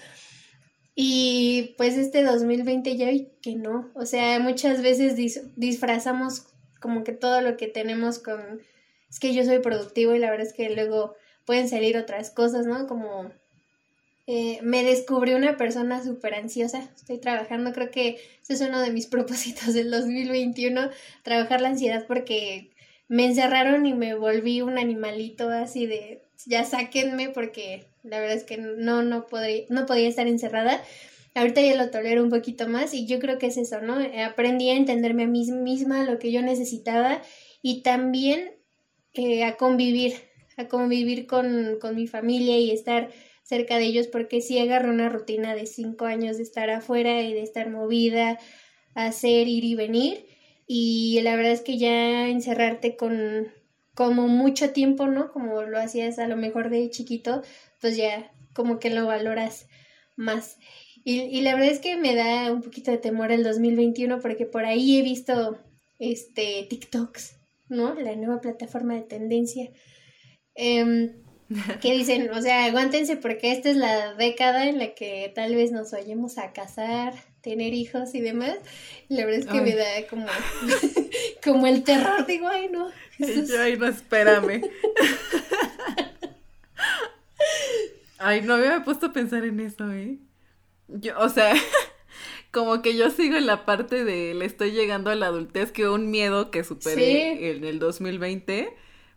Y 1.01 1.77
pues 1.77 1.97
este 1.97 2.25
2020 2.25 2.97
ya 2.97 3.09
vi 3.09 3.29
que 3.41 3.55
no, 3.55 3.89
o 3.95 4.05
sea, 4.05 4.41
muchas 4.41 4.83
veces 4.83 5.15
disfrazamos 5.55 6.49
como 6.81 7.05
que 7.05 7.13
todo 7.13 7.41
lo 7.41 7.57
que 7.57 7.69
tenemos 7.69 8.19
con, 8.19 8.61
es 9.09 9.21
que 9.21 9.33
yo 9.33 9.45
soy 9.45 9.61
productivo 9.61 10.17
y 10.17 10.19
la 10.19 10.29
verdad 10.29 10.49
es 10.49 10.53
que 10.53 10.69
luego 10.71 11.15
pueden 11.47 11.69
salir 11.69 11.97
otras 11.97 12.33
cosas, 12.33 12.67
¿no? 12.67 12.89
Como 12.89 13.31
eh, 14.27 14.59
me 14.63 14.83
descubrí 14.83 15.35
una 15.35 15.57
persona 15.57 16.03
súper 16.03 16.35
ansiosa, 16.35 16.91
estoy 16.97 17.19
trabajando, 17.19 17.73
creo 17.73 17.93
que 17.93 18.19
ese 18.43 18.55
es 18.55 18.61
uno 18.61 18.81
de 18.81 18.91
mis 18.91 19.07
propósitos 19.15 19.75
del 19.75 19.93
2021, 19.93 20.91
trabajar 21.23 21.61
la 21.61 21.69
ansiedad 21.69 22.07
porque 22.09 22.73
me 23.07 23.25
encerraron 23.25 23.87
y 23.87 23.95
me 23.95 24.17
volví 24.17 24.63
un 24.63 24.79
animalito 24.79 25.49
así 25.49 25.87
de, 25.87 26.28
ya 26.47 26.65
sáquenme 26.65 27.31
porque 27.31 27.85
la 28.03 28.21
verdad 28.21 28.37
es 28.37 28.45
que 28.45 28.57
no, 28.57 29.03
no, 29.03 29.27
podría, 29.27 29.65
no 29.69 29.87
podía 29.87 30.09
estar 30.09 30.27
encerrada. 30.27 30.83
ahorita 31.35 31.61
ya 31.61 31.77
lo 31.77 31.91
tolero 31.91 32.23
un 32.23 32.31
poquito 32.31 32.69
más 32.69 32.95
y 32.95 33.07
yo 33.07 33.19
creo 33.19 33.39
que 33.39 33.47
es 33.47 33.57
eso, 33.57 33.81
¿no? 33.81 33.97
Aprendí 34.25 34.71
a 34.71 34.77
entenderme 34.77 35.25
a 35.25 35.29
mí 35.29 35.51
misma 35.51 36.05
lo 36.05 36.19
que 36.19 36.33
yo 36.33 36.43
necesitaba 36.43 37.23
y 37.63 37.83
también 37.83 38.53
eh, 39.15 39.45
a 39.45 39.57
convivir, 39.57 40.15
a 40.57 40.69
convivir 40.69 41.27
con, 41.27 41.79
con 41.81 41.97
mi 41.97 42.07
familia 42.07 42.59
y 42.59 42.71
estar 42.71 43.11
cerca 43.43 43.79
de 43.79 43.85
ellos 43.85 44.09
porque 44.09 44.41
sí 44.41 44.59
agarré 44.59 44.91
una 44.91 45.09
rutina 45.09 45.55
de 45.55 45.67
cinco 45.67 46.05
años 46.05 46.37
de 46.37 46.43
estar 46.43 46.71
afuera 46.71 47.23
y 47.23 47.33
de 47.33 47.43
estar 47.43 47.71
movida, 47.71 48.39
hacer, 48.95 49.49
ir 49.49 49.65
y 49.65 49.75
venir 49.75 50.27
y 50.67 51.19
la 51.23 51.35
verdad 51.35 51.53
es 51.53 51.63
que 51.63 51.79
ya 51.79 52.29
encerrarte 52.29 52.97
con 52.97 53.49
como 53.99 54.29
mucho 54.29 54.71
tiempo, 54.71 55.09
¿no? 55.09 55.33
Como 55.33 55.63
lo 55.63 55.77
hacías 55.77 56.21
a 56.21 56.29
lo 56.29 56.37
mejor 56.37 56.71
de 56.71 56.89
chiquito, 56.89 57.43
pues 57.81 57.97
ya 57.97 58.31
como 58.53 58.79
que 58.79 58.91
lo 58.91 59.07
valoras 59.07 59.67
más. 60.15 60.57
Y, 61.03 61.23
y 61.23 61.41
la 61.41 61.57
verdad 61.57 61.73
es 61.73 61.81
que 61.81 61.97
me 61.97 62.15
da 62.15 62.53
un 62.53 62.63
poquito 62.63 62.93
de 62.93 62.99
temor 62.99 63.33
el 63.33 63.43
2021 63.43 64.21
porque 64.21 64.47
por 64.47 64.65
ahí 64.65 65.01
he 65.01 65.03
visto 65.03 65.59
este 65.99 66.65
TikToks, 66.71 67.41
¿no? 67.71 67.95
La 67.95 68.15
nueva 68.15 68.41
plataforma 68.41 68.95
de 68.95 69.03
tendencia. 69.03 69.69
Eh, 70.55 71.17
que 71.83 71.93
dicen, 71.93 72.31
o 72.31 72.41
sea, 72.41 72.67
aguántense 72.67 73.17
porque 73.17 73.51
esta 73.51 73.69
es 73.71 73.77
la 73.77 74.15
década 74.15 74.69
en 74.69 74.79
la 74.79 74.95
que 74.95 75.33
tal 75.35 75.57
vez 75.57 75.73
nos 75.73 75.91
vayamos 75.91 76.39
a 76.39 76.53
casar, 76.53 77.15
tener 77.41 77.75
hijos 77.75 78.15
y 78.15 78.21
demás. 78.21 78.59
Y 79.09 79.17
la 79.17 79.25
verdad 79.25 79.41
es 79.41 79.47
que 79.47 79.61
me 79.61 79.75
da 79.75 80.07
como, 80.09 80.27
como 81.45 81.67
el 81.67 81.85
terror, 81.85 82.27
digo, 82.27 82.49
ay 82.49 82.69
no. 82.71 82.91
Yo, 83.19 83.61
ay 83.61 83.77
no, 83.77 83.87
espérame. 83.87 84.63
ay, 88.19 88.43
no 88.43 88.55
había 88.55 88.85
puesto 88.85 89.07
a 89.07 89.13
pensar 89.13 89.45
en 89.45 89.61
eso, 89.61 89.91
¿eh? 89.93 90.19
Yo, 90.89 91.19
o 91.19 91.29
sea, 91.29 91.55
como 92.51 92.83
que 92.83 92.97
yo 92.97 93.11
sigo 93.11 93.37
en 93.37 93.47
la 93.47 93.65
parte 93.65 94.05
de 94.05 94.35
le 94.35 94.45
estoy 94.45 94.73
llegando 94.73 95.11
a 95.11 95.15
la 95.15 95.27
adultez, 95.27 95.73
que 95.73 95.89
un 95.89 96.11
miedo 96.11 96.51
que 96.51 96.65
superé 96.65 97.51
en 97.51 97.65
el 97.65 97.79
2020 97.79 98.75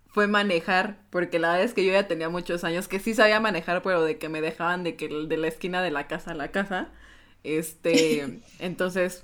fue 0.08 0.28
manejar, 0.28 1.00
porque 1.10 1.40
la 1.40 1.52
verdad 1.52 1.66
es 1.66 1.74
que 1.74 1.86
yo 1.86 1.94
ya 1.94 2.08
tenía 2.08 2.30
muchos 2.30 2.64
años 2.64 2.88
que 2.88 3.00
sí 3.00 3.14
sabía 3.14 3.40
manejar, 3.40 3.82
pero 3.82 4.04
de 4.04 4.18
que 4.18 4.28
me 4.28 4.42
dejaban 4.42 4.84
de 4.84 4.96
que 4.96 5.08
de 5.08 5.38
la 5.38 5.48
esquina 5.48 5.82
de 5.82 5.92
la 5.92 6.08
casa 6.08 6.32
a 6.32 6.36
la 6.36 6.52
casa. 6.52 6.90
Este, 7.44 8.42
entonces, 8.60 9.24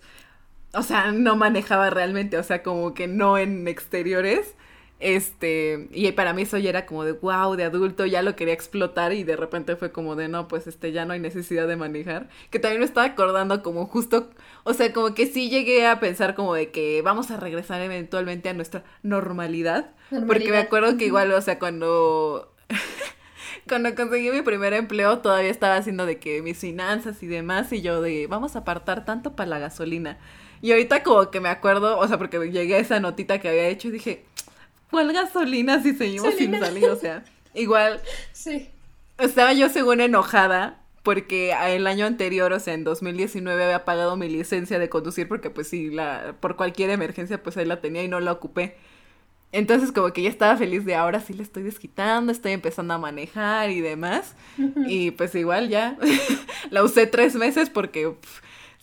o 0.77 0.83
sea, 0.83 1.11
no 1.11 1.35
manejaba 1.35 1.89
realmente, 1.89 2.37
o 2.37 2.43
sea, 2.43 2.63
como 2.63 2.93
que 2.93 3.07
no 3.07 3.37
en 3.37 3.67
exteriores. 3.67 4.55
Este, 4.99 5.89
y 5.91 6.11
para 6.13 6.33
mí 6.33 6.41
eso 6.41 6.57
ya 6.57 6.69
era 6.69 6.87
como 6.87 7.03
de 7.03 7.11
wow, 7.11 7.55
de 7.55 7.65
adulto, 7.65 8.07
ya 8.07 8.23
lo 8.23 8.35
quería 8.35 8.55
explotar 8.55 9.13
y 9.13 9.23
de 9.23 9.35
repente 9.35 9.75
fue 9.75 9.91
como 9.91 10.15
de 10.15 10.27
no, 10.27 10.47
pues 10.47 10.65
este, 10.65 10.91
ya 10.91 11.05
no 11.05 11.13
hay 11.13 11.19
necesidad 11.19 11.67
de 11.67 11.75
manejar. 11.75 12.29
Que 12.49 12.59
también 12.59 12.79
me 12.79 12.85
estaba 12.85 13.05
acordando 13.05 13.61
como 13.63 13.85
justo, 13.85 14.29
o 14.63 14.73
sea, 14.73 14.93
como 14.93 15.13
que 15.13 15.27
sí 15.27 15.49
llegué 15.49 15.85
a 15.87 15.99
pensar 15.99 16.35
como 16.35 16.53
de 16.53 16.71
que 16.71 17.01
vamos 17.03 17.29
a 17.31 17.37
regresar 17.37 17.81
eventualmente 17.81 18.49
a 18.49 18.53
nuestra 18.53 18.83
normalidad. 19.03 19.91
Porque 20.25 20.49
me 20.49 20.57
acuerdo 20.57 20.97
que 20.97 21.05
igual, 21.05 21.31
o 21.31 21.41
sea, 21.41 21.59
cuando 21.59 22.53
cuando 23.67 23.93
conseguí 23.95 24.31
mi 24.31 24.41
primer 24.41 24.73
empleo 24.73 25.19
todavía 25.19 25.51
estaba 25.51 25.75
haciendo 25.75 26.05
de 26.05 26.19
que 26.19 26.41
mis 26.41 26.57
finanzas 26.57 27.21
y 27.21 27.27
demás 27.27 27.71
y 27.71 27.81
yo 27.81 28.01
de 28.01 28.27
vamos 28.27 28.55
a 28.55 28.59
apartar 28.59 29.05
tanto 29.05 29.35
para 29.35 29.49
la 29.49 29.59
gasolina. 29.59 30.17
Y 30.61 30.71
ahorita 30.71 31.03
como 31.03 31.29
que 31.29 31.39
me 31.39 31.49
acuerdo, 31.49 31.97
o 31.99 32.07
sea, 32.07 32.17
porque 32.17 32.37
llegué 32.51 32.75
a 32.75 32.79
esa 32.79 32.99
notita 32.99 33.39
que 33.39 33.49
había 33.49 33.67
hecho 33.67 33.87
y 33.89 33.91
dije, 33.91 34.25
¿Cuál 34.89 35.11
gasolina 35.13 35.81
si 35.81 35.93
seguimos 35.93 36.33
sin 36.35 36.57
salir? 36.59 36.85
O 36.89 36.95
sea, 36.95 37.23
igual. 37.53 38.01
Sí. 38.31 38.69
Estaba 39.17 39.53
yo 39.53 39.69
según 39.69 40.01
enojada 40.01 40.81
porque 41.03 41.53
el 41.69 41.87
año 41.87 42.05
anterior, 42.05 42.51
o 42.53 42.59
sea, 42.59 42.73
en 42.73 42.83
2019 42.83 43.63
había 43.63 43.85
pagado 43.85 44.17
mi 44.17 44.29
licencia 44.29 44.77
de 44.77 44.89
conducir 44.89 45.27
porque 45.27 45.49
pues 45.49 45.67
sí, 45.67 45.89
la, 45.89 46.35
por 46.39 46.55
cualquier 46.55 46.89
emergencia 46.89 47.41
pues 47.41 47.57
ahí 47.57 47.65
la 47.65 47.81
tenía 47.81 48.03
y 48.03 48.07
no 48.07 48.19
la 48.19 48.31
ocupé. 48.31 48.77
Entonces 49.53 49.93
como 49.93 50.11
que 50.11 50.21
ya 50.21 50.29
estaba 50.29 50.57
feliz 50.57 50.85
de 50.85 50.95
ahora 50.95 51.21
sí 51.21 51.33
le 51.33 51.41
estoy 51.41 51.63
desquitando, 51.63 52.31
estoy 52.31 52.51
empezando 52.51 52.93
a 52.93 52.97
manejar 52.97 53.71
y 53.71 53.79
demás. 53.79 54.35
Y 54.87 55.11
pues 55.11 55.33
igual 55.35 55.69
ya 55.69 55.97
la 56.69 56.83
usé 56.83 57.07
tres 57.07 57.35
meses 57.35 57.69
porque 57.69 58.13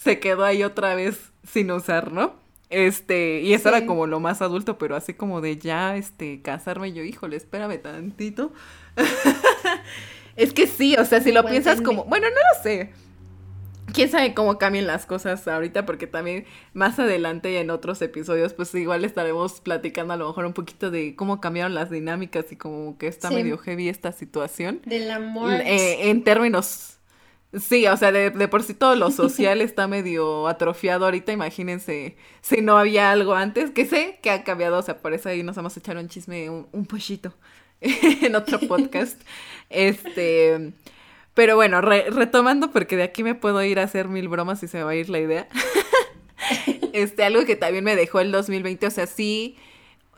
se 0.04 0.20
quedó 0.20 0.44
ahí 0.44 0.62
otra 0.62 0.94
vez 0.94 1.32
sin 1.42 1.70
usar, 1.70 2.12
¿no? 2.12 2.34
Este, 2.68 3.40
y 3.40 3.54
eso 3.54 3.70
era 3.70 3.86
como 3.86 4.06
lo 4.06 4.20
más 4.20 4.42
adulto, 4.42 4.76
pero 4.76 4.96
así 4.96 5.14
como 5.14 5.40
de 5.40 5.56
ya, 5.56 5.96
este, 5.96 6.42
casarme 6.42 6.92
yo, 6.92 7.02
híjole, 7.02 7.36
espérame 7.36 7.80
tantito. 7.80 8.52
es 10.36 10.52
que 10.52 10.66
sí, 10.66 10.94
o 10.96 11.04
sea, 11.04 11.20
si 11.20 11.32
lo 11.32 11.44
piensas 11.44 11.80
como, 11.80 12.04
bueno, 12.04 12.26
no 12.28 12.36
lo 12.36 12.62
sé. 12.62 12.92
Quién 13.92 14.10
sabe 14.10 14.34
cómo 14.34 14.58
cambien 14.58 14.86
las 14.86 15.06
cosas 15.06 15.46
ahorita, 15.46 15.86
porque 15.86 16.06
también 16.06 16.46
más 16.72 16.98
adelante 16.98 17.52
y 17.52 17.56
en 17.56 17.70
otros 17.70 18.02
episodios, 18.02 18.52
pues 18.52 18.74
igual 18.74 19.04
estaremos 19.04 19.60
platicando 19.60 20.14
a 20.14 20.16
lo 20.16 20.26
mejor 20.26 20.44
un 20.46 20.52
poquito 20.52 20.90
de 20.90 21.14
cómo 21.16 21.40
cambiaron 21.40 21.74
las 21.74 21.90
dinámicas 21.90 22.50
y 22.50 22.56
como 22.56 22.98
que 22.98 23.06
está 23.06 23.30
medio 23.30 23.56
heavy 23.56 23.88
esta 23.88 24.10
situación. 24.10 24.82
Del 24.84 25.10
amor. 25.10 25.52
Eh, 25.52 26.10
en 26.10 26.24
términos 26.24 26.93
Sí, 27.60 27.86
o 27.86 27.96
sea, 27.96 28.10
de, 28.12 28.48
por 28.48 28.62
sí 28.62 28.74
todo 28.74 28.96
lo 28.96 29.10
social 29.10 29.60
está 29.62 29.86
medio 29.86 30.48
atrofiado 30.48 31.04
ahorita, 31.04 31.32
imagínense 31.32 32.16
si 32.40 32.60
no 32.60 32.78
había 32.78 33.10
algo 33.10 33.34
antes, 33.34 33.70
que 33.70 33.86
sé 33.86 34.18
que 34.22 34.30
ha 34.30 34.44
cambiado, 34.44 34.78
o 34.78 34.82
sea, 34.82 34.98
por 34.98 35.12
eso 35.12 35.28
ahí 35.28 35.42
nos 35.42 35.56
vamos 35.56 35.76
a 35.76 35.80
echar 35.80 35.96
un 35.96 36.08
chisme, 36.08 36.50
un, 36.50 36.66
un 36.72 36.86
pollito 36.86 37.34
en 37.80 38.34
otro 38.34 38.58
podcast. 38.60 39.20
este, 39.70 40.72
pero 41.34 41.56
bueno, 41.56 41.80
retomando, 41.80 42.70
porque 42.70 42.96
de 42.96 43.02
aquí 43.02 43.22
me 43.22 43.34
puedo 43.34 43.62
ir 43.62 43.78
a 43.80 43.84
hacer 43.84 44.08
mil 44.08 44.28
bromas 44.28 44.62
y 44.62 44.68
se 44.68 44.78
me 44.78 44.84
va 44.84 44.90
a 44.92 44.94
ir 44.94 45.10
la 45.10 45.18
idea. 45.18 45.48
este, 46.92 47.24
algo 47.24 47.44
que 47.44 47.56
también 47.56 47.84
me 47.84 47.96
dejó 47.96 48.20
el 48.20 48.30
2020, 48.32 48.86
o 48.86 48.90
sea, 48.90 49.06
sí, 49.06 49.56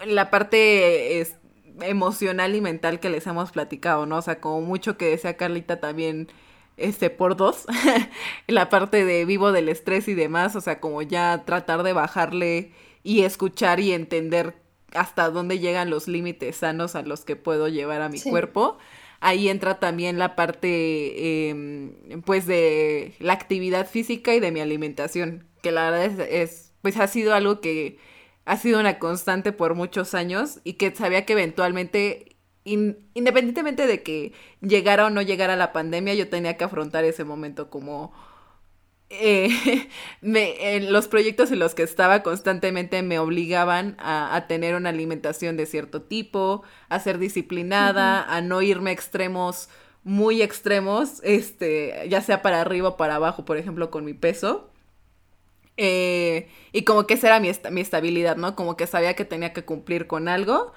la 0.04 0.30
parte 0.30 1.20
es, 1.20 1.36
emocional 1.80 2.54
y 2.54 2.60
mental 2.60 3.00
que 3.00 3.10
les 3.10 3.26
hemos 3.26 3.50
platicado, 3.50 4.06
¿no? 4.06 4.16
O 4.16 4.22
sea, 4.22 4.40
como 4.40 4.60
mucho 4.60 4.96
que 4.96 5.10
decía 5.10 5.36
Carlita 5.36 5.80
también 5.80 6.28
este, 6.76 7.10
por 7.10 7.36
dos, 7.36 7.66
la 8.46 8.68
parte 8.68 9.04
de 9.04 9.24
vivo 9.24 9.52
del 9.52 9.68
estrés 9.68 10.08
y 10.08 10.14
demás, 10.14 10.56
o 10.56 10.60
sea, 10.60 10.80
como 10.80 11.02
ya 11.02 11.44
tratar 11.44 11.82
de 11.82 11.92
bajarle 11.92 12.72
y 13.02 13.22
escuchar 13.22 13.80
y 13.80 13.92
entender 13.92 14.56
hasta 14.92 15.30
dónde 15.30 15.58
llegan 15.58 15.90
los 15.90 16.08
límites 16.08 16.56
sanos 16.56 16.94
a 16.94 17.02
los 17.02 17.24
que 17.24 17.36
puedo 17.36 17.68
llevar 17.68 18.02
a 18.02 18.08
mi 18.08 18.20
cuerpo. 18.20 18.78
Ahí 19.20 19.48
entra 19.48 19.78
también 19.80 20.18
la 20.18 20.36
parte, 20.36 21.48
em, 21.48 22.22
pues, 22.24 22.46
de 22.46 23.14
la 23.18 23.32
actividad 23.32 23.88
física 23.88 24.34
y 24.34 24.40
de 24.40 24.52
mi 24.52 24.60
alimentación, 24.60 25.46
que 25.62 25.72
la 25.72 25.90
verdad 25.90 26.04
es, 26.04 26.50
es, 26.50 26.72
pues, 26.82 26.96
ha 26.98 27.06
sido 27.06 27.34
algo 27.34 27.60
que 27.60 27.98
ha 28.44 28.56
sido 28.56 28.78
una 28.78 28.98
constante 28.98 29.52
por 29.52 29.74
muchos 29.74 30.14
años 30.14 30.60
y 30.64 30.74
que 30.74 30.94
sabía 30.94 31.26
que 31.26 31.32
eventualmente 31.32 32.35
independientemente 32.66 33.86
de 33.86 34.02
que 34.02 34.32
llegara 34.60 35.06
o 35.06 35.10
no 35.10 35.22
llegara 35.22 35.56
la 35.56 35.72
pandemia, 35.72 36.14
yo 36.14 36.28
tenía 36.28 36.56
que 36.56 36.64
afrontar 36.64 37.04
ese 37.04 37.24
momento 37.24 37.70
como... 37.70 38.12
Eh, 39.08 39.88
los 40.90 41.06
proyectos 41.06 41.52
en 41.52 41.60
los 41.60 41.74
que 41.76 41.84
estaba 41.84 42.24
constantemente 42.24 43.02
me 43.02 43.20
obligaban 43.20 43.96
a, 44.00 44.46
tener 44.48 44.74
una 44.74 44.88
alimentación 44.88 45.56
de 45.56 45.66
cierto 45.66 46.02
tipo, 46.02 46.64
a 46.88 46.98
ser 46.98 47.18
disciplinada, 47.18 48.24
a 48.24 48.40
no 48.40 48.62
irme 48.62 48.90
a 48.90 48.92
extremos 48.94 49.68
muy 50.02 50.42
extremos, 50.42 51.20
este, 51.24 52.06
ya 52.08 52.20
sea 52.20 52.42
para 52.42 52.60
arriba 52.60 52.90
o 52.90 52.96
para 52.96 53.16
abajo, 53.16 53.44
por 53.44 53.56
ejemplo, 53.58 53.90
con 53.90 54.04
mi 54.04 54.14
peso. 54.14 54.70
Eh, 55.76 56.48
y 56.72 56.82
como 56.82 57.06
que 57.06 57.14
esa 57.14 57.28
era 57.28 57.40
mi, 57.40 57.50
mi 57.70 57.80
estabilidad, 57.80 58.36
¿no? 58.36 58.56
Como 58.56 58.76
que 58.76 58.86
sabía 58.86 59.14
que 59.14 59.24
tenía 59.24 59.52
que 59.52 59.64
cumplir 59.64 60.06
con 60.06 60.28
algo 60.28 60.72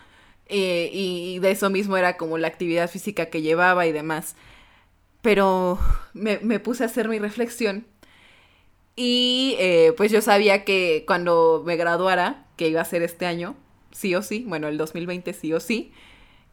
eh, 0.49 0.89
y 0.91 1.37
de 1.39 1.51
eso 1.51 1.69
mismo 1.69 1.95
era 1.95 2.17
como 2.17 2.39
la 2.39 2.47
actividad 2.47 2.89
física 2.89 3.27
que 3.27 3.41
llevaba 3.41 3.85
y 3.85 3.91
demás. 3.91 4.35
Pero 5.21 5.79
me, 6.13 6.37
puse 6.59 6.83
a 6.83 6.87
hacer 6.87 7.07
mi 7.07 7.19
reflexión 7.19 7.85
y 8.95 9.55
eh, 9.59 9.93
pues 9.95 10.11
yo 10.11 10.21
sabía 10.21 10.65
que 10.65 11.03
cuando 11.07 11.63
me 11.65 11.75
graduara, 11.75 12.45
que 12.57 12.67
iba 12.67 12.81
a 12.81 12.85
ser 12.85 13.03
este 13.03 13.25
año, 13.25 13.55
sí 13.91 14.15
o 14.15 14.21
sí, 14.21 14.43
bueno, 14.47 14.67
el 14.67 14.77
2020 14.77 15.33
sí 15.33 15.53
o 15.53 15.59
sí, 15.59 15.91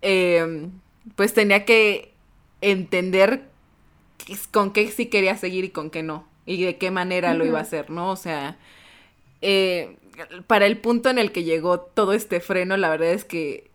em, 0.03 0.71
pues 1.17 1.33
tenía 1.35 1.65
que 1.65 2.13
entender 2.61 3.45
con 4.53 4.73
qué 4.73 4.91
sí 4.91 5.07
quería 5.07 5.37
seguir 5.37 5.65
y 5.65 5.71
con 5.71 5.91
qué 5.91 6.03
no, 6.03 6.29
y 6.45 6.63
de 6.65 6.77
qué 6.79 6.91
manera 6.91 7.35
lo 7.35 7.45
iba 7.47 7.59
a 7.59 7.63
hacer, 7.63 7.91
¿no? 7.91 8.11
O 8.11 8.17
sea, 8.17 8.59
eh, 9.43 9.97
para 10.47 10.67
el 10.67 10.79
punto 10.79 11.11
en 11.11 11.19
el 11.19 11.33
que 11.33 11.45
llegó 11.45 11.81
todo 11.81 12.13
este 12.13 12.41
freno, 12.41 12.77
la 12.77 12.91
verdad 12.91 13.11
es 13.13 13.25
que 13.25 13.71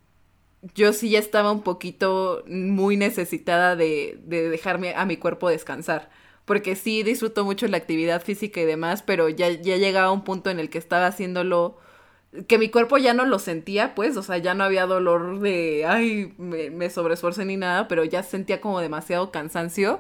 yo 0.75 0.93
sí 0.93 1.09
ya 1.09 1.19
estaba 1.19 1.51
un 1.51 1.61
poquito 1.63 2.43
muy 2.47 2.97
necesitada 2.97 3.75
de, 3.75 4.19
de 4.25 4.49
dejarme 4.49 4.93
a 4.95 5.05
mi 5.05 5.17
cuerpo 5.17 5.49
descansar. 5.49 6.09
Porque 6.45 6.75
sí 6.75 7.03
disfruto 7.03 7.45
mucho 7.45 7.67
la 7.67 7.77
actividad 7.77 8.21
física 8.23 8.61
y 8.61 8.65
demás, 8.65 9.03
pero 9.03 9.29
ya, 9.29 9.49
ya 9.49 9.77
llegaba 9.77 10.11
un 10.11 10.23
punto 10.23 10.49
en 10.49 10.59
el 10.59 10.69
que 10.69 10.77
estaba 10.77 11.07
haciéndolo 11.07 11.77
que 12.47 12.57
mi 12.57 12.69
cuerpo 12.69 12.97
ya 12.97 13.13
no 13.13 13.25
lo 13.25 13.39
sentía, 13.39 13.93
pues, 13.93 14.15
o 14.17 14.23
sea, 14.23 14.37
ya 14.37 14.53
no 14.53 14.63
había 14.63 14.85
dolor 14.85 15.39
de, 15.39 15.85
ay, 15.85 16.33
me, 16.37 16.69
me 16.69 16.89
ni 17.45 17.57
nada, 17.57 17.87
pero 17.87 18.05
ya 18.05 18.23
sentía 18.23 18.61
como 18.61 18.79
demasiado 18.79 19.31
cansancio. 19.31 19.99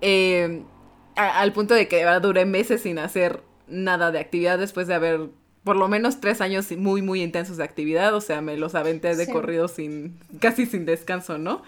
Eh, 0.00 0.62
al 1.16 1.52
punto 1.52 1.74
de 1.74 1.88
que 1.88 2.04
duré 2.22 2.44
meses 2.44 2.82
sin 2.82 2.98
hacer 2.98 3.42
nada 3.66 4.10
de 4.12 4.20
actividad 4.20 4.58
después 4.58 4.86
de 4.86 4.94
haber 4.94 5.30
por 5.64 5.76
lo 5.76 5.88
menos 5.88 6.20
tres 6.20 6.40
años 6.40 6.70
muy, 6.76 7.02
muy 7.02 7.22
intensos 7.22 7.56
de 7.56 7.64
actividad, 7.64 8.14
o 8.14 8.20
sea, 8.20 8.40
me 8.40 8.56
los 8.56 8.74
aventé 8.74 9.16
de 9.16 9.26
corrido 9.26 9.68
sin, 9.68 10.18
casi 10.40 10.66
sin 10.66 10.86
descanso, 10.86 11.38
¿no? 11.38 11.62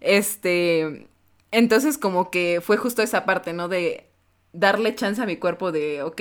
Este, 0.00 1.06
entonces 1.50 1.98
como 1.98 2.30
que 2.30 2.60
fue 2.62 2.76
justo 2.76 3.02
esa 3.02 3.24
parte, 3.24 3.52
¿no? 3.52 3.68
De 3.68 4.08
darle 4.52 4.94
chance 4.94 5.20
a 5.22 5.26
mi 5.26 5.36
cuerpo 5.36 5.72
de, 5.72 6.02
ok, 6.02 6.20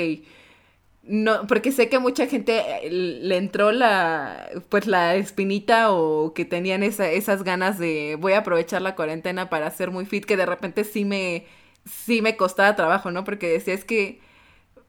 no, 1.03 1.47
porque 1.47 1.71
sé 1.73 1.89
que 1.89 1.99
mucha 1.99 2.27
gente 2.27 2.61
eh, 2.87 2.89
le 2.89 3.37
entró 3.37 3.71
la, 3.73 4.49
pues 4.69 4.87
la 4.87 5.15
espinita 5.15 5.91
o 5.91 6.33
que 6.33 6.45
tenían 6.45 6.81
esa, 6.81 7.09
esas 7.09 7.43
ganas 7.43 7.77
de 7.77 8.17
voy 8.19 8.33
a 8.33 8.39
aprovechar 8.39 8.81
la 8.81 8.95
cuarentena 8.95 9.49
para 9.49 9.69
ser 9.71 9.91
muy 9.91 10.05
fit, 10.05 10.25
que 10.25 10.37
de 10.37 10.45
repente 10.45 10.83
sí 10.85 11.03
me, 11.05 11.45
sí 11.85 12.21
me 12.21 12.37
costaba 12.37 12.75
trabajo, 12.75 13.11
¿no? 13.11 13.25
Porque 13.25 13.47
decía, 13.49 13.73
es 13.73 13.83
que 13.85 14.21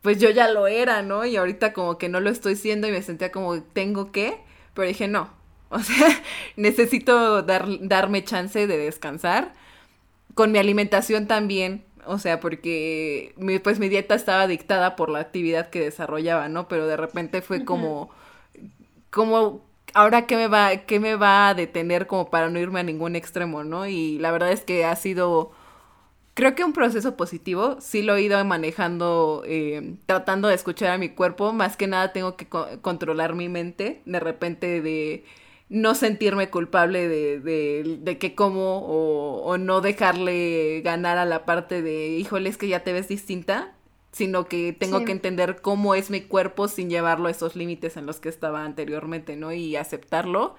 pues 0.05 0.21
yo 0.21 0.29
ya 0.29 0.49
lo 0.51 0.67
era, 0.67 1.01
¿no? 1.01 1.25
Y 1.25 1.37
ahorita 1.37 1.73
como 1.73 1.97
que 1.97 2.11
no 2.11 2.21
lo 2.21 2.29
estoy 2.29 2.57
siendo 2.57 2.87
y 2.87 2.93
me 2.93 3.01
sentía 3.01 3.33
como, 3.33 3.63
tengo 3.63 4.13
que, 4.13 4.39
pero 4.75 4.87
dije, 4.87 5.09
no, 5.09 5.31
o 5.71 5.81
sea, 5.81 6.23
necesito 6.57 7.43
dar, 7.43 7.67
darme 7.81 8.23
chance 8.23 8.67
de 8.67 8.77
descansar. 8.77 9.55
Con 10.35 10.53
mi 10.53 10.59
alimentación 10.59 11.27
también, 11.27 11.87
o 12.05 12.19
sea, 12.19 12.39
porque 12.39 13.33
mi, 13.39 13.59
pues 13.61 13.79
mi 13.79 13.89
dieta 13.89 14.15
estaba 14.15 14.47
dictada 14.47 14.95
por 14.95 15.09
la 15.09 15.21
actividad 15.21 15.71
que 15.71 15.81
desarrollaba, 15.81 16.49
¿no? 16.51 16.69
Pero 16.69 16.87
de 16.87 16.99
repente 16.99 17.41
fue 17.41 17.65
como, 17.65 18.11
como, 19.09 19.65
ahora 19.95 20.27
qué 20.27 20.37
me 20.37 20.49
va, 20.49 20.77
qué 20.85 21.01
me 21.01 21.17
va 21.17 21.49
a 21.49 21.55
detener 21.55 22.07
como 22.07 22.29
para 22.29 22.51
no 22.51 22.59
irme 22.59 22.81
a 22.81 22.83
ningún 22.83 23.17
extremo, 23.17 23.65
¿no? 23.65 23.87
Y 23.87 24.19
la 24.19 24.33
verdad 24.33 24.53
es 24.53 24.65
que 24.65 24.85
ha 24.85 24.97
sido 24.97 25.53
Creo 26.35 26.57
que 26.57 26.65
un 26.65 26.73
proceso 26.73 27.17
positivo, 27.17 27.77
sí 27.81 28.03
lo 28.03 28.17
he 28.17 28.23
ido 28.23 28.45
manejando, 28.45 29.45
eh, 29.47 29.95
tratando 30.07 30.49
de 30.49 30.57
escuchar 30.57 30.91
a 30.91 30.99
mi 30.99 31.11
cuerpo, 31.11 31.53
más 31.53 31.77
que 31.77 31.87
nada 31.87 32.13
tengo 32.13 32.37
que 32.37 32.49
controlar 32.83 33.37
mi 33.37 33.49
mente, 33.49 34.03
de 34.05 34.19
repente 34.19 34.83
de 34.83 35.25
no 35.69 35.95
sentirme 35.95 36.51
culpable 36.51 37.09
de, 37.09 37.39
de, 37.39 37.99
de 38.01 38.19
que 38.19 38.35
como 38.35 38.79
o, 38.79 39.43
o, 39.45 39.59
no 39.59 39.81
dejarle 39.81 40.81
ganar 40.83 41.19
a 41.19 41.25
la 41.25 41.45
parte 41.45 41.83
de, 41.83 42.09
híjole, 42.19 42.49
es 42.51 42.57
que 42.59 42.67
ya 42.69 42.83
te 42.83 42.93
ves 42.93 43.07
distinta, 43.07 43.73
sino 44.11 44.47
que 44.47 44.73
tengo 44.73 45.05
que 45.05 45.13
entender 45.13 45.61
cómo 45.63 45.95
es 45.95 46.11
mi 46.11 46.21
cuerpo 46.21 46.67
sin 46.67 46.91
llevarlo 46.91 47.29
a 47.29 47.31
esos 47.31 47.55
límites 47.55 47.97
en 47.97 48.07
los 48.07 48.19
que 48.19 48.29
estaba 48.29 48.65
anteriormente, 48.65 49.37
¿no? 49.37 49.53
Y 49.53 49.77
aceptarlo. 49.77 50.57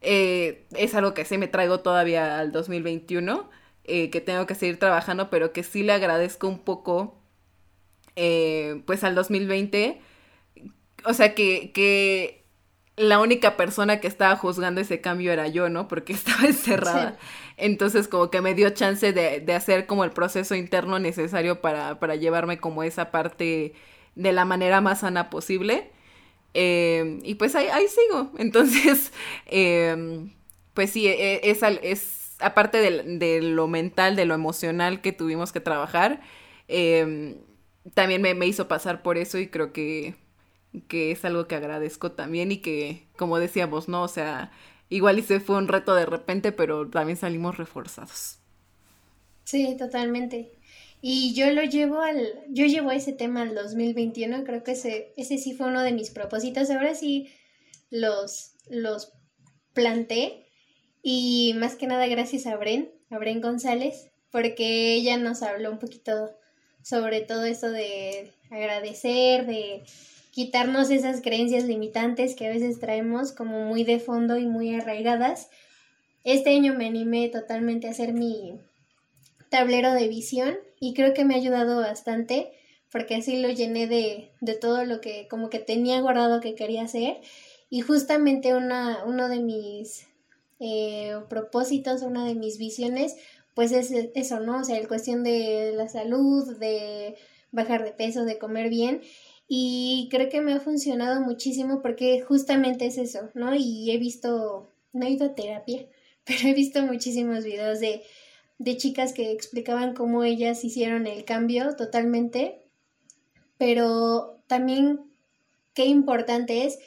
Eh, 0.00 0.64
es 0.74 0.94
algo 0.94 1.14
que 1.14 1.24
sí 1.24 1.38
me 1.38 1.48
traigo 1.48 1.80
todavía 1.80 2.38
al 2.38 2.52
2021 2.52 3.48
eh, 3.84 4.10
que 4.10 4.20
tengo 4.20 4.46
que 4.46 4.54
seguir 4.54 4.78
trabajando, 4.78 5.28
pero 5.28 5.52
que 5.52 5.64
sí 5.64 5.82
le 5.82 5.92
agradezco 5.92 6.46
un 6.46 6.60
poco, 6.60 7.18
eh, 8.16 8.82
pues 8.86 9.02
al 9.04 9.14
2020. 9.14 10.00
O 11.04 11.14
sea, 11.14 11.34
que, 11.34 11.72
que 11.72 12.44
la 12.96 13.18
única 13.18 13.56
persona 13.56 14.00
que 14.00 14.06
estaba 14.06 14.36
juzgando 14.36 14.80
ese 14.80 15.00
cambio 15.00 15.32
era 15.32 15.48
yo, 15.48 15.68
¿no? 15.68 15.88
Porque 15.88 16.12
estaba 16.14 16.44
encerrada. 16.46 17.18
Entonces, 17.56 18.06
como 18.06 18.30
que 18.30 18.40
me 18.40 18.54
dio 18.54 18.70
chance 18.70 19.12
de, 19.12 19.40
de, 19.40 19.54
hacer 19.54 19.86
como 19.86 20.04
el 20.04 20.12
proceso 20.12 20.54
interno 20.54 20.98
necesario 20.98 21.60
para, 21.60 21.98
para 21.98 22.14
llevarme 22.16 22.58
como 22.58 22.84
esa 22.84 23.10
parte 23.10 23.74
de 24.14 24.32
la 24.32 24.44
manera 24.44 24.80
más 24.80 25.00
sana 25.00 25.28
posible. 25.30 25.90
Eh, 26.54 27.18
y 27.24 27.34
pues 27.34 27.54
ahí, 27.56 27.66
ahí 27.68 27.86
sigo. 27.88 28.30
Entonces, 28.38 29.12
pues 30.74 30.90
sí, 30.90 31.08
e, 31.08 31.50
es, 31.50 31.62
es 31.82 32.21
aparte 32.42 32.78
de, 32.78 33.42
lo 33.42 33.68
mental, 33.68 34.16
de 34.16 34.24
lo 34.24 34.34
emocional 34.34 35.00
que 35.00 35.12
tuvimos 35.12 35.52
que 35.52 35.60
trabajar, 35.60 36.20
em, 36.68 37.36
también 37.94 38.22
me, 38.22 38.46
hizo 38.46 38.68
pasar 38.68 39.02
por 39.02 39.18
eso 39.18 39.38
y 39.38 39.48
creo 39.48 39.72
que, 39.72 40.14
que 40.88 41.10
es 41.12 41.24
algo 41.24 41.46
que 41.46 41.54
agradezco 41.54 42.12
también 42.12 42.52
y 42.52 42.58
que, 42.58 43.06
como 43.16 43.38
decíamos, 43.38 43.88
¿no? 43.88 44.02
O 44.02 44.08
sea, 44.08 44.52
igual 44.88 45.18
y 45.18 45.22
fue 45.22 45.56
un 45.56 45.68
reto 45.68 45.94
de 45.94 46.06
repente, 46.06 46.52
pero 46.52 46.88
también 46.88 47.16
salimos 47.16 47.56
reforzados. 47.56 48.38
Sí, 49.44 49.76
totalmente. 49.78 50.52
Y 51.00 51.34
yo 51.34 51.50
lo 51.50 51.64
llevo 51.64 52.00
al, 52.00 52.44
yo 52.48 52.66
llevo 52.66 52.92
ese 52.92 53.12
tema 53.12 53.42
al 53.42 53.54
2021, 53.54 54.44
creo 54.44 54.62
que 54.62 54.72
ese, 54.72 55.12
ese 55.16 55.36
sí 55.36 55.52
fue 55.52 55.66
uno 55.66 55.82
de 55.82 55.92
mis 55.92 56.10
propósitos, 56.10 56.70
ahora 56.70 56.94
sí 56.94 57.28
los, 57.90 58.54
los 58.70 59.12
planté 59.74 60.41
y 61.02 61.54
más 61.56 61.74
que 61.76 61.86
nada 61.86 62.06
gracias 62.06 62.46
a 62.46 62.56
Bren, 62.56 62.90
a 63.10 63.18
Bren 63.18 63.40
González, 63.40 64.10
porque 64.30 64.94
ella 64.94 65.16
nos 65.16 65.42
habló 65.42 65.70
un 65.70 65.78
poquito 65.78 66.36
sobre 66.82 67.20
todo 67.20 67.44
esto 67.44 67.70
de 67.70 68.32
agradecer, 68.50 69.46
de 69.46 69.82
quitarnos 70.30 70.90
esas 70.90 71.20
creencias 71.20 71.64
limitantes 71.64 72.34
que 72.34 72.46
a 72.46 72.50
veces 72.50 72.80
traemos 72.80 73.32
como 73.32 73.64
muy 73.66 73.84
de 73.84 74.00
fondo 74.00 74.38
y 74.38 74.46
muy 74.46 74.74
arraigadas. 74.74 75.48
Este 76.24 76.50
año 76.50 76.74
me 76.74 76.86
animé 76.86 77.28
totalmente 77.28 77.86
a 77.86 77.90
hacer 77.90 78.12
mi 78.12 78.54
tablero 79.50 79.92
de 79.92 80.08
visión 80.08 80.56
y 80.80 80.94
creo 80.94 81.12
que 81.14 81.24
me 81.24 81.34
ha 81.34 81.38
ayudado 81.38 81.80
bastante 81.80 82.52
porque 82.90 83.14
así 83.14 83.40
lo 83.40 83.50
llené 83.50 83.86
de, 83.86 84.30
de 84.40 84.54
todo 84.54 84.84
lo 84.84 85.00
que 85.00 85.28
como 85.28 85.50
que 85.50 85.58
tenía 85.58 86.00
guardado 86.00 86.40
que 86.40 86.54
quería 86.54 86.82
hacer 86.82 87.18
y 87.70 87.80
justamente 87.80 88.54
una, 88.54 89.04
uno 89.04 89.28
de 89.28 89.40
mis 89.40 90.06
eh, 90.64 91.16
propósitos, 91.28 92.02
una 92.02 92.24
de 92.24 92.36
mis 92.36 92.56
visiones, 92.56 93.16
pues 93.52 93.72
es 93.72 93.90
eso, 94.14 94.38
¿no? 94.38 94.60
O 94.60 94.64
sea, 94.64 94.78
el 94.78 94.86
cuestión 94.86 95.24
de 95.24 95.72
la 95.74 95.88
salud, 95.88 96.56
de 96.58 97.16
bajar 97.50 97.82
de 97.84 97.90
peso, 97.90 98.24
de 98.24 98.38
comer 98.38 98.70
bien. 98.70 99.00
Y 99.48 100.08
creo 100.12 100.28
que 100.28 100.40
me 100.40 100.52
ha 100.52 100.60
funcionado 100.60 101.20
muchísimo 101.20 101.82
porque 101.82 102.20
justamente 102.20 102.86
es 102.86 102.96
eso, 102.96 103.28
¿no? 103.34 103.56
Y 103.56 103.90
he 103.90 103.98
visto, 103.98 104.70
no 104.92 105.04
he 105.04 105.10
ido 105.10 105.26
a 105.26 105.34
terapia, 105.34 105.84
pero 106.24 106.48
he 106.48 106.54
visto 106.54 106.80
muchísimos 106.82 107.42
videos 107.44 107.80
de, 107.80 108.04
de 108.58 108.76
chicas 108.76 109.12
que 109.12 109.32
explicaban 109.32 109.94
cómo 109.94 110.22
ellas 110.22 110.64
hicieron 110.64 111.08
el 111.08 111.24
cambio 111.24 111.74
totalmente, 111.74 112.62
pero 113.58 114.38
también 114.46 115.00
qué 115.74 115.86
importante 115.86 116.66
es 116.66 116.78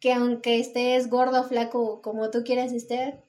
que 0.00 0.12
aunque 0.12 0.58
estés 0.60 1.08
gordo, 1.08 1.44
flaco, 1.44 2.00
como 2.02 2.30
tú 2.30 2.44
quieras 2.44 2.72
estar, 2.72 3.22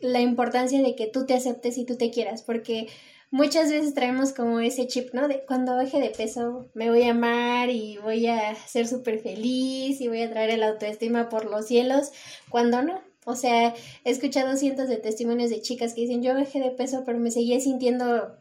la 0.00 0.20
importancia 0.20 0.82
de 0.82 0.94
que 0.94 1.06
tú 1.06 1.26
te 1.26 1.34
aceptes 1.34 1.78
y 1.78 1.84
tú 1.84 1.96
te 1.96 2.10
quieras, 2.10 2.42
porque 2.42 2.88
muchas 3.30 3.70
veces 3.70 3.94
traemos 3.94 4.32
como 4.32 4.60
ese 4.60 4.86
chip, 4.86 5.12
¿no? 5.14 5.28
De 5.28 5.44
cuando 5.46 5.74
baje 5.74 6.00
de 6.00 6.10
peso 6.10 6.68
me 6.74 6.90
voy 6.90 7.02
a 7.04 7.10
amar 7.10 7.70
y 7.70 7.98
voy 7.98 8.26
a 8.26 8.54
ser 8.54 8.86
súper 8.86 9.20
feliz 9.20 10.00
y 10.00 10.08
voy 10.08 10.22
a 10.22 10.30
traer 10.30 10.50
el 10.50 10.62
autoestima 10.62 11.28
por 11.28 11.44
los 11.46 11.66
cielos, 11.66 12.12
cuando 12.50 12.82
no. 12.82 13.00
O 13.24 13.34
sea, 13.34 13.74
he 14.04 14.10
escuchado 14.10 14.56
cientos 14.56 14.88
de 14.88 14.98
testimonios 14.98 15.50
de 15.50 15.60
chicas 15.60 15.94
que 15.94 16.02
dicen, 16.02 16.22
yo 16.22 16.34
bajé 16.34 16.60
de 16.60 16.70
peso, 16.70 17.02
pero 17.04 17.18
me 17.18 17.32
seguía 17.32 17.58
sintiendo 17.60 18.36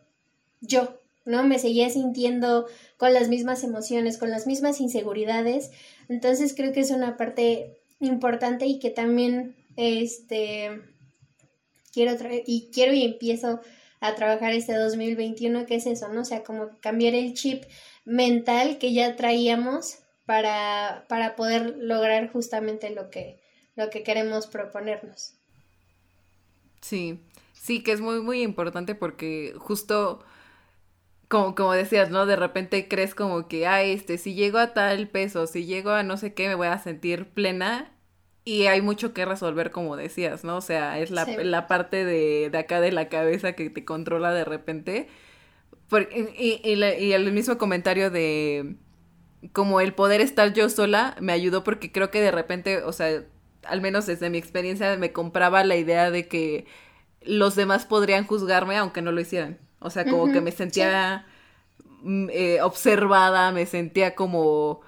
yo, 0.61 0.99
¿no? 1.25 1.43
Me 1.43 1.59
seguía 1.59 1.89
sintiendo 1.89 2.67
con 2.97 3.13
las 3.13 3.27
mismas 3.27 3.63
emociones, 3.63 4.17
con 4.17 4.29
las 4.29 4.47
mismas 4.47 4.79
inseguridades. 4.79 5.71
Entonces 6.07 6.53
creo 6.55 6.71
que 6.71 6.81
es 6.81 6.91
una 6.91 7.17
parte 7.17 7.77
importante 7.99 8.65
y 8.65 8.79
que 8.79 8.91
también 8.91 9.55
este 9.75 10.81
quiero 11.91 12.15
y 12.45 12.69
quiero 12.71 12.93
y 12.93 13.03
empiezo 13.03 13.61
a 13.99 14.15
trabajar 14.15 14.53
este 14.53 14.75
2021 14.75 15.65
que 15.65 15.75
es 15.75 15.87
eso, 15.87 16.09
¿no? 16.09 16.21
O 16.21 16.25
sea, 16.25 16.43
como 16.43 16.69
cambiar 16.79 17.15
el 17.15 17.33
chip 17.33 17.63
mental 18.03 18.77
que 18.77 18.93
ya 18.93 19.15
traíamos 19.15 19.97
para, 20.25 21.05
para 21.07 21.35
poder 21.35 21.75
lograr 21.77 22.31
justamente 22.31 22.89
lo 22.89 23.09
que, 23.09 23.39
lo 23.75 23.89
que 23.89 24.03
queremos 24.03 24.47
proponernos. 24.47 25.33
Sí, 26.81 27.19
sí, 27.53 27.81
que 27.81 27.91
es 27.91 28.01
muy, 28.01 28.21
muy 28.21 28.41
importante 28.41 28.93
porque 28.93 29.53
justo 29.57 30.23
como, 31.29 31.55
como 31.55 31.73
decías, 31.73 32.09
¿no? 32.11 32.25
De 32.25 32.35
repente 32.35 32.87
crees 32.87 33.15
como 33.15 33.47
que, 33.47 33.67
ah, 33.67 33.81
este, 33.83 34.17
si 34.17 34.35
llego 34.35 34.57
a 34.59 34.73
tal 34.73 35.09
peso, 35.09 35.47
si 35.47 35.65
llego 35.65 35.91
a 35.91 36.03
no 36.03 36.17
sé 36.17 36.33
qué, 36.33 36.47
me 36.47 36.55
voy 36.55 36.67
a 36.67 36.77
sentir 36.79 37.27
plena. 37.33 37.91
Y 38.45 38.67
hay 38.67 38.81
mucho 38.81 39.13
que 39.13 39.25
resolver, 39.25 39.71
como 39.71 39.97
decías, 39.97 40.43
¿no? 40.43 40.57
O 40.57 40.61
sea, 40.61 40.99
es 40.99 41.09
la, 41.11 41.25
la 41.25 41.67
parte 41.67 42.05
de, 42.05 42.49
de, 42.51 42.57
acá 42.59 42.79
de 42.79 42.91
la 42.91 43.09
cabeza 43.09 43.53
que 43.53 43.69
te 43.71 43.85
controla 43.85 44.33
de 44.33 44.45
repente. 44.45 45.09
y, 46.37 46.61
y, 46.63 46.83
y 46.83 47.13
el 47.13 47.31
mismo 47.31 47.57
comentario 47.57 48.09
de 48.11 48.75
como 49.53 49.81
el 49.81 49.93
poder 49.93 50.21
estar 50.21 50.53
yo 50.53 50.69
sola 50.69 51.15
me 51.21 51.33
ayudó 51.33 51.63
porque 51.63 51.91
creo 51.91 52.11
que 52.11 52.21
de 52.21 52.31
repente, 52.31 52.83
o 52.83 52.93
sea, 52.93 53.23
al 53.63 53.81
menos 53.81 54.05
desde 54.07 54.29
mi 54.29 54.37
experiencia, 54.39 54.97
me 54.97 55.13
compraba 55.13 55.63
la 55.63 55.75
idea 55.77 56.11
de 56.11 56.27
que 56.27 56.65
los 57.23 57.55
demás 57.55 57.85
podrían 57.85 58.25
juzgarme 58.27 58.77
aunque 58.77 59.01
no 59.01 59.11
lo 59.11 59.21
hicieran. 59.21 59.59
O 59.85 59.89
sea, 59.91 60.07
como 60.07 60.31
que 60.31 60.41
me 60.41 60.51
sentía 60.51 61.25
mm, 62.03 62.29
eh, 62.31 62.61
observada, 62.61 63.51
me 63.51 63.65
sentía 63.65 64.15
como 64.15 64.81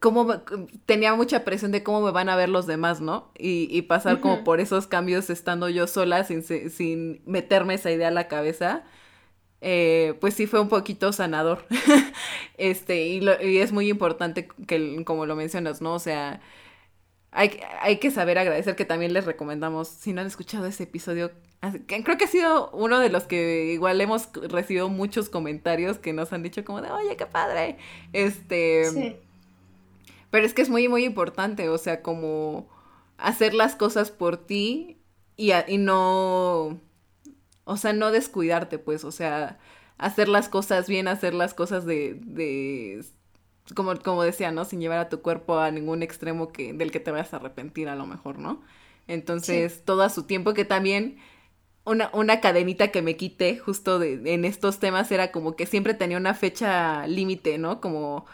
como 0.00 0.40
tenía 0.86 1.14
mucha 1.14 1.44
presión 1.44 1.70
de 1.72 1.82
cómo 1.82 2.00
me 2.00 2.10
van 2.10 2.28
a 2.30 2.36
ver 2.36 2.48
los 2.48 2.66
demás, 2.66 3.00
¿no? 3.00 3.30
Y, 3.38 3.68
y 3.70 3.82
pasar 3.82 4.20
como 4.20 4.42
por 4.44 4.60
esos 4.60 4.86
cambios 4.86 5.28
estando 5.30 5.68
yo 5.68 5.86
sola 5.86 6.24
sin, 6.24 6.42
sin 6.42 7.22
meterme 7.26 7.74
esa 7.74 7.90
idea 7.92 8.08
a 8.08 8.10
la 8.10 8.28
cabeza. 8.28 8.84
eh, 9.60 10.14
pues 10.20 10.34
sí 10.34 10.46
fue 10.46 10.60
un 10.60 10.68
poquito 10.68 11.12
sanador. 11.12 11.66
este, 12.58 13.06
y, 13.08 13.20
y, 13.42 13.58
es 13.58 13.72
muy 13.72 13.88
importante 13.88 14.48
que, 14.66 15.04
como 15.04 15.26
lo 15.26 15.36
mencionas, 15.36 15.80
¿no? 15.82 15.94
O 15.94 15.98
sea, 15.98 16.40
hay, 17.34 17.60
hay 17.80 17.98
que 17.98 18.10
saber 18.12 18.38
agradecer 18.38 18.76
que 18.76 18.84
también 18.84 19.12
les 19.12 19.26
recomendamos, 19.26 19.88
si 19.88 20.12
no 20.12 20.20
han 20.20 20.26
escuchado 20.28 20.66
ese 20.66 20.84
episodio, 20.84 21.32
creo 21.86 22.16
que 22.16 22.24
ha 22.24 22.28
sido 22.28 22.70
uno 22.70 23.00
de 23.00 23.10
los 23.10 23.24
que 23.24 23.72
igual 23.72 24.00
hemos 24.00 24.32
recibido 24.32 24.88
muchos 24.88 25.28
comentarios 25.28 25.98
que 25.98 26.12
nos 26.12 26.32
han 26.32 26.44
dicho 26.44 26.64
como 26.64 26.80
de, 26.80 26.90
oye, 26.90 27.16
qué 27.16 27.26
padre. 27.26 27.76
Este... 28.12 28.84
Sí. 28.90 29.16
Pero 30.30 30.46
es 30.46 30.54
que 30.54 30.62
es 30.62 30.70
muy, 30.70 30.88
muy 30.88 31.04
importante, 31.04 31.68
o 31.68 31.78
sea, 31.78 32.02
como 32.02 32.68
hacer 33.18 33.54
las 33.54 33.76
cosas 33.76 34.10
por 34.10 34.36
ti 34.36 34.98
y, 35.36 35.52
y 35.68 35.78
no, 35.78 36.80
o 37.64 37.76
sea, 37.76 37.92
no 37.92 38.10
descuidarte, 38.10 38.78
pues, 38.78 39.04
o 39.04 39.12
sea, 39.12 39.58
hacer 39.98 40.28
las 40.28 40.48
cosas 40.48 40.88
bien, 40.88 41.08
hacer 41.08 41.34
las 41.34 41.54
cosas 41.54 41.84
de, 41.84 42.14
de 42.20 43.04
como, 43.72 43.96
como 43.96 44.22
decía, 44.22 44.50
¿no? 44.52 44.64
Sin 44.64 44.80
llevar 44.80 44.98
a 44.98 45.08
tu 45.08 45.22
cuerpo 45.22 45.58
a 45.58 45.70
ningún 45.70 46.02
extremo 46.02 46.52
que, 46.52 46.72
del 46.74 46.90
que 46.90 47.00
te 47.00 47.10
vayas 47.10 47.32
a 47.32 47.36
arrepentir 47.36 47.88
a 47.88 47.96
lo 47.96 48.06
mejor, 48.06 48.38
¿no? 48.38 48.60
Entonces, 49.06 49.82
todo 49.84 50.02
a 50.02 50.10
su 50.10 50.24
tiempo, 50.24 50.54
que 50.54 50.64
también 50.64 51.18
una, 51.84 52.10
una 52.12 52.40
cadenita 52.40 52.88
que 52.88 53.02
me 53.02 53.16
quité 53.16 53.58
justo 53.58 53.98
de, 53.98 54.20
en 54.34 54.44
estos 54.44 54.78
temas 54.78 55.10
era 55.12 55.30
como 55.30 55.56
que 55.56 55.66
siempre 55.66 55.94
tenía 55.94 56.16
una 56.16 56.34
fecha 56.34 57.06
límite, 57.06 57.58
¿no? 57.58 57.80
Como 57.80 58.26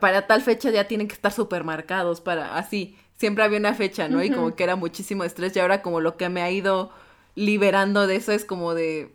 para 0.00 0.26
tal 0.26 0.42
fecha 0.42 0.70
ya 0.70 0.88
tienen 0.88 1.08
que 1.08 1.14
estar 1.14 1.32
supermercados 1.32 2.20
para 2.20 2.56
así, 2.56 2.96
siempre 3.16 3.44
había 3.44 3.58
una 3.58 3.74
fecha, 3.74 4.08
¿no? 4.08 4.22
Y 4.22 4.30
como 4.30 4.54
que 4.54 4.64
era 4.64 4.76
muchísimo 4.76 5.24
estrés 5.24 5.54
y 5.56 5.60
ahora 5.60 5.82
como 5.82 6.00
lo 6.00 6.16
que 6.16 6.28
me 6.28 6.42
ha 6.42 6.50
ido 6.50 6.90
liberando 7.34 8.06
de 8.06 8.16
eso 8.16 8.32
es 8.32 8.44
como 8.44 8.74
de 8.74 9.10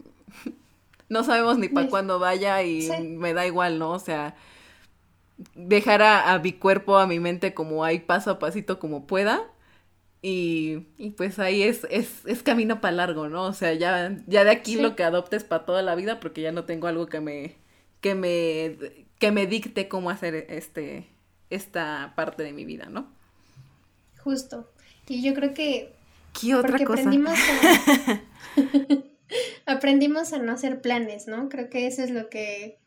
no 1.10 1.24
sabemos 1.24 1.58
ni 1.58 1.70
para 1.70 1.90
cuándo 1.90 2.20
vaya 2.20 2.62
y 2.64 2.90
me 3.18 3.34
da 3.34 3.46
igual, 3.48 3.80
¿no? 3.80 3.92
O 3.92 4.00
sea, 4.00 4.36
dejar 5.56 6.02
a, 6.02 6.34
a, 6.34 6.40
mi 6.40 6.54
cuerpo, 6.54 6.98
a 6.98 7.08
mi 7.08 7.20
mente 7.20 7.54
como 7.54 7.84
ahí 7.84 8.00
paso 8.00 8.32
a 8.32 8.40
pasito 8.40 8.80
como 8.80 9.08
pueda 9.08 9.50
y, 10.22 10.88
y 10.98 11.12
pues 11.12 11.40
ahí 11.40 11.64
es, 11.64 11.88
es, 11.90 12.26
es 12.26 12.44
camino 12.44 12.82
para 12.82 12.96
largo, 12.96 13.30
¿no? 13.30 13.44
O 13.44 13.54
sea, 13.54 13.74
ya, 13.74 14.18
ya 14.28 14.44
de 14.44 14.52
aquí 14.52 14.76
lo 14.76 14.96
que 14.96 15.04
adoptes 15.04 15.44
para 15.44 15.66
toda 15.66 15.82
la 15.82 15.96
vida, 15.96 16.20
porque 16.20 16.42
ya 16.42 16.52
no 16.52 16.66
tengo 16.66 16.88
algo 16.88 17.08
que 17.08 17.22
me, 17.22 17.56
que 18.02 18.16
me, 18.16 19.06
que 19.18 19.32
me 19.32 19.48
dicte 19.48 19.88
cómo 19.88 20.10
hacer 20.10 20.48
este, 20.50 21.08
esta 21.50 22.14
parte 22.16 22.44
de 22.44 22.52
mi 22.52 22.66
vida, 22.66 22.88
¿no? 22.90 23.08
Justo. 24.22 24.70
Y 25.08 25.24
yo 25.24 25.34
creo 25.34 25.54
que 25.54 25.94
¿Qué 26.40 26.56
otra 26.56 26.84
cosa? 26.84 27.02
Aprendimos 27.02 27.40
a, 27.40 28.22
aprendimos 29.66 30.34
a 30.34 30.40
no 30.40 30.52
hacer 30.52 30.82
planes, 30.82 31.28
¿no? 31.28 31.50
Creo 31.50 31.70
que 31.70 31.88
eso 31.88 32.04
es 32.04 32.12
lo 32.12 32.30
que 32.30 32.79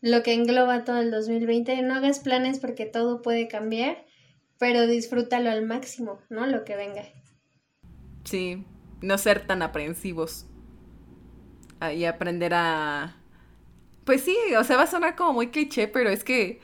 lo 0.00 0.22
que 0.22 0.34
engloba 0.34 0.84
todo 0.84 0.98
el 0.98 1.10
2020. 1.10 1.82
No 1.82 1.94
hagas 1.94 2.20
planes 2.20 2.58
porque 2.60 2.86
todo 2.86 3.22
puede 3.22 3.48
cambiar 3.48 4.08
pero 4.58 4.86
disfrútalo 4.86 5.50
al 5.50 5.64
máximo, 5.64 6.18
¿no? 6.28 6.46
Lo 6.46 6.64
que 6.64 6.76
venga. 6.76 7.02
Sí, 8.24 8.64
no 9.00 9.16
ser 9.16 9.46
tan 9.46 9.62
aprensivos. 9.62 10.46
Y 11.94 12.04
aprender 12.04 12.54
a... 12.54 13.16
Pues 14.04 14.22
sí, 14.22 14.36
o 14.58 14.64
sea, 14.64 14.76
va 14.76 14.82
a 14.82 14.88
sonar 14.88 15.14
como 15.14 15.32
muy 15.32 15.48
cliché, 15.48 15.86
pero 15.86 16.10
es 16.10 16.24
que 16.24 16.60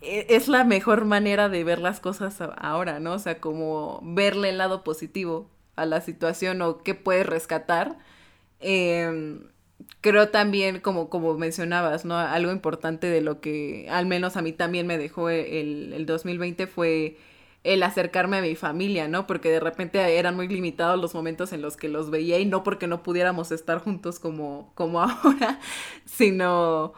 e, 0.00 0.26
es 0.30 0.48
la 0.48 0.64
mejor 0.64 1.04
manera 1.04 1.48
de 1.48 1.62
ver 1.62 1.78
las 1.78 2.00
cosas 2.00 2.38
ahora, 2.56 3.00
¿no? 3.00 3.12
O 3.12 3.18
sea, 3.18 3.38
como 3.40 4.00
verle 4.02 4.50
el 4.50 4.58
lado 4.58 4.82
positivo 4.82 5.50
a 5.76 5.84
la 5.84 6.00
situación 6.00 6.62
o 6.62 6.78
qué 6.78 6.94
puedes 6.94 7.26
rescatar. 7.26 7.98
Eh, 8.60 9.40
creo 10.00 10.28
también, 10.28 10.80
como, 10.80 11.08
como 11.10 11.34
mencionabas, 11.38 12.04
¿no? 12.04 12.16
Algo 12.18 12.52
importante 12.52 13.08
de 13.08 13.20
lo 13.20 13.40
que 13.40 13.86
al 13.90 14.06
menos 14.06 14.36
a 14.36 14.42
mí 14.42 14.52
también 14.52 14.86
me 14.86 14.98
dejó 14.98 15.30
el, 15.30 15.92
el 15.92 16.06
2020 16.06 16.66
fue 16.66 17.16
el 17.64 17.82
acercarme 17.82 18.36
a 18.38 18.42
mi 18.42 18.54
familia, 18.56 19.08
¿no? 19.08 19.26
Porque 19.26 19.50
de 19.50 19.60
repente 19.60 20.18
eran 20.18 20.36
muy 20.36 20.48
limitados 20.48 21.00
los 21.00 21.14
momentos 21.14 21.52
en 21.52 21.62
los 21.62 21.76
que 21.76 21.88
los 21.88 22.10
veía 22.10 22.38
y 22.38 22.44
no 22.44 22.62
porque 22.62 22.86
no 22.86 23.02
pudiéramos 23.02 23.52
estar 23.52 23.78
juntos 23.78 24.20
como, 24.20 24.70
como 24.74 25.00
ahora, 25.02 25.60
sino 26.04 26.92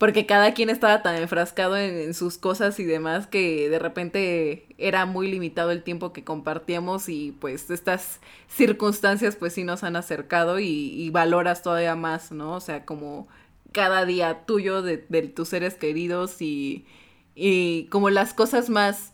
porque 0.00 0.24
cada 0.24 0.54
quien 0.54 0.70
estaba 0.70 1.02
tan 1.02 1.16
enfrascado 1.16 1.76
en, 1.76 2.14
sus 2.14 2.38
cosas 2.38 2.80
y 2.80 2.84
demás 2.84 3.26
que 3.26 3.68
de 3.68 3.78
repente 3.78 4.64
era 4.78 5.04
muy 5.04 5.30
limitado 5.30 5.72
el 5.72 5.82
tiempo 5.82 6.14
que 6.14 6.24
compartíamos 6.24 7.10
y 7.10 7.32
pues 7.38 7.70
estas 7.70 8.18
circunstancias 8.48 9.36
pues 9.36 9.52
sí 9.52 9.62
nos 9.62 9.84
han 9.84 9.96
acercado 9.96 10.58
y, 10.58 11.10
valoras 11.10 11.62
todavía 11.62 11.96
más, 11.96 12.32
¿no? 12.32 12.54
O 12.54 12.60
sea, 12.60 12.86
como 12.86 13.28
cada 13.72 14.06
día 14.06 14.46
tuyo 14.46 14.80
de, 14.80 15.04
de 15.10 15.28
tus 15.28 15.50
seres 15.50 15.74
queridos 15.74 16.40
y, 16.40 16.86
y 17.34 17.84
como 17.90 18.08
las 18.08 18.32
cosas 18.32 18.70
más 18.70 19.12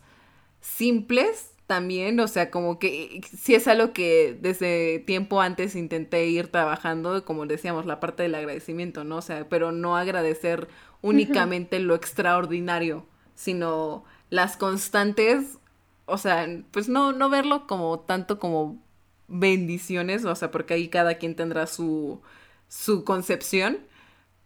simples 0.61 1.51
también, 1.67 2.19
o 2.21 2.27
sea, 2.27 2.49
como 2.49 2.79
que 2.79 3.21
sí 3.37 3.53
es 3.53 3.67
algo 3.67 3.91
que 3.93 4.37
desde 4.41 4.99
tiempo 4.99 5.41
antes 5.41 5.75
intenté 5.75 6.25
ir 6.27 6.47
trabajando, 6.47 7.25
como 7.25 7.45
decíamos, 7.45 7.85
la 7.85 7.99
parte 7.99 8.23
del 8.23 8.35
agradecimiento, 8.35 9.03
¿no? 9.03 9.17
O 9.17 9.21
sea, 9.21 9.47
pero 9.49 9.73
no 9.73 9.97
agradecer 9.97 10.69
únicamente 11.01 11.79
lo 11.79 11.93
extraordinario, 11.95 13.05
sino 13.35 14.05
las 14.29 14.57
constantes, 14.57 15.59
o 16.05 16.17
sea, 16.17 16.47
pues 16.71 16.87
no, 16.89 17.11
no 17.11 17.29
verlo 17.29 17.67
como 17.67 17.99
tanto 17.99 18.39
como 18.39 18.81
bendiciones, 19.27 20.23
o 20.25 20.35
sea, 20.35 20.51
porque 20.51 20.73
ahí 20.73 20.87
cada 20.87 21.15
quien 21.15 21.35
tendrá 21.35 21.67
su, 21.67 22.21
su 22.69 23.03
concepción, 23.03 23.79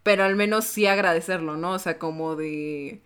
pero 0.03 0.23
al 0.23 0.35
menos 0.35 0.65
sí 0.65 0.87
agradecerlo, 0.87 1.57
¿no? 1.57 1.73
O 1.73 1.79
sea, 1.79 1.99
como 1.99 2.35
de, 2.35 3.01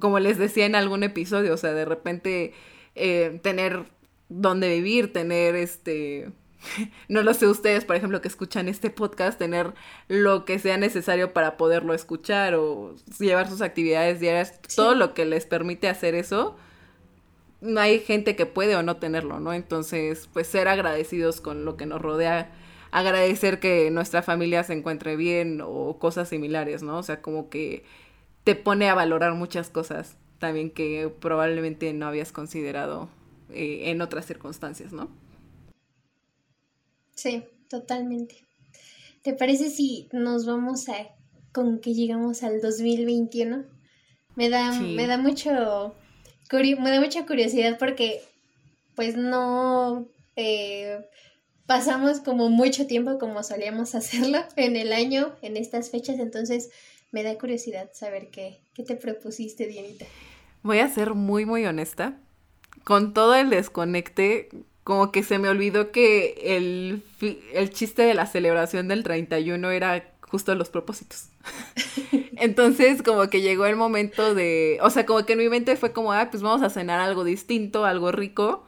como 0.00 0.18
les 0.18 0.38
decía 0.38 0.66
en 0.66 0.74
algún 0.74 1.04
episodio, 1.04 1.54
o 1.54 1.56
sea, 1.56 1.72
de 1.72 1.84
repente 1.84 2.52
eh, 3.00 3.40
tener 3.42 3.84
dónde 4.28 4.68
vivir, 4.68 5.12
tener 5.12 5.56
este, 5.56 6.30
no 7.08 7.22
lo 7.22 7.34
sé 7.34 7.46
ustedes, 7.46 7.84
por 7.84 7.96
ejemplo, 7.96 8.20
que 8.20 8.28
escuchan 8.28 8.68
este 8.68 8.90
podcast, 8.90 9.38
tener 9.38 9.72
lo 10.08 10.44
que 10.44 10.58
sea 10.58 10.76
necesario 10.76 11.32
para 11.32 11.56
poderlo 11.56 11.94
escuchar 11.94 12.54
o 12.54 12.94
llevar 13.18 13.48
sus 13.48 13.62
actividades 13.62 14.20
diarias, 14.20 14.60
todo 14.76 14.94
lo 14.94 15.14
que 15.14 15.24
les 15.24 15.46
permite 15.46 15.88
hacer 15.88 16.14
eso, 16.14 16.56
no 17.60 17.80
hay 17.80 18.00
gente 18.00 18.36
que 18.36 18.46
puede 18.46 18.76
o 18.76 18.82
no 18.82 18.96
tenerlo, 18.96 19.40
¿no? 19.40 19.52
Entonces, 19.52 20.28
pues 20.32 20.46
ser 20.46 20.68
agradecidos 20.68 21.40
con 21.40 21.64
lo 21.64 21.76
que 21.76 21.86
nos 21.86 22.00
rodea, 22.00 22.52
agradecer 22.90 23.60
que 23.60 23.90
nuestra 23.90 24.22
familia 24.22 24.64
se 24.64 24.72
encuentre 24.72 25.16
bien 25.16 25.62
o 25.64 25.98
cosas 25.98 26.28
similares, 26.28 26.82
¿no? 26.82 26.98
O 26.98 27.02
sea, 27.02 27.20
como 27.20 27.50
que 27.50 27.84
te 28.44 28.54
pone 28.54 28.88
a 28.88 28.94
valorar 28.94 29.34
muchas 29.34 29.68
cosas 29.70 30.16
también 30.40 30.70
que 30.70 31.12
probablemente 31.20 31.92
no 31.92 32.06
habías 32.06 32.32
considerado 32.32 33.08
eh, 33.50 33.90
en 33.90 34.00
otras 34.00 34.26
circunstancias, 34.26 34.92
¿no? 34.92 35.08
Sí, 37.14 37.44
totalmente. 37.68 38.36
¿Te 39.22 39.34
parece 39.34 39.68
si 39.68 40.08
nos 40.12 40.46
vamos 40.46 40.88
a 40.88 40.94
con 41.52 41.80
que 41.80 41.92
llegamos 41.92 42.42
al 42.42 42.60
2021? 42.60 43.64
Me 44.34 44.48
da, 44.48 44.72
me 44.72 45.06
da 45.06 45.18
mucho 45.18 45.94
me 46.50 46.90
da 46.90 47.00
mucha 47.00 47.26
curiosidad 47.26 47.78
porque 47.78 48.22
pues 48.96 49.16
no 49.16 50.08
eh, 50.36 51.06
pasamos 51.66 52.20
como 52.20 52.48
mucho 52.48 52.86
tiempo 52.86 53.18
como 53.18 53.42
solíamos 53.42 53.94
hacerlo 53.94 54.38
en 54.56 54.76
el 54.76 54.92
año, 54.94 55.36
en 55.42 55.58
estas 55.58 55.90
fechas, 55.90 56.18
entonces 56.18 56.70
me 57.12 57.22
da 57.22 57.36
curiosidad 57.36 57.90
saber 57.92 58.30
qué, 58.30 58.60
qué 58.72 58.84
te 58.84 58.96
propusiste, 58.96 59.66
Dianita. 59.66 60.06
Voy 60.62 60.78
a 60.78 60.88
ser 60.88 61.14
muy, 61.14 61.46
muy 61.46 61.64
honesta. 61.66 62.18
Con 62.84 63.14
todo 63.14 63.34
el 63.34 63.50
desconecte, 63.50 64.48
como 64.84 65.12
que 65.12 65.22
se 65.22 65.38
me 65.38 65.48
olvidó 65.48 65.92
que 65.92 66.56
el, 66.56 67.02
el 67.52 67.70
chiste 67.70 68.02
de 68.02 68.14
la 68.14 68.26
celebración 68.26 68.88
del 68.88 69.02
31 69.02 69.70
era 69.70 70.12
justo 70.22 70.54
los 70.54 70.70
propósitos. 70.70 71.28
Entonces, 72.36 73.02
como 73.02 73.28
que 73.28 73.42
llegó 73.42 73.66
el 73.66 73.76
momento 73.76 74.34
de, 74.34 74.78
o 74.82 74.90
sea, 74.90 75.04
como 75.04 75.26
que 75.26 75.34
en 75.34 75.40
mi 75.40 75.48
mente 75.48 75.76
fue 75.76 75.92
como, 75.92 76.12
ah, 76.12 76.28
pues 76.30 76.42
vamos 76.42 76.62
a 76.62 76.70
cenar 76.70 77.00
algo 77.00 77.24
distinto, 77.24 77.84
algo 77.84 78.12
rico. 78.12 78.64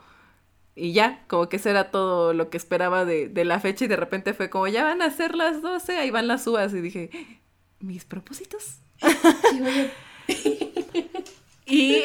Y 0.74 0.92
ya, 0.92 1.24
como 1.28 1.48
que 1.48 1.56
eso 1.56 1.70
era 1.70 1.90
todo 1.90 2.32
lo 2.32 2.50
que 2.50 2.56
esperaba 2.56 3.04
de, 3.04 3.28
de 3.28 3.44
la 3.44 3.60
fecha 3.60 3.84
y 3.84 3.88
de 3.88 3.96
repente 3.96 4.34
fue 4.34 4.50
como, 4.50 4.68
ya 4.68 4.84
van 4.84 5.02
a 5.02 5.10
ser 5.10 5.34
las 5.34 5.62
12, 5.62 5.96
ahí 5.96 6.10
van 6.10 6.28
las 6.28 6.46
uvas. 6.46 6.72
Y 6.74 6.80
dije, 6.80 7.10
¿mis 7.80 8.04
propósitos? 8.04 8.78
y, 11.72 12.02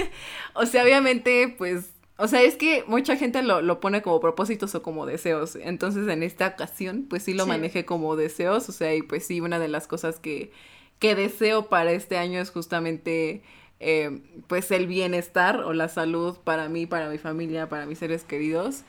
o 0.54 0.66
sea, 0.66 0.82
obviamente, 0.82 1.54
pues, 1.56 1.90
o 2.16 2.26
sea, 2.26 2.42
es 2.42 2.56
que 2.56 2.84
mucha 2.88 3.16
gente 3.16 3.42
lo, 3.42 3.62
lo, 3.62 3.80
pone 3.80 4.02
como 4.02 4.20
propósitos 4.20 4.74
o 4.74 4.82
como 4.82 5.06
deseos. 5.06 5.56
Entonces, 5.56 6.08
en 6.08 6.22
esta 6.22 6.48
ocasión, 6.48 7.06
pues 7.08 7.22
sí 7.22 7.32
lo 7.32 7.46
manejé 7.46 7.84
como 7.84 8.16
deseos. 8.16 8.68
O 8.68 8.72
sea, 8.72 8.94
y 8.94 9.02
pues 9.02 9.24
sí, 9.24 9.40
una 9.40 9.58
de 9.58 9.68
las 9.68 9.86
cosas 9.86 10.18
que, 10.18 10.52
que 10.98 11.14
deseo 11.14 11.68
para 11.68 11.92
este 11.92 12.18
año 12.18 12.40
es 12.40 12.50
justamente, 12.50 13.42
eh, 13.80 14.20
pues, 14.48 14.70
el 14.72 14.86
bienestar 14.88 15.60
o 15.60 15.72
la 15.72 15.88
salud 15.88 16.36
para 16.42 16.68
mí, 16.68 16.86
para 16.86 17.08
mi 17.08 17.18
familia, 17.18 17.68
para 17.68 17.86
mis 17.86 17.98
seres 17.98 18.24
queridos. 18.24 18.82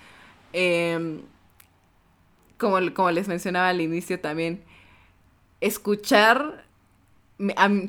Eh, 0.53 1.19
como, 2.57 2.77
como 2.93 3.11
les 3.11 3.27
mencionaba 3.27 3.69
al 3.69 3.81
inicio 3.81 4.19
también, 4.19 4.63
escuchar, 5.61 6.65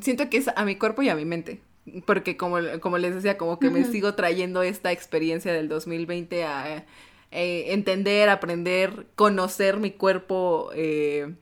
siento 0.03 0.29
que 0.29 0.39
es 0.39 0.49
a 0.49 0.65
mi 0.65 0.77
cuerpo 0.77 1.03
y 1.03 1.09
a 1.09 1.15
mi 1.15 1.25
mente. 1.25 1.61
Porque 2.05 2.37
como, 2.37 2.59
como 2.81 2.99
les 2.99 3.15
decía, 3.15 3.39
como 3.39 3.59
que 3.59 3.71
me 3.71 3.85
sigo 3.85 4.15
trayendo 4.15 4.63
esta 4.63 4.93
experiencia 4.93 5.53
del 5.53 5.69
2020 5.69 6.45
a 6.45 6.85
eh, 7.31 7.73
entender, 7.73 8.29
aprender, 8.29 9.07
conocer 9.15 9.79
mi 9.79 9.91
cuerpo, 9.91 10.71
eh, 10.75 11.35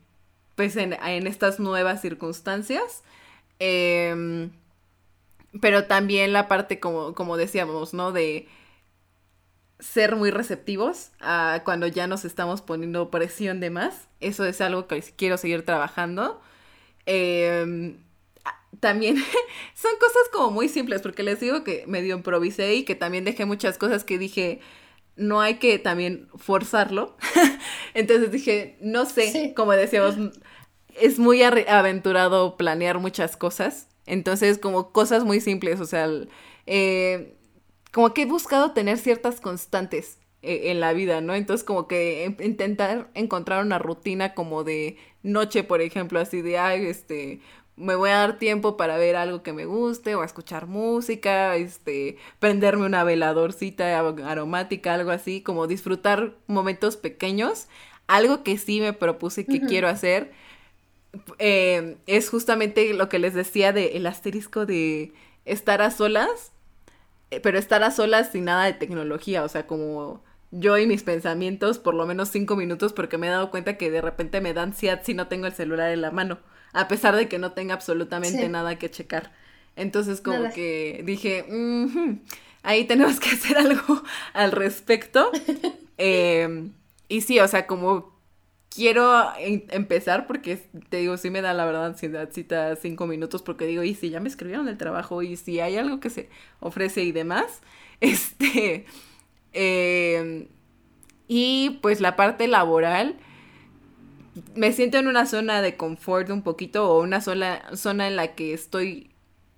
pues 0.54 0.76
en, 0.76 0.92
en, 0.92 1.26
estas 1.26 1.60
nuevas 1.60 2.00
circunstancias. 2.02 3.02
Em, 3.58 4.50
pero 5.60 5.84
también 5.84 6.32
la 6.32 6.48
parte, 6.48 6.80
como, 6.80 7.14
como 7.14 7.36
decíamos, 7.36 7.94
¿no? 7.94 8.12
De 8.12 8.48
ser 9.78 10.16
muy 10.16 10.30
receptivos 10.30 11.10
a 11.20 11.62
cuando 11.64 11.86
ya 11.86 12.06
nos 12.06 12.24
estamos 12.24 12.62
poniendo 12.62 13.10
presión 13.10 13.60
de 13.60 13.70
más. 13.70 14.08
Eso 14.20 14.44
es 14.46 14.60
algo 14.60 14.86
que 14.88 15.02
quiero 15.16 15.36
seguir 15.36 15.64
trabajando. 15.64 16.40
Em, 17.06 17.98
también 18.80 19.16
son 19.74 19.92
cosas 19.98 20.28
como 20.32 20.50
muy 20.50 20.68
simples, 20.68 21.02
porque 21.02 21.22
les 21.22 21.40
digo 21.40 21.64
que 21.64 21.84
medio 21.86 22.16
improvisé 22.16 22.74
y 22.74 22.84
que 22.84 22.94
también 22.94 23.24
dejé 23.24 23.44
muchas 23.44 23.78
cosas 23.78 24.04
que 24.04 24.18
dije, 24.18 24.60
no 25.16 25.40
hay 25.40 25.54
que 25.56 25.78
también 25.78 26.28
forzarlo. 26.36 27.16
Entonces 27.94 28.30
dije, 28.30 28.76
no 28.80 29.06
sé, 29.06 29.54
como 29.54 29.72
decíamos, 29.72 30.16
es 31.00 31.18
muy 31.18 31.42
aventurado 31.42 32.56
planear 32.56 32.98
muchas 32.98 33.36
cosas. 33.36 33.88
Entonces, 34.06 34.58
como 34.58 34.92
cosas 34.92 35.24
muy 35.24 35.40
simples, 35.40 35.80
o 35.80 35.86
sea, 35.86 36.08
eh, 36.66 37.36
como 37.92 38.12
que 38.12 38.22
he 38.22 38.26
buscado 38.26 38.72
tener 38.72 38.98
ciertas 38.98 39.40
constantes 39.40 40.18
eh, 40.42 40.70
en 40.70 40.80
la 40.80 40.92
vida, 40.92 41.20
¿no? 41.22 41.34
Entonces 41.34 41.64
como 41.64 41.88
que 41.88 42.36
intentar 42.40 43.08
encontrar 43.14 43.64
una 43.64 43.78
rutina 43.78 44.34
como 44.34 44.62
de 44.64 44.98
noche, 45.22 45.64
por 45.64 45.80
ejemplo, 45.80 46.20
así 46.20 46.42
de, 46.42 46.58
ay, 46.58 46.86
este, 46.86 47.40
me 47.76 47.94
voy 47.96 48.10
a 48.10 48.18
dar 48.18 48.38
tiempo 48.38 48.76
para 48.76 48.96
ver 48.98 49.16
algo 49.16 49.42
que 49.42 49.52
me 49.52 49.66
guste 49.66 50.14
o 50.14 50.24
escuchar 50.24 50.66
música, 50.66 51.56
este, 51.56 52.18
prenderme 52.38 52.86
una 52.86 53.04
veladorcita 53.04 53.98
aromática, 53.98 54.94
algo 54.94 55.10
así, 55.10 55.40
como 55.40 55.66
disfrutar 55.66 56.34
momentos 56.46 56.96
pequeños. 56.96 57.68
Algo 58.06 58.42
que 58.42 58.58
sí 58.58 58.80
me 58.80 58.92
propuse 58.92 59.46
que 59.46 59.60
quiero 59.62 59.88
hacer 59.88 60.32
eh, 61.38 61.96
es 62.06 62.28
justamente 62.28 62.92
lo 62.94 63.08
que 63.08 63.18
les 63.18 63.34
decía 63.34 63.72
de 63.72 63.96
el 63.96 64.06
asterisco 64.06 64.66
de 64.66 65.12
estar 65.46 65.80
a 65.80 65.90
solas 65.90 66.52
eh, 67.34 67.40
pero 67.40 67.58
estar 67.58 67.82
a 67.82 67.90
solas 67.90 68.30
sin 68.32 68.44
nada 68.44 68.64
de 68.64 68.74
tecnología, 68.74 69.42
o 69.42 69.48
sea, 69.48 69.66
como 69.66 70.22
yo 70.52 70.78
y 70.78 70.86
mis 70.86 71.02
pensamientos 71.02 71.78
por 71.78 71.94
lo 71.94 72.06
menos 72.06 72.28
cinco 72.28 72.54
minutos 72.54 72.92
porque 72.92 73.18
me 73.18 73.26
he 73.26 73.30
dado 73.30 73.50
cuenta 73.50 73.76
que 73.76 73.90
de 73.90 74.00
repente 74.00 74.40
me 74.40 74.54
da 74.54 74.62
ansiedad 74.62 75.00
si 75.02 75.14
no 75.14 75.26
tengo 75.26 75.46
el 75.46 75.52
celular 75.52 75.90
en 75.90 76.00
la 76.00 76.12
mano, 76.12 76.38
a 76.74 76.88
pesar 76.88 77.16
de 77.16 77.28
que 77.28 77.38
no 77.38 77.52
tenga 77.52 77.74
absolutamente 77.74 78.48
nada 78.48 78.78
que 78.78 78.90
checar. 78.90 79.32
Entonces 79.76 80.20
como 80.20 80.50
que 80.52 81.02
dije, 81.04 81.46
ahí 82.62 82.84
tenemos 82.84 83.20
que 83.20 83.30
hacer 83.30 83.56
algo 83.56 84.02
al 84.32 84.52
respecto. 84.52 85.30
Em, 85.96 86.72
y 87.08 87.20
sí, 87.20 87.38
o 87.38 87.46
sea, 87.46 87.68
como 87.68 88.18
quiero 88.68 89.32
empezar 89.38 90.26
porque 90.26 90.56
te 90.88 90.96
digo, 90.96 91.16
sí 91.16 91.30
me 91.30 91.40
da 91.40 91.54
la 91.54 91.64
verdad 91.64 91.86
ansiedad 91.86 92.30
cita 92.32 92.74
cinco 92.74 93.06
minutos 93.06 93.42
porque 93.42 93.66
digo, 93.66 93.84
y 93.84 93.94
si 93.94 94.10
ya 94.10 94.18
me 94.18 94.28
escribieron 94.28 94.66
el 94.66 94.76
trabajo 94.76 95.22
y 95.22 95.36
si 95.36 95.60
hay 95.60 95.76
algo 95.76 96.00
que 96.00 96.10
se 96.10 96.28
ofrece 96.58 97.04
y 97.04 97.12
demás, 97.12 97.60
este, 98.00 98.86
em, 99.52 100.48
y 101.28 101.78
pues 101.80 102.00
la 102.00 102.16
parte 102.16 102.48
laboral, 102.48 103.16
me 104.54 104.72
siento 104.72 104.98
en 104.98 105.06
una 105.08 105.26
zona 105.26 105.62
de 105.62 105.76
confort 105.76 106.30
un 106.30 106.42
poquito 106.42 106.90
o 106.90 107.02
una 107.02 107.20
sola 107.20 107.64
zona 107.74 108.08
en 108.08 108.16
la 108.16 108.34
que 108.34 108.52
estoy 108.54 109.10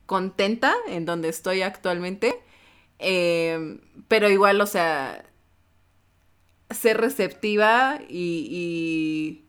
contenta 0.07 0.75
en 0.89 1.05
donde 1.05 1.29
estoy 1.29 1.63
actualmente, 1.63 2.41
em, 2.99 3.81
pero 4.09 4.29
igual, 4.31 4.61
o 4.61 4.67
sea, 4.67 5.25
ser 6.71 6.99
receptiva 6.99 8.01
y, 8.09 9.45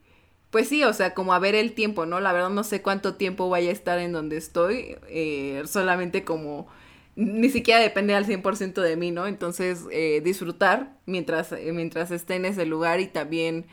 pues 0.50 0.68
sí, 0.68 0.84
o 0.84 0.92
sea, 0.92 1.14
como 1.14 1.32
a 1.34 1.38
ver 1.38 1.54
el 1.54 1.74
tiempo, 1.74 2.06
¿no? 2.06 2.20
La 2.20 2.32
verdad 2.32 2.50
no 2.50 2.64
sé 2.64 2.82
cuánto 2.82 3.14
tiempo 3.16 3.48
vaya 3.48 3.70
a 3.70 3.72
estar 3.72 3.98
en 3.98 4.12
donde 4.12 4.36
estoy, 4.36 4.96
eh, 5.08 5.62
solamente 5.66 6.24
como 6.24 6.68
ni 7.16 7.50
siquiera 7.50 7.80
depende 7.80 8.14
al 8.14 8.26
100% 8.26 8.80
de 8.80 8.96
mí, 8.96 9.10
¿no? 9.10 9.26
Entonces, 9.26 9.86
eh, 9.90 10.20
disfrutar 10.24 10.96
mientras, 11.06 11.52
mientras 11.52 12.12
esté 12.12 12.36
en 12.36 12.44
ese 12.44 12.64
lugar 12.66 13.00
y 13.00 13.08
también 13.08 13.66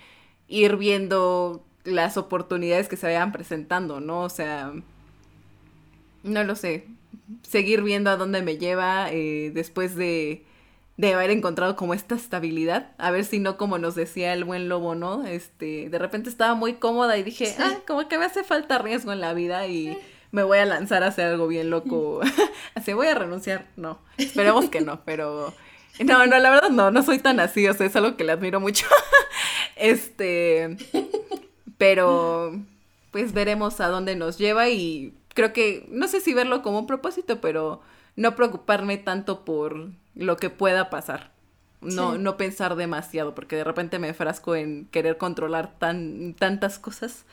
ir 0.48 0.78
viendo 0.78 1.64
las 1.84 2.18
oportunidades 2.18 2.88
que 2.88 2.98
se 2.98 3.08
vayan 3.08 3.32
presentando, 3.32 4.00
¿no? 4.00 4.22
O 4.22 4.30
sea, 4.30 4.74
no 6.24 6.44
lo 6.44 6.56
sé, 6.56 6.88
seguir 7.44 7.84
viendo 7.84 8.10
a 8.10 8.18
dónde 8.18 8.42
me 8.42 8.58
lleva 8.58 9.10
después 9.12 9.96
de 9.96 10.46
de 10.98 11.14
haber 11.14 11.30
encontrado 11.30 11.76
como 11.76 11.94
esta 11.94 12.16
estabilidad, 12.16 12.92
a 12.98 13.12
ver 13.12 13.26
si 13.26 13.40
no 13.40 13.58
como 13.58 13.78
nos 13.78 13.96
decía 13.96 14.34
el 14.34 14.46
buen 14.46 14.70
lobo, 14.70 14.96
¿no? 14.96 15.26
Este, 15.26 15.90
de 15.90 16.00
repente 16.00 16.30
estaba 16.30 16.56
muy 16.56 16.76
cómoda 16.76 17.18
y 17.18 17.24
dije, 17.24 17.54
ah, 17.60 17.80
como 17.86 18.08
que 18.08 18.18
me 18.18 18.26
hace 18.26 18.44
falta 18.44 18.78
riesgo 18.78 19.12
en 19.12 19.20
la 19.20 19.34
vida 19.34 19.68
y 19.68 19.98
me 20.32 20.44
voy 20.44 20.60
a 20.60 20.66
lanzar 20.66 21.04
a 21.04 21.08
hacer 21.08 21.28
algo 21.28 21.48
bien 21.48 21.70
loco. 21.70 22.22
así 22.76 22.94
voy 22.94 23.08
a 23.08 23.16
renunciar, 23.16 23.68
no, 23.76 24.00
esperemos 24.18 24.70
que 24.70 24.82
no, 24.82 25.04
pero 25.04 25.54
no, 26.06 26.26
no, 26.26 26.40
la 26.40 26.50
verdad 26.50 26.70
no, 26.70 26.92
no 26.92 27.04
soy 27.04 27.20
tan 27.20 27.40
así, 27.40 27.68
o 27.68 27.74
sea, 27.74 27.86
es 27.86 27.96
algo 27.96 28.18
que 28.18 28.24
le 28.24 28.34
admiro 28.34 28.60
mucho. 28.60 28.86
este, 29.76 30.78
pero 31.78 32.60
pues 33.12 33.34
veremos 33.34 33.80
a 33.80 33.88
dónde 33.88 34.16
nos 34.16 34.38
lleva 34.38 34.70
y 34.70 35.14
creo 35.34 35.54
que 35.54 35.88
no 35.90 36.08
sé 36.08 36.22
si 36.22 36.34
verlo 36.34 36.62
como 36.62 36.80
un 36.80 36.88
propósito, 36.88 37.40
pero 37.40 37.82
no 38.16 38.36
preocuparme 38.36 38.98
tanto 38.98 39.46
por 39.46 39.90
lo 40.16 40.38
que 40.38 40.50
pueda 40.50 40.90
pasar. 40.90 41.32
No, 41.82 42.18
no 42.18 42.36
pensar 42.36 42.76
demasiado, 42.76 43.36
porque 43.36 43.58
de 43.58 43.64
repente 43.64 44.00
me 44.00 44.14
frasco 44.16 44.56
en 44.56 44.86
querer 44.88 45.18
controlar 45.18 45.78
tan, 45.78 46.34
tantas 46.34 46.80
cosas 46.80 47.26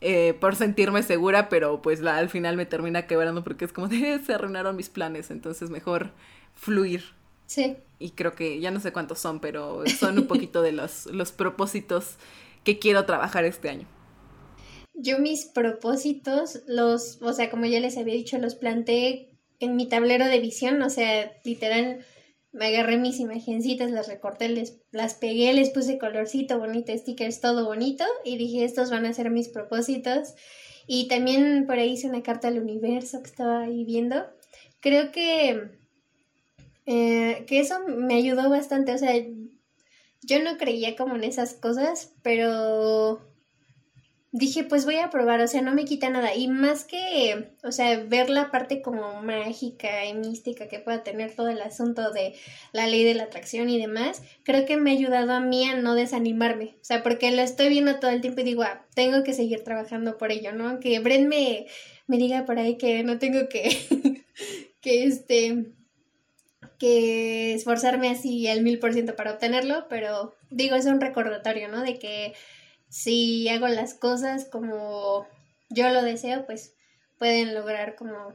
eh, 0.00 0.34
por 0.38 0.54
sentirme 0.54 1.02
segura, 1.02 1.48
pero 1.48 1.82
pues 1.82 2.00
la, 2.00 2.18
al 2.18 2.28
final 2.28 2.56
me 2.56 2.66
termina 2.66 3.06
quebrando 3.06 3.42
porque 3.42 3.64
es 3.64 3.72
como 3.72 3.88
de 3.88 4.20
se 4.24 4.34
arruinaron 4.34 4.76
mis 4.76 4.90
planes, 4.90 5.30
entonces 5.30 5.70
mejor 5.70 6.12
fluir. 6.54 7.16
Sí. 7.46 7.76
Y 7.98 8.10
creo 8.10 8.34
que 8.34 8.60
ya 8.60 8.70
no 8.70 8.80
sé 8.80 8.92
cuántos 8.92 9.18
son, 9.18 9.40
pero 9.40 9.84
son 9.98 10.18
un 10.18 10.26
poquito 10.26 10.62
de 10.62 10.72
los, 10.72 11.06
los 11.12 11.32
propósitos 11.32 12.16
que 12.64 12.78
quiero 12.78 13.06
trabajar 13.06 13.44
este 13.44 13.68
año. 13.68 13.86
Yo 14.94 15.18
mis 15.18 15.44
propósitos, 15.44 16.62
los, 16.66 17.20
o 17.20 17.32
sea, 17.32 17.50
como 17.50 17.66
ya 17.66 17.80
les 17.80 17.96
había 17.98 18.14
dicho, 18.14 18.38
los 18.38 18.54
planteé 18.54 19.28
en 19.60 19.76
mi 19.76 19.86
tablero 19.88 20.26
de 20.26 20.40
visión, 20.40 20.80
o 20.82 20.90
sea, 20.90 21.32
literal, 21.44 22.04
me 22.52 22.66
agarré 22.66 22.96
mis 22.96 23.20
imagencitas, 23.20 23.90
las 23.90 24.08
recorté, 24.08 24.48
les, 24.48 24.78
las 24.90 25.14
pegué, 25.14 25.52
les 25.52 25.70
puse 25.70 25.98
colorcito 25.98 26.58
bonito, 26.58 26.96
stickers, 26.96 27.40
todo 27.40 27.66
bonito, 27.66 28.04
y 28.24 28.38
dije, 28.38 28.64
estos 28.64 28.90
van 28.90 29.04
a 29.04 29.12
ser 29.12 29.30
mis 29.30 29.48
propósitos. 29.48 30.34
Y 30.86 31.08
también 31.08 31.66
por 31.66 31.78
ahí 31.78 31.92
hice 31.92 32.08
una 32.08 32.22
carta 32.22 32.48
al 32.48 32.58
universo 32.58 33.22
que 33.22 33.28
estaba 33.28 33.62
ahí 33.62 33.84
viendo. 33.84 34.24
Creo 34.80 35.10
que, 35.10 35.70
eh, 36.86 37.44
que 37.46 37.60
eso 37.60 37.80
me 37.86 38.14
ayudó 38.14 38.48
bastante, 38.48 38.92
o 38.92 38.98
sea, 38.98 39.12
yo 40.22 40.42
no 40.42 40.56
creía 40.56 40.96
como 40.96 41.16
en 41.16 41.24
esas 41.24 41.54
cosas, 41.54 42.12
pero 42.22 43.20
dije, 44.32 44.64
pues 44.64 44.84
voy 44.84 44.96
a 44.96 45.08
probar, 45.08 45.40
o 45.40 45.48
sea, 45.48 45.62
no 45.62 45.72
me 45.72 45.84
quita 45.84 46.10
nada. 46.10 46.34
Y 46.34 46.48
más 46.48 46.84
que, 46.84 47.52
o 47.62 47.72
sea, 47.72 47.98
ver 48.00 48.28
la 48.28 48.50
parte 48.50 48.82
como 48.82 49.22
mágica 49.22 50.04
y 50.04 50.14
mística 50.14 50.68
que 50.68 50.78
pueda 50.78 51.02
tener 51.02 51.34
todo 51.34 51.48
el 51.48 51.60
asunto 51.62 52.12
de 52.12 52.34
la 52.72 52.86
ley 52.86 53.04
de 53.04 53.14
la 53.14 53.24
atracción 53.24 53.70
y 53.70 53.80
demás, 53.80 54.22
creo 54.42 54.66
que 54.66 54.76
me 54.76 54.90
ha 54.90 54.94
ayudado 54.94 55.32
a 55.32 55.40
mí 55.40 55.64
a 55.64 55.76
no 55.76 55.94
desanimarme. 55.94 56.76
O 56.80 56.84
sea, 56.84 57.02
porque 57.02 57.30
lo 57.30 57.42
estoy 57.42 57.68
viendo 57.68 57.98
todo 57.98 58.10
el 58.10 58.20
tiempo 58.20 58.40
y 58.42 58.44
digo, 58.44 58.62
ah, 58.62 58.84
tengo 58.94 59.22
que 59.24 59.32
seguir 59.32 59.64
trabajando 59.64 60.18
por 60.18 60.32
ello, 60.32 60.52
¿no? 60.52 60.80
Que 60.80 60.98
Bren 60.98 61.28
me, 61.28 61.66
me 62.06 62.18
diga 62.18 62.44
por 62.44 62.58
ahí 62.58 62.76
que 62.76 63.02
no 63.04 63.18
tengo 63.18 63.48
que, 63.48 64.24
que 64.80 65.04
este 65.04 65.72
que 66.78 67.54
esforzarme 67.54 68.10
así 68.10 68.48
al 68.48 68.62
mil 68.62 68.78
por 68.78 68.92
ciento 68.92 69.16
para 69.16 69.32
obtenerlo, 69.32 69.86
pero 69.88 70.34
digo, 70.50 70.76
es 70.76 70.86
un 70.86 71.00
recordatorio, 71.00 71.68
¿no? 71.68 71.82
De 71.82 71.98
que 71.98 72.34
si 72.88 73.48
hago 73.48 73.68
las 73.68 73.94
cosas 73.94 74.44
como 74.44 75.26
yo 75.70 75.88
lo 75.90 76.02
deseo, 76.02 76.46
pues 76.46 76.74
pueden 77.18 77.54
lograr 77.54 77.96
como, 77.96 78.34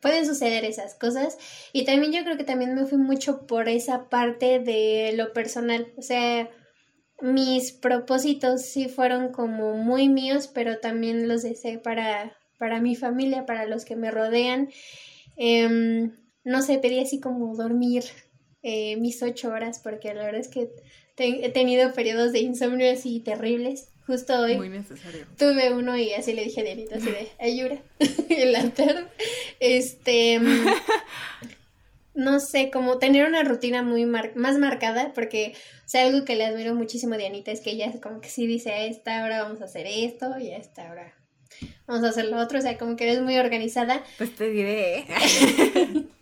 pueden 0.00 0.26
suceder 0.26 0.64
esas 0.64 0.94
cosas. 0.94 1.38
Y 1.72 1.84
también 1.84 2.12
yo 2.12 2.24
creo 2.24 2.36
que 2.36 2.44
también 2.44 2.74
me 2.74 2.86
fui 2.86 2.98
mucho 2.98 3.46
por 3.46 3.68
esa 3.68 4.08
parte 4.08 4.58
de 4.58 5.12
lo 5.14 5.32
personal. 5.32 5.92
O 5.96 6.02
sea, 6.02 6.48
mis 7.20 7.72
propósitos 7.72 8.62
sí 8.62 8.88
fueron 8.88 9.32
como 9.32 9.74
muy 9.76 10.08
míos, 10.08 10.48
pero 10.52 10.78
también 10.78 11.28
los 11.28 11.42
deseé 11.42 11.78
para, 11.78 12.36
para 12.58 12.80
mi 12.80 12.96
familia, 12.96 13.46
para 13.46 13.66
los 13.66 13.84
que 13.84 13.96
me 13.96 14.10
rodean. 14.10 14.70
Em, 15.36 16.16
no 16.44 16.62
sé, 16.62 16.78
pedí 16.78 17.00
así 17.00 17.20
como 17.20 17.54
dormir 17.54 18.04
eh, 18.62 18.96
mis 18.96 19.22
ocho 19.22 19.50
horas, 19.50 19.80
porque 19.82 20.14
la 20.14 20.24
verdad 20.24 20.40
es 20.40 20.48
que 20.48 20.70
he 21.16 21.48
tenido 21.50 21.92
periodos 21.92 22.32
de 22.32 22.40
insomnio 22.40 22.90
así 22.90 23.20
terribles. 23.20 23.88
Justo 24.06 24.40
hoy 24.40 24.56
Muy 24.56 24.70
necesario. 24.70 25.26
tuve 25.36 25.72
uno 25.74 25.94
y 25.96 26.12
así 26.14 26.32
le 26.32 26.44
dije 26.44 26.62
a 26.62 26.64
Dianita, 26.64 26.96
así 26.96 27.10
de, 27.10 27.28
ayura, 27.38 27.82
en 28.30 28.52
la 28.52 28.70
tarde. 28.70 29.04
Este, 29.60 30.40
no 32.14 32.40
sé, 32.40 32.70
como 32.70 32.98
tener 32.98 33.28
una 33.28 33.44
rutina 33.44 33.82
muy 33.82 34.06
más 34.06 34.58
marcada, 34.58 35.12
porque, 35.14 35.52
o 35.84 35.88
sea, 35.88 36.06
algo 36.06 36.24
que 36.24 36.36
le 36.36 36.46
admiro 36.46 36.74
muchísimo 36.74 37.14
a 37.14 37.18
Dianita 37.18 37.50
es 37.52 37.60
que 37.60 37.70
ella 37.70 37.92
como 38.02 38.20
que 38.20 38.30
sí 38.30 38.46
dice, 38.46 38.72
a 38.72 38.86
esta 38.86 39.22
hora 39.24 39.42
vamos 39.42 39.60
a 39.60 39.66
hacer 39.66 39.86
esto 39.86 40.38
y 40.38 40.52
a 40.52 40.56
esta 40.56 40.90
hora 40.90 41.14
vamos 41.86 42.02
a 42.04 42.08
hacer 42.08 42.26
lo 42.26 42.38
otro, 42.38 42.58
o 42.58 42.62
sea, 42.62 42.78
como 42.78 42.96
que 42.96 43.04
eres 43.04 43.20
muy 43.20 43.36
organizada. 43.36 44.02
Pues 44.16 44.34
te 44.34 44.48
diré. 44.50 45.04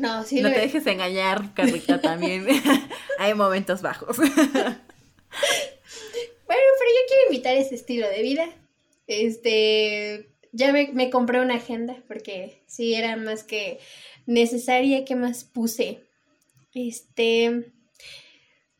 no, 0.00 0.24
sí. 0.24 0.40
No 0.40 0.50
te 0.50 0.60
dejes 0.60 0.86
engañar, 0.86 1.54
Carlita, 1.54 2.00
también. 2.00 2.46
Hay 3.18 3.34
momentos 3.34 3.82
bajos. 3.82 4.16
bueno, 4.16 4.32
pero 6.46 6.56
yo 6.56 7.02
quiero 7.08 7.22
invitar 7.28 7.54
ese 7.54 7.74
estilo 7.74 8.08
de 8.08 8.22
vida. 8.22 8.48
Este, 9.06 10.30
ya 10.52 10.72
me, 10.72 10.88
me 10.92 11.10
compré 11.10 11.40
una 11.40 11.56
agenda 11.56 11.96
porque 12.08 12.62
sí 12.66 12.94
era 12.94 13.16
más 13.16 13.44
que 13.44 13.78
necesaria. 14.26 15.04
¿Qué 15.04 15.16
más 15.16 15.44
puse? 15.44 16.00
Este, 16.74 17.72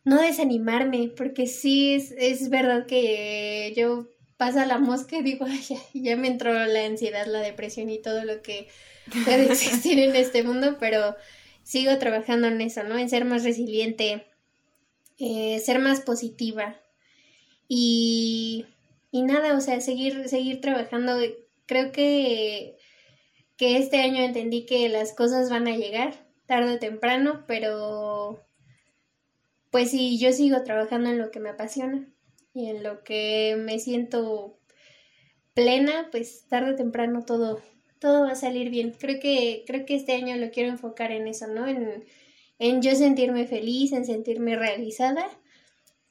no 0.04 0.20
desanimarme, 0.20 1.12
porque 1.16 1.46
sí 1.46 1.94
es, 1.94 2.12
es 2.12 2.48
verdad 2.48 2.86
que 2.86 3.72
yo 3.76 4.08
pasa 4.36 4.64
la 4.64 4.78
mosca 4.78 5.18
y 5.18 5.22
digo, 5.22 5.44
Ay, 5.48 5.60
ya, 5.68 5.78
ya, 5.92 6.16
me 6.16 6.28
entró 6.28 6.52
la 6.52 6.86
ansiedad, 6.86 7.26
la 7.26 7.40
depresión 7.40 7.90
y 7.90 7.98
todo 7.98 8.24
lo 8.24 8.42
que 8.42 8.68
puede 9.24 9.52
existir 9.52 9.98
en 9.98 10.16
este 10.16 10.42
mundo, 10.42 10.76
pero 10.78 11.16
sigo 11.62 11.96
trabajando 11.98 12.48
en 12.48 12.60
eso, 12.60 12.82
¿no? 12.84 12.98
En 12.98 13.08
ser 13.08 13.24
más 13.24 13.44
resiliente, 13.44 14.26
eh, 15.18 15.58
ser 15.60 15.78
más 15.78 16.00
positiva 16.00 16.80
y, 17.68 18.66
y 19.10 19.22
nada, 19.22 19.56
o 19.56 19.60
sea, 19.60 19.80
seguir, 19.80 20.28
seguir 20.28 20.60
trabajando. 20.60 21.18
Creo 21.66 21.92
que, 21.92 22.76
que 23.56 23.76
este 23.76 23.98
año 23.98 24.22
entendí 24.22 24.66
que 24.66 24.88
las 24.88 25.12
cosas 25.12 25.50
van 25.50 25.68
a 25.68 25.76
llegar 25.76 26.26
tarde 26.46 26.74
o 26.74 26.78
temprano, 26.78 27.44
pero 27.46 28.42
pues 29.70 29.90
sí, 29.92 30.18
yo 30.18 30.32
sigo 30.32 30.62
trabajando 30.64 31.10
en 31.10 31.18
lo 31.18 31.30
que 31.30 31.38
me 31.38 31.50
apasiona 31.50 32.08
y 32.52 32.68
en 32.70 32.82
lo 32.82 33.04
que 33.04 33.56
me 33.56 33.78
siento 33.78 34.58
plena, 35.54 36.08
pues 36.10 36.46
tarde 36.48 36.72
o 36.72 36.76
temprano 36.76 37.24
todo, 37.24 37.62
todo 38.00 38.22
va 38.22 38.32
a 38.32 38.34
salir 38.34 38.70
bien. 38.70 38.92
Creo 38.98 39.20
que, 39.20 39.64
creo 39.66 39.86
que 39.86 39.94
este 39.94 40.12
año 40.12 40.36
lo 40.36 40.50
quiero 40.50 40.70
enfocar 40.70 41.12
en 41.12 41.28
eso, 41.28 41.46
¿no? 41.46 41.68
En, 41.68 42.04
en 42.58 42.82
yo 42.82 42.94
sentirme 42.96 43.46
feliz, 43.46 43.92
en 43.92 44.04
sentirme 44.04 44.56
realizada. 44.56 45.28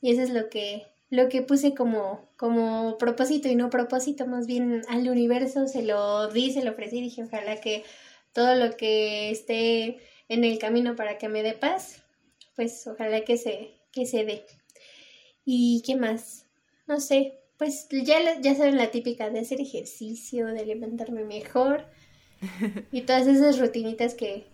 Y 0.02 0.12
eso 0.12 0.22
es 0.22 0.30
lo 0.30 0.50
que, 0.50 0.86
lo 1.10 1.28
que 1.28 1.42
puse 1.42 1.74
como, 1.74 2.30
como 2.38 2.98
propósito 2.98 3.50
y 3.50 3.56
no 3.56 3.70
propósito, 3.70 4.28
más 4.28 4.48
bien 4.48 4.84
al 4.88 5.10
universo 5.10 5.68
se 5.68 5.84
lo 5.84 6.30
di, 6.30 6.52
se 6.54 6.64
lo 6.64 6.72
ofrecí, 6.72 7.02
dije 7.02 7.24
ojalá 7.24 7.60
que 7.60 7.84
todo 8.32 8.56
lo 8.56 8.78
que 8.78 9.32
esté 9.32 9.98
en 10.30 10.44
el 10.44 10.60
camino 10.60 10.96
para 10.96 11.18
que 11.18 11.28
me 11.28 11.44
dé 11.44 11.54
paz, 11.54 12.04
pues 12.56 12.86
ojalá 12.88 13.22
que 13.26 13.38
se, 13.38 13.72
que 13.92 14.06
se 14.06 14.24
dé. 14.24 14.46
¿Y 15.44 15.82
qué 15.86 15.96
más? 15.96 16.46
No 16.88 17.00
sé, 17.00 17.39
pues 17.60 17.88
ya, 17.92 18.40
ya 18.40 18.56
saben 18.56 18.78
la 18.78 18.90
típica 18.90 19.30
de 19.30 19.42
hacer 19.42 19.60
ejercicio, 19.60 20.48
de 20.48 20.62
alimentarme 20.62 21.26
mejor 21.26 21.86
y 22.92 23.02
todas 23.02 23.28
esas 23.28 23.60
rutinitas 23.60 24.16
que, 24.16 24.48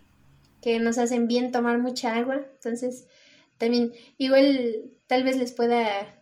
que 0.59 0.79
nos 0.79 0.97
hacen 0.97 1.27
bien 1.27 1.51
tomar 1.51 1.77
mucha 1.77 2.15
agua. 2.15 2.43
Entonces, 2.55 3.07
también 3.59 3.93
igual 4.17 4.91
tal 5.05 5.23
vez 5.23 5.37
les 5.37 5.53
pueda 5.53 6.19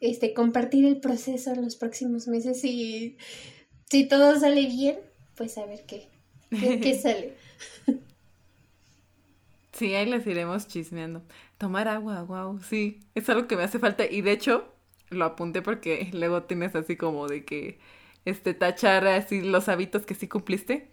este, 0.00 0.34
compartir 0.34 0.84
el 0.86 0.98
proceso 0.98 1.52
en 1.52 1.62
los 1.62 1.76
próximos 1.76 2.26
meses 2.26 2.64
y 2.64 3.16
si 3.88 4.08
todo 4.08 4.38
sale 4.38 4.66
bien, 4.66 4.98
pues 5.36 5.56
a 5.56 5.66
ver 5.66 5.84
qué, 5.86 6.08
qué, 6.50 6.80
qué 6.80 6.94
sale. 6.98 7.34
Sí, 9.70 9.94
ahí 9.94 10.06
les 10.06 10.26
iremos 10.26 10.66
chismeando. 10.66 11.22
Tomar 11.58 11.86
agua, 11.86 12.22
wow, 12.22 12.60
sí, 12.60 12.98
es 13.14 13.28
algo 13.28 13.46
que 13.46 13.56
me 13.56 13.62
hace 13.62 13.78
falta. 13.78 14.04
Y 14.04 14.20
de 14.20 14.32
hecho, 14.32 14.73
lo 15.14 15.24
apunté 15.24 15.62
porque 15.62 16.10
luego 16.12 16.42
tienes 16.44 16.74
así 16.74 16.96
como 16.96 17.28
de 17.28 17.44
que, 17.44 17.78
este, 18.24 18.54
tachar 18.54 19.06
así 19.06 19.40
los 19.42 19.68
hábitos 19.68 20.06
que 20.06 20.14
sí 20.14 20.28
cumpliste. 20.28 20.88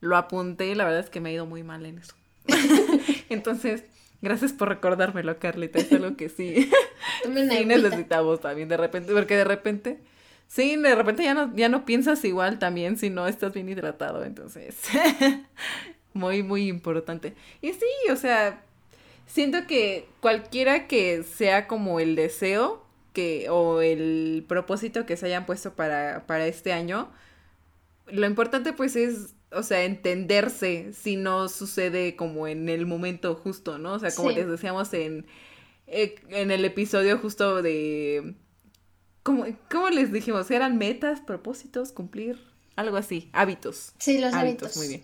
Lo 0.00 0.16
apunté 0.16 0.68
y 0.68 0.74
la 0.74 0.84
verdad 0.84 1.00
es 1.00 1.10
que 1.10 1.20
me 1.20 1.30
ha 1.30 1.32
ido 1.32 1.46
muy 1.46 1.62
mal 1.62 1.84
en 1.84 1.98
eso. 1.98 2.14
Entonces, 3.28 3.84
gracias 4.22 4.52
por 4.52 4.68
recordármelo, 4.68 5.38
Carlita. 5.38 5.78
Es 5.78 5.92
algo 5.92 6.16
que 6.16 6.28
sí, 6.28 6.70
sí 7.22 7.64
necesitamos 7.66 8.40
también 8.40 8.68
de 8.68 8.76
repente, 8.76 9.12
porque 9.12 9.36
de 9.36 9.44
repente, 9.44 9.98
sí, 10.48 10.76
de 10.76 10.94
repente 10.94 11.22
ya 11.22 11.34
no, 11.34 11.54
ya 11.54 11.68
no 11.68 11.84
piensas 11.84 12.24
igual 12.24 12.58
también 12.58 12.96
si 12.96 13.10
no 13.10 13.26
estás 13.26 13.52
bien 13.52 13.68
hidratado. 13.68 14.24
Entonces, 14.24 14.76
muy, 16.12 16.42
muy 16.42 16.68
importante. 16.68 17.34
Y 17.60 17.72
sí, 17.72 18.10
o 18.10 18.16
sea, 18.16 18.62
siento 19.26 19.66
que 19.66 20.08
cualquiera 20.20 20.86
que 20.86 21.22
sea 21.22 21.66
como 21.66 22.00
el 22.00 22.16
deseo 22.16 22.84
que 23.12 23.48
o 23.50 23.80
el 23.80 24.44
propósito 24.48 25.06
que 25.06 25.16
se 25.16 25.26
hayan 25.26 25.46
puesto 25.46 25.74
para, 25.74 26.26
para 26.26 26.46
este 26.46 26.72
año, 26.72 27.10
lo 28.06 28.26
importante 28.26 28.72
pues 28.72 28.96
es, 28.96 29.34
o 29.52 29.62
sea, 29.62 29.84
entenderse 29.84 30.92
si 30.92 31.16
no 31.16 31.48
sucede 31.48 32.16
como 32.16 32.46
en 32.46 32.68
el 32.68 32.86
momento 32.86 33.34
justo, 33.34 33.78
¿no? 33.78 33.94
O 33.94 33.98
sea, 33.98 34.14
como 34.14 34.30
les 34.30 34.48
decíamos 34.48 34.92
en, 34.94 35.26
eh, 35.86 36.16
en 36.28 36.50
el 36.50 36.64
episodio 36.64 37.18
justo 37.18 37.62
de... 37.62 38.34
¿Cómo, 39.22 39.44
¿Cómo 39.70 39.90
les 39.90 40.12
dijimos? 40.12 40.50
¿Eran 40.50 40.78
metas, 40.78 41.20
propósitos, 41.20 41.92
cumplir? 41.92 42.38
Algo 42.74 42.96
así, 42.96 43.28
hábitos. 43.32 43.92
Sí, 43.98 44.18
los 44.18 44.32
hábitos. 44.32 44.76
Muy 44.76 44.88
bien 44.88 45.02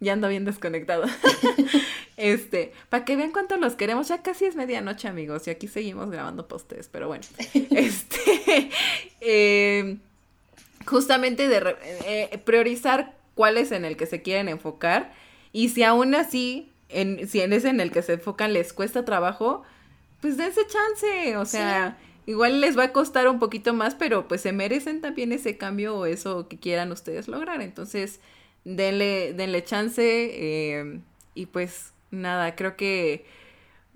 ya 0.00 0.12
ando 0.12 0.28
bien 0.28 0.44
desconectado. 0.44 1.04
este, 2.18 2.72
para 2.88 3.04
que 3.04 3.16
vean 3.16 3.30
cuánto 3.30 3.56
los 3.56 3.76
queremos, 3.76 4.08
ya 4.08 4.22
casi 4.22 4.44
es 4.44 4.56
medianoche, 4.56 5.06
amigos, 5.06 5.46
y 5.46 5.50
aquí 5.50 5.68
seguimos 5.68 6.10
grabando 6.10 6.48
postes, 6.48 6.88
pero 6.90 7.06
bueno. 7.06 7.24
este, 7.70 8.70
eh, 9.20 9.96
justamente 10.84 11.48
de 11.48 11.76
eh, 12.04 12.38
priorizar 12.44 13.14
cuál 13.34 13.56
es 13.56 13.70
en 13.70 13.84
el 13.84 13.96
que 13.96 14.06
se 14.06 14.20
quieren 14.20 14.48
enfocar, 14.48 15.12
y 15.52 15.68
si 15.68 15.84
aún 15.84 16.16
así, 16.16 16.72
en, 16.88 17.28
si 17.28 17.40
en 17.40 17.52
ese 17.52 17.68
en 17.68 17.80
el 17.80 17.92
que 17.92 18.02
se 18.02 18.14
enfocan 18.14 18.52
les 18.52 18.72
cuesta 18.72 19.04
trabajo, 19.04 19.62
pues 20.20 20.36
dense 20.36 20.60
chance, 20.66 21.36
o 21.36 21.46
sea... 21.46 21.96
Igual 22.26 22.60
les 22.60 22.76
va 22.76 22.82
a 22.82 22.92
costar 22.92 23.26
un 23.26 23.38
poquito 23.38 23.72
más, 23.72 23.94
pero 23.94 24.28
pues 24.28 24.42
se 24.42 24.52
merecen 24.52 25.00
también 25.00 25.32
ese 25.32 25.56
cambio 25.56 25.96
o 25.96 26.04
eso 26.04 26.46
que 26.46 26.58
quieran 26.58 26.92
ustedes 26.92 27.26
lograr. 27.26 27.62
Entonces, 27.62 28.20
denle, 28.64 29.32
denle 29.32 29.64
chance 29.64 30.02
eh, 30.04 31.00
y 31.34 31.46
pues 31.46 31.94
nada, 32.10 32.54
creo 32.54 32.76
que 32.76 33.26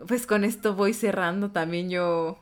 pues 0.07 0.27
con 0.27 0.45
esto 0.45 0.75
voy 0.75 0.95
cerrando 0.95 1.51
también 1.51 1.91
yo 1.91 2.39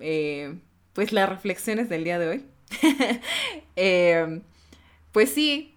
eh, 0.00 0.58
pues 0.92 1.12
las 1.12 1.28
reflexiones 1.28 1.88
del 1.88 2.04
día 2.04 2.18
de 2.18 2.28
hoy. 2.28 2.44
Eh, 3.78 4.40
pues 5.12 5.30
sí, 5.30 5.74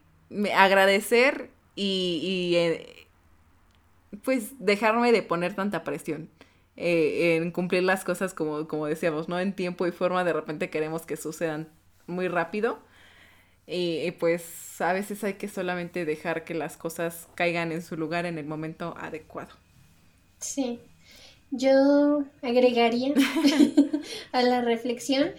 agradecer 0.55 1.49
y, 1.75 2.55
pues 4.23 4.53
dejarme 4.57 5.11
de 5.11 5.21
poner 5.21 5.53
tanta 5.53 5.83
presión. 5.83 6.29
en 6.77 7.51
cumplir 7.51 7.83
las 7.83 8.05
cosas 8.05 8.33
como, 8.33 8.69
como 8.69 8.85
decíamos, 8.85 9.27
¿no? 9.27 9.37
En 9.37 9.53
tiempo 9.53 9.85
y 9.85 9.91
forma 9.91 10.23
de 10.23 10.31
repente 10.31 10.69
queremos 10.69 11.05
que 11.05 11.17
sucedan 11.17 11.67
muy 12.07 12.29
rápido 12.29 12.79
y, 13.69 14.11
pues 14.11 14.81
a 14.81 14.93
veces 14.93 15.23
hay 15.23 15.33
que 15.33 15.47
solamente 15.47 16.05
dejar 16.05 16.43
que 16.43 16.53
las 16.53 16.77
cosas 16.77 17.27
caigan 17.35 17.71
en 17.71 17.81
su 17.81 17.97
lugar 17.97 18.25
en 18.25 18.37
el 18.37 18.45
momento 18.45 18.95
adecuado. 18.97 19.51
Sí, 20.39 20.79
yo 21.51 22.23
agregaría 22.41 23.13
a 24.31 24.41
la 24.41 24.61
reflexión, 24.61 25.31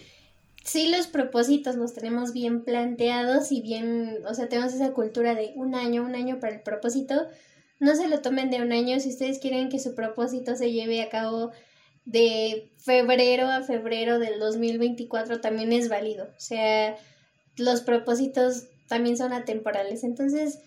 sí 0.62 0.88
los 0.90 1.06
propósitos 1.06 1.76
los 1.76 1.94
tenemos 1.94 2.32
bien 2.32 2.62
planteados 2.62 3.50
y 3.50 3.62
bien, 3.62 4.18
o 4.26 4.34
sea, 4.34 4.48
tenemos 4.48 4.74
esa 4.74 4.92
cultura 4.92 5.34
de 5.34 5.52
un 5.56 5.74
año, 5.74 6.04
un 6.04 6.14
año 6.14 6.38
para 6.38 6.54
el 6.54 6.62
propósito, 6.62 7.26
no 7.80 7.96
se 7.96 8.08
lo 8.08 8.20
tomen 8.20 8.50
de 8.50 8.60
un 8.60 8.72
año. 8.72 9.00
Si 9.00 9.08
ustedes 9.08 9.38
quieren 9.38 9.70
que 9.70 9.78
su 9.78 9.94
propósito 9.94 10.54
se 10.54 10.70
lleve 10.70 11.00
a 11.00 11.08
cabo 11.08 11.50
de 12.04 12.70
febrero 12.78 13.48
a 13.48 13.62
febrero 13.62 14.18
del 14.18 14.38
2024 14.38 15.40
también 15.40 15.72
es 15.72 15.88
válido, 15.88 16.24
o 16.24 16.40
sea, 16.40 16.96
los 17.60 17.82
propósitos 17.82 18.64
también 18.88 19.16
son 19.16 19.32
atemporales. 19.32 20.02
Entonces, 20.04 20.58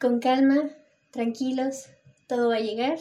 con 0.00 0.20
calma, 0.20 0.70
tranquilos, 1.10 1.86
todo 2.26 2.48
va 2.48 2.56
a 2.56 2.60
llegar. 2.60 2.98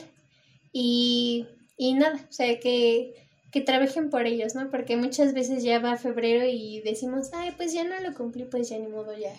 Y, 0.72 1.48
y 1.78 1.94
nada, 1.96 2.20
o 2.30 2.32
sea, 2.34 2.60
que, 2.60 3.14
que 3.52 3.62
trabajen 3.62 4.10
por 4.10 4.26
ellos, 4.28 4.56
¿no? 4.56 4.70
Porque 4.70 4.98
muchas 4.98 5.34
veces 5.34 5.64
ya 5.64 5.80
va 5.80 5.98
febrero 5.98 6.46
y 6.48 6.82
decimos, 6.82 7.32
ay, 7.34 7.52
pues 7.58 7.74
ya 7.74 7.84
no 7.84 8.00
lo 8.00 8.14
cumplí, 8.16 8.46
pues 8.46 8.70
ya 8.70 8.78
ni 8.80 8.88
modo, 8.88 9.18
ya. 9.18 9.34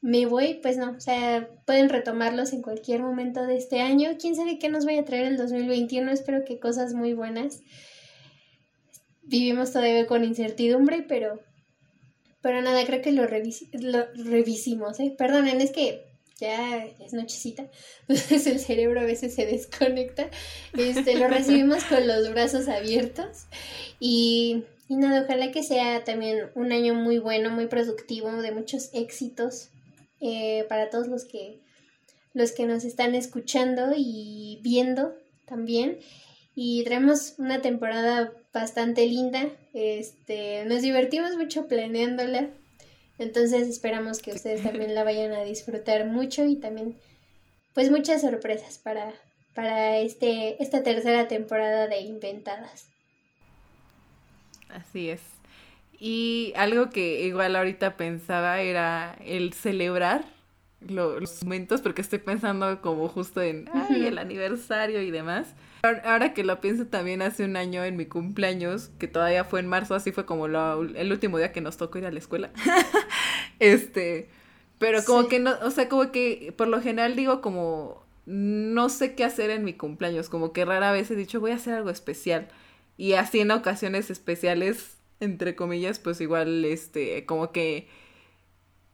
me 0.00 0.26
voy, 0.26 0.54
pues 0.62 0.76
no, 0.76 0.90
o 0.90 1.00
sea, 1.00 1.48
pueden 1.66 1.88
retomarlos 1.88 2.52
en 2.52 2.60
cualquier 2.62 3.00
momento 3.00 3.46
de 3.46 3.56
este 3.56 3.80
año. 3.80 4.10
Quién 4.20 4.36
sabe 4.36 4.58
qué 4.58 4.68
nos 4.68 4.84
vaya 4.84 5.00
a 5.00 5.04
traer 5.04 5.24
el 5.26 5.36
2021, 5.38 6.10
espero 6.10 6.44
que 6.44 6.58
cosas 6.58 6.92
muy 6.92 7.14
buenas. 7.14 7.62
Vivimos 9.22 9.72
todavía 9.72 10.06
con 10.06 10.22
incertidumbre, 10.22 11.02
pero 11.08 11.40
pero 12.44 12.60
nada, 12.60 12.84
creo 12.84 13.00
que 13.00 13.10
lo, 13.10 13.22
lo 13.22 14.06
revisimos, 14.22 15.00
¿eh? 15.00 15.14
Perdonen, 15.16 15.62
es 15.62 15.70
que 15.70 16.04
ya 16.38 16.84
es 16.84 17.14
nochecita, 17.14 17.70
entonces 18.06 18.46
el 18.46 18.60
cerebro 18.60 19.00
a 19.00 19.04
veces 19.04 19.34
se 19.34 19.46
desconecta. 19.46 20.28
Este, 20.76 21.18
lo 21.18 21.26
recibimos 21.28 21.84
con 21.84 22.06
los 22.06 22.30
brazos 22.32 22.68
abiertos 22.68 23.46
y, 23.98 24.64
y 24.90 24.96
nada, 24.96 25.22
ojalá 25.22 25.52
que 25.52 25.62
sea 25.62 26.04
también 26.04 26.50
un 26.54 26.70
año 26.70 26.92
muy 26.92 27.18
bueno, 27.18 27.48
muy 27.48 27.66
productivo, 27.66 28.30
de 28.30 28.52
muchos 28.52 28.90
éxitos 28.92 29.70
eh, 30.20 30.66
para 30.68 30.90
todos 30.90 31.08
los 31.08 31.24
que, 31.24 31.60
los 32.34 32.52
que 32.52 32.66
nos 32.66 32.84
están 32.84 33.14
escuchando 33.14 33.94
y 33.96 34.58
viendo 34.62 35.14
también. 35.46 35.98
Y 36.54 36.84
traemos 36.84 37.36
una 37.38 37.62
temporada 37.62 38.34
bastante 38.54 39.06
linda. 39.06 39.48
Este, 39.74 40.64
nos 40.64 40.80
divertimos 40.80 41.36
mucho 41.36 41.66
planeándola. 41.66 42.48
Entonces 43.18 43.68
esperamos 43.68 44.20
que 44.20 44.32
ustedes 44.32 44.62
también 44.62 44.94
la 44.94 45.04
vayan 45.04 45.32
a 45.32 45.44
disfrutar 45.44 46.06
mucho 46.06 46.46
y 46.46 46.56
también 46.56 46.96
pues 47.74 47.90
muchas 47.90 48.22
sorpresas 48.22 48.78
para, 48.78 49.12
para 49.52 49.98
este, 49.98 50.62
esta 50.62 50.82
tercera 50.82 51.28
temporada 51.28 51.88
de 51.88 52.00
Inventadas. 52.00 52.88
Así 54.68 55.10
es. 55.10 55.20
Y 55.98 56.52
algo 56.56 56.90
que 56.90 57.22
igual 57.22 57.56
ahorita 57.56 57.96
pensaba 57.96 58.60
era 58.60 59.16
el 59.24 59.52
celebrar 59.52 60.24
los 60.88 61.42
momentos, 61.42 61.80
porque 61.80 62.02
estoy 62.02 62.18
pensando 62.18 62.80
como 62.80 63.08
justo 63.08 63.42
en 63.42 63.68
Ay, 63.72 64.06
el 64.06 64.18
aniversario 64.18 65.02
y 65.02 65.10
demás. 65.10 65.54
Ahora 65.82 66.32
que 66.32 66.44
lo 66.44 66.60
pienso 66.60 66.86
también 66.86 67.20
hace 67.20 67.44
un 67.44 67.56
año 67.56 67.84
en 67.84 67.96
mi 67.96 68.06
cumpleaños, 68.06 68.90
que 68.98 69.06
todavía 69.08 69.44
fue 69.44 69.60
en 69.60 69.66
marzo, 69.66 69.94
así 69.94 70.12
fue 70.12 70.24
como 70.24 70.46
el 70.46 71.12
último 71.12 71.38
día 71.38 71.52
que 71.52 71.60
nos 71.60 71.76
tocó 71.76 71.98
ir 71.98 72.06
a 72.06 72.10
la 72.10 72.18
escuela. 72.18 72.50
este, 73.58 74.30
pero 74.78 75.04
como 75.04 75.28
que 75.28 75.40
no, 75.40 75.52
o 75.62 75.70
sea, 75.70 75.88
como 75.88 76.10
que 76.10 76.54
por 76.56 76.68
lo 76.68 76.80
general 76.80 77.16
digo 77.16 77.40
como 77.40 78.04
no 78.26 78.88
sé 78.88 79.14
qué 79.14 79.24
hacer 79.24 79.50
en 79.50 79.64
mi 79.64 79.74
cumpleaños, 79.74 80.30
como 80.30 80.52
que 80.52 80.64
rara 80.64 80.92
vez 80.92 81.10
he 81.10 81.16
dicho 81.16 81.40
voy 81.40 81.50
a 81.50 81.56
hacer 81.56 81.74
algo 81.74 81.90
especial. 81.90 82.48
Y 82.96 83.14
así 83.14 83.40
en 83.40 83.50
ocasiones 83.50 84.08
especiales 84.08 84.94
entre 85.20 85.56
comillas, 85.56 85.98
pues 85.98 86.20
igual, 86.20 86.64
este, 86.64 87.24
como 87.26 87.52
que 87.52 87.88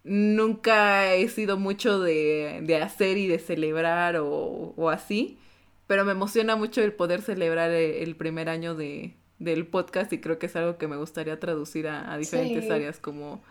nunca 0.05 1.15
he 1.15 1.29
sido 1.29 1.57
mucho 1.59 2.01
de, 2.01 2.61
de 2.63 2.77
hacer 2.77 3.19
y 3.19 3.27
de 3.27 3.39
celebrar 3.39 4.17
o, 4.17 4.75
o, 4.77 4.89
así, 4.91 5.39
pero 5.87 6.05
me 6.05 6.13
emociona 6.13 6.57
mucho 6.57 6.83
el 6.83 6.93
poder 6.93 7.23
celebrar 7.23 7.71
e, 7.71 8.03
el, 8.03 8.17
primer 8.17 8.49
año 8.49 8.75
de, 8.75 9.15
del 9.39 9.67
podcast 9.67 10.13
y 10.13 10.21
creo 10.21 10.39
que 10.39 10.47
es 10.47 10.57
algo 10.57 10.79
que 10.79 10.89
me 10.89 10.97
gustaría 10.97 11.39
traducir 11.39 11.89
a, 11.89 12.17
diferentes 12.17 12.71
áreas 12.71 12.99
como 12.99 13.43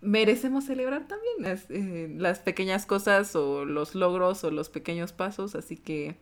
merecemos 0.00 0.64
celebrar 0.64 1.08
también 1.08 1.34
las, 1.40 1.66
eh, 1.70 2.14
las 2.16 2.38
pequeñas 2.38 2.86
cosas 2.86 3.34
o 3.34 3.64
los 3.64 3.94
logros 3.94 4.44
o 4.44 4.50
los 4.50 4.68
pequeños 4.68 5.12
pasos, 5.12 5.54
así 5.54 5.76
que 5.76 6.16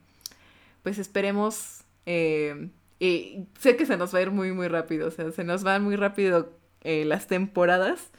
pues 0.83 0.99
esperemos 0.99 1.85
eh, 2.07 2.70
y 2.99 3.47
sé 3.59 3.77
que 3.77 3.85
se 3.85 3.97
nos 3.97 4.14
va 4.14 4.20
a 4.20 4.22
ir 4.22 4.31
muy, 4.31 4.53
muy 4.53 4.68
rápido, 4.68 5.09
o 5.09 5.11
sea, 5.11 5.31
se 5.33 5.45
nos 5.45 5.62
van 5.62 5.83
muy 5.85 5.97
rápido 5.97 6.53
eh, 6.83 7.05
las 7.05 7.27
temporadas. 7.27 8.11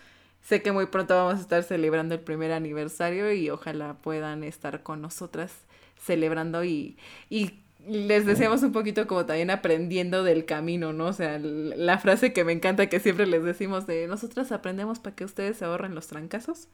Sé 0.47 0.61
que 0.61 0.71
muy 0.71 0.85
pronto 0.85 1.13
vamos 1.13 1.39
a 1.39 1.41
estar 1.41 1.61
celebrando 1.63 2.15
el 2.15 2.21
primer 2.21 2.53
aniversario 2.53 3.33
y 3.33 3.49
ojalá 3.49 3.95
puedan 3.95 4.45
estar 4.45 4.81
con 4.81 5.01
nosotras 5.01 5.51
celebrando 5.99 6.63
y, 6.63 6.97
y 7.29 7.59
les 7.85 8.25
deseamos 8.25 8.63
un 8.63 8.71
poquito 8.71 9.07
como 9.07 9.25
también 9.25 9.49
aprendiendo 9.49 10.23
del 10.23 10.45
camino, 10.45 10.93
¿no? 10.93 11.07
O 11.07 11.13
sea, 11.13 11.37
la 11.37 11.97
frase 11.99 12.31
que 12.31 12.45
me 12.45 12.53
encanta 12.53 12.87
que 12.87 13.01
siempre 13.01 13.27
les 13.27 13.43
decimos 13.43 13.87
de 13.87 14.07
nosotras 14.07 14.53
aprendemos 14.53 14.99
para 14.99 15.17
que 15.17 15.25
ustedes 15.25 15.57
se 15.57 15.65
ahorren 15.65 15.93
los 15.95 16.07
trancazos. 16.07 16.69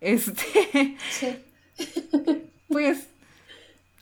Este. 0.00 0.96
Sí. 1.10 1.44
pues 2.68 3.08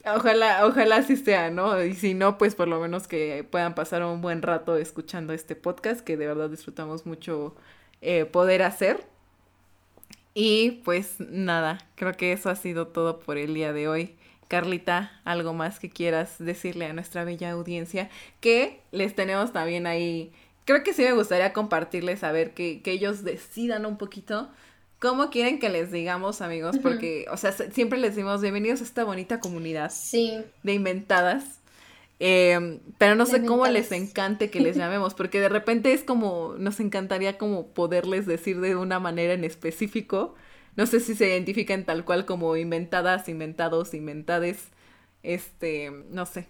Ojalá, 0.07 0.67
ojalá 0.67 0.97
así 0.97 1.17
sea, 1.17 1.51
¿no? 1.51 1.83
Y 1.83 1.95
si 1.95 2.13
no, 2.13 2.37
pues 2.37 2.55
por 2.55 2.69
lo 2.69 2.79
menos 2.79 3.09
que 3.09 3.43
puedan 3.51 3.75
pasar 3.75 4.05
un 4.05 4.21
buen 4.21 4.43
rato 4.43 4.77
escuchando 4.77 5.33
este 5.33 5.57
podcast, 5.57 6.03
que 6.03 6.19
de 6.19 6.27
verdad 6.27 6.51
disfrutamos 6.51 7.07
mucho 7.07 7.57
eh, 8.03 8.27
poder 8.27 8.63
hacer. 8.63 9.14
Y 10.35 10.83
pues 10.85 11.17
nada, 11.21 11.79
creo 11.95 12.13
que 12.13 12.33
eso 12.33 12.51
ha 12.51 12.57
sido 12.57 12.89
todo 12.89 13.21
por 13.21 13.39
el 13.39 13.55
día 13.55 13.73
de 13.73 13.89
hoy. 13.89 14.15
Carlita, 14.49 15.13
algo 15.25 15.55
más 15.55 15.79
que 15.79 15.91
quieras 15.91 16.37
decirle 16.39 16.87
a 16.87 16.93
nuestra 16.93 17.25
bella 17.25 17.53
audiencia, 17.53 18.11
que 18.41 18.81
les 18.93 19.15
tenemos 19.15 19.53
también 19.53 19.87
ahí, 19.87 20.33
creo 20.65 20.83
que 20.83 20.93
sí 20.93 21.03
me 21.03 21.13
gustaría 21.13 21.53
compartirles, 21.53 22.23
a 22.25 22.33
ver, 22.33 22.53
que, 22.53 22.83
que 22.83 22.93
ellos 22.93 23.25
decidan 23.25 23.87
un 23.87 23.97
poquito 23.97 24.51
¿Cómo 25.05 25.29
quieren 25.29 25.59
que 25.59 25.69
les 25.69 25.93
digamos, 25.93 26.41
amigos? 26.41 26.79
Porque, 26.83 27.27
o 27.31 27.37
sea, 27.37 27.53
siempre 27.53 27.99
les 27.99 28.15
decimos 28.15 28.41
bienvenidos 28.41 28.81
a 28.81 28.85
esta 28.85 29.05
bonita 29.05 29.39
comunidad 29.39 29.91
sí. 29.91 30.41
de 30.63 30.73
inventadas. 30.73 31.61
Em, 32.27 32.81
pero 32.97 33.17
no 33.17 33.27
sé 33.27 33.45
cómo 33.45 33.67
les 33.67 33.93
encante 33.93 34.49
que 34.49 34.59
les 34.59 34.77
llamemos, 34.79 35.13
porque 35.13 35.41
de 35.41 35.51
repente 35.51 35.93
es 35.93 36.05
como, 36.05 36.55
nos 36.57 36.81
encantaría 36.81 37.37
como 37.37 37.75
poderles 37.75 38.25
decir 38.25 38.63
de 38.63 38.77
una 38.77 38.99
manera 38.99 39.35
en 39.35 39.45
específico. 39.45 40.35
No 40.75 40.87
sé 40.87 41.01
si 41.01 41.15
se 41.15 41.29
identifican 41.29 41.85
tal 41.85 42.07
cual 42.07 42.25
como 42.25 42.57
inventadas, 42.57 43.29
inventados, 43.29 43.93
inventades. 43.93 44.69
Este, 45.23 45.93
no 46.09 46.25
sé. 46.25 46.49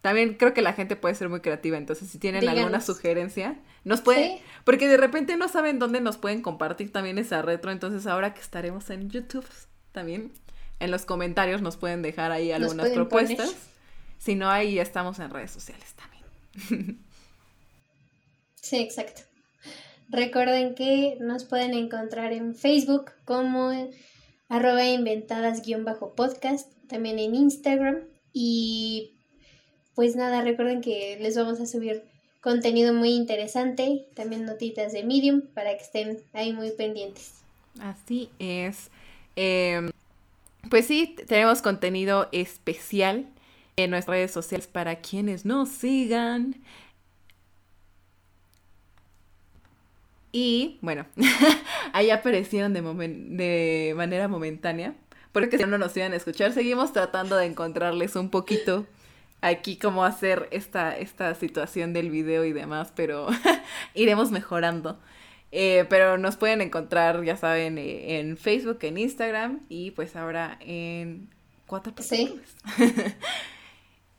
También 0.00 0.34
creo 0.34 0.54
que 0.54 0.62
la 0.62 0.74
gente 0.74 0.94
puede 0.94 1.16
ser 1.16 1.28
muy 1.28 1.40
creativa, 1.40 1.76
entonces 1.76 2.08
si 2.08 2.18
tienen 2.18 2.48
alguna 2.48 2.80
sugerencia, 2.80 3.58
nos 3.82 4.02
pueden, 4.02 4.38
porque 4.64 4.86
de 4.86 4.96
repente 4.96 5.36
no 5.36 5.48
saben 5.48 5.80
dónde 5.80 6.00
nos 6.00 6.18
pueden 6.18 6.40
compartir 6.40 6.92
también 6.92 7.18
esa 7.18 7.42
retro, 7.42 7.72
entonces 7.72 8.06
ahora 8.06 8.32
que 8.32 8.40
estaremos 8.40 8.88
en 8.90 9.10
YouTube 9.10 9.44
también, 9.90 10.30
en 10.78 10.92
los 10.92 11.04
comentarios 11.04 11.62
nos 11.62 11.76
pueden 11.76 12.00
dejar 12.00 12.30
ahí 12.30 12.52
algunas 12.52 12.90
propuestas. 12.90 13.69
Si 14.20 14.34
no, 14.34 14.50
ahí 14.50 14.78
estamos 14.78 15.18
en 15.18 15.30
redes 15.30 15.50
sociales 15.50 15.94
también. 15.94 17.00
sí, 18.60 18.76
exacto. 18.76 19.22
Recuerden 20.10 20.74
que 20.74 21.16
nos 21.20 21.44
pueden 21.44 21.72
encontrar 21.72 22.34
en 22.34 22.54
Facebook 22.54 23.12
como 23.24 23.72
arroba 24.50 24.84
inventadas-podcast, 24.84 26.70
también 26.86 27.18
en 27.18 27.34
Instagram 27.34 28.00
y 28.34 29.14
pues 29.94 30.16
nada, 30.16 30.42
recuerden 30.42 30.82
que 30.82 31.16
les 31.20 31.36
vamos 31.36 31.58
a 31.60 31.66
subir 31.66 32.02
contenido 32.42 32.92
muy 32.92 33.10
interesante, 33.10 34.06
también 34.14 34.44
notitas 34.44 34.92
de 34.92 35.02
Medium 35.02 35.42
para 35.54 35.76
que 35.76 35.82
estén 35.82 36.18
ahí 36.34 36.52
muy 36.52 36.72
pendientes. 36.72 37.34
Así 37.80 38.28
es. 38.38 38.90
Em, 39.34 39.90
pues 40.68 40.86
sí, 40.86 41.16
tenemos 41.26 41.62
contenido 41.62 42.28
especial 42.32 43.26
en 43.80 43.90
nuestras 43.90 44.16
redes 44.16 44.30
sociales 44.32 44.66
para 44.66 44.96
quienes 44.96 45.44
nos 45.44 45.68
sigan. 45.68 46.56
Y 50.32 50.78
bueno, 50.80 51.06
ahí 51.92 52.10
aparecieron 52.10 52.72
de, 52.72 52.82
de 52.82 53.94
manera 53.96 54.28
momentánea. 54.28 54.94
Porque 55.32 55.58
si 55.58 55.64
no 55.64 55.78
nos 55.78 55.96
iban 55.96 56.12
a 56.12 56.16
escuchar, 56.16 56.52
seguimos 56.52 56.92
tratando 56.92 57.36
de 57.36 57.46
encontrarles 57.46 58.16
un 58.16 58.30
poquito 58.30 58.86
aquí 59.42 59.76
cómo 59.76 60.04
hacer 60.04 60.48
esta, 60.50 60.96
esta 60.96 61.34
situación 61.34 61.92
del 61.92 62.10
video 62.10 62.44
y 62.44 62.52
demás, 62.52 62.92
pero 62.94 63.28
iremos 63.94 64.30
mejorando. 64.30 64.98
Eh, 65.52 65.84
pero 65.88 66.16
nos 66.16 66.36
pueden 66.36 66.60
encontrar, 66.60 67.24
ya 67.24 67.36
saben, 67.36 67.78
eh, 67.78 68.18
en 68.18 68.36
Facebook, 68.36 68.78
en 68.82 68.98
Instagram 68.98 69.60
y 69.68 69.90
pues 69.92 70.14
ahora 70.14 70.58
en 70.60 71.28
cuatro 71.66 71.92
plataformas. 71.92 72.56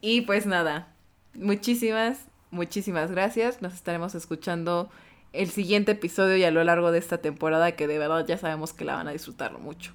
y 0.02 0.22
pues 0.22 0.44
nada, 0.44 0.88
muchísimas, 1.32 2.26
muchísimas 2.50 3.10
gracias. 3.10 3.62
Nos 3.62 3.72
estaremos 3.72 4.14
escuchando 4.14 4.90
el 5.32 5.48
siguiente 5.48 5.92
episodio 5.92 6.36
y 6.36 6.44
a 6.44 6.50
lo 6.50 6.62
largo 6.64 6.90
de 6.90 6.98
esta 6.98 7.18
temporada 7.18 7.72
que 7.72 7.86
de 7.86 7.98
verdad 7.98 8.26
ya 8.26 8.36
sabemos 8.36 8.72
que 8.72 8.84
la 8.84 8.96
van 8.96 9.08
a 9.08 9.12
disfrutar 9.12 9.58
mucho. 9.58 9.92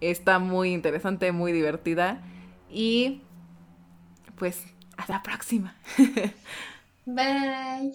Está 0.00 0.38
muy 0.38 0.72
interesante, 0.72 1.32
muy 1.32 1.52
divertida 1.52 2.22
y 2.70 3.20
pues 4.36 4.64
hasta 4.96 5.14
la 5.14 5.22
próxima. 5.22 5.76
Bye. 7.04 7.92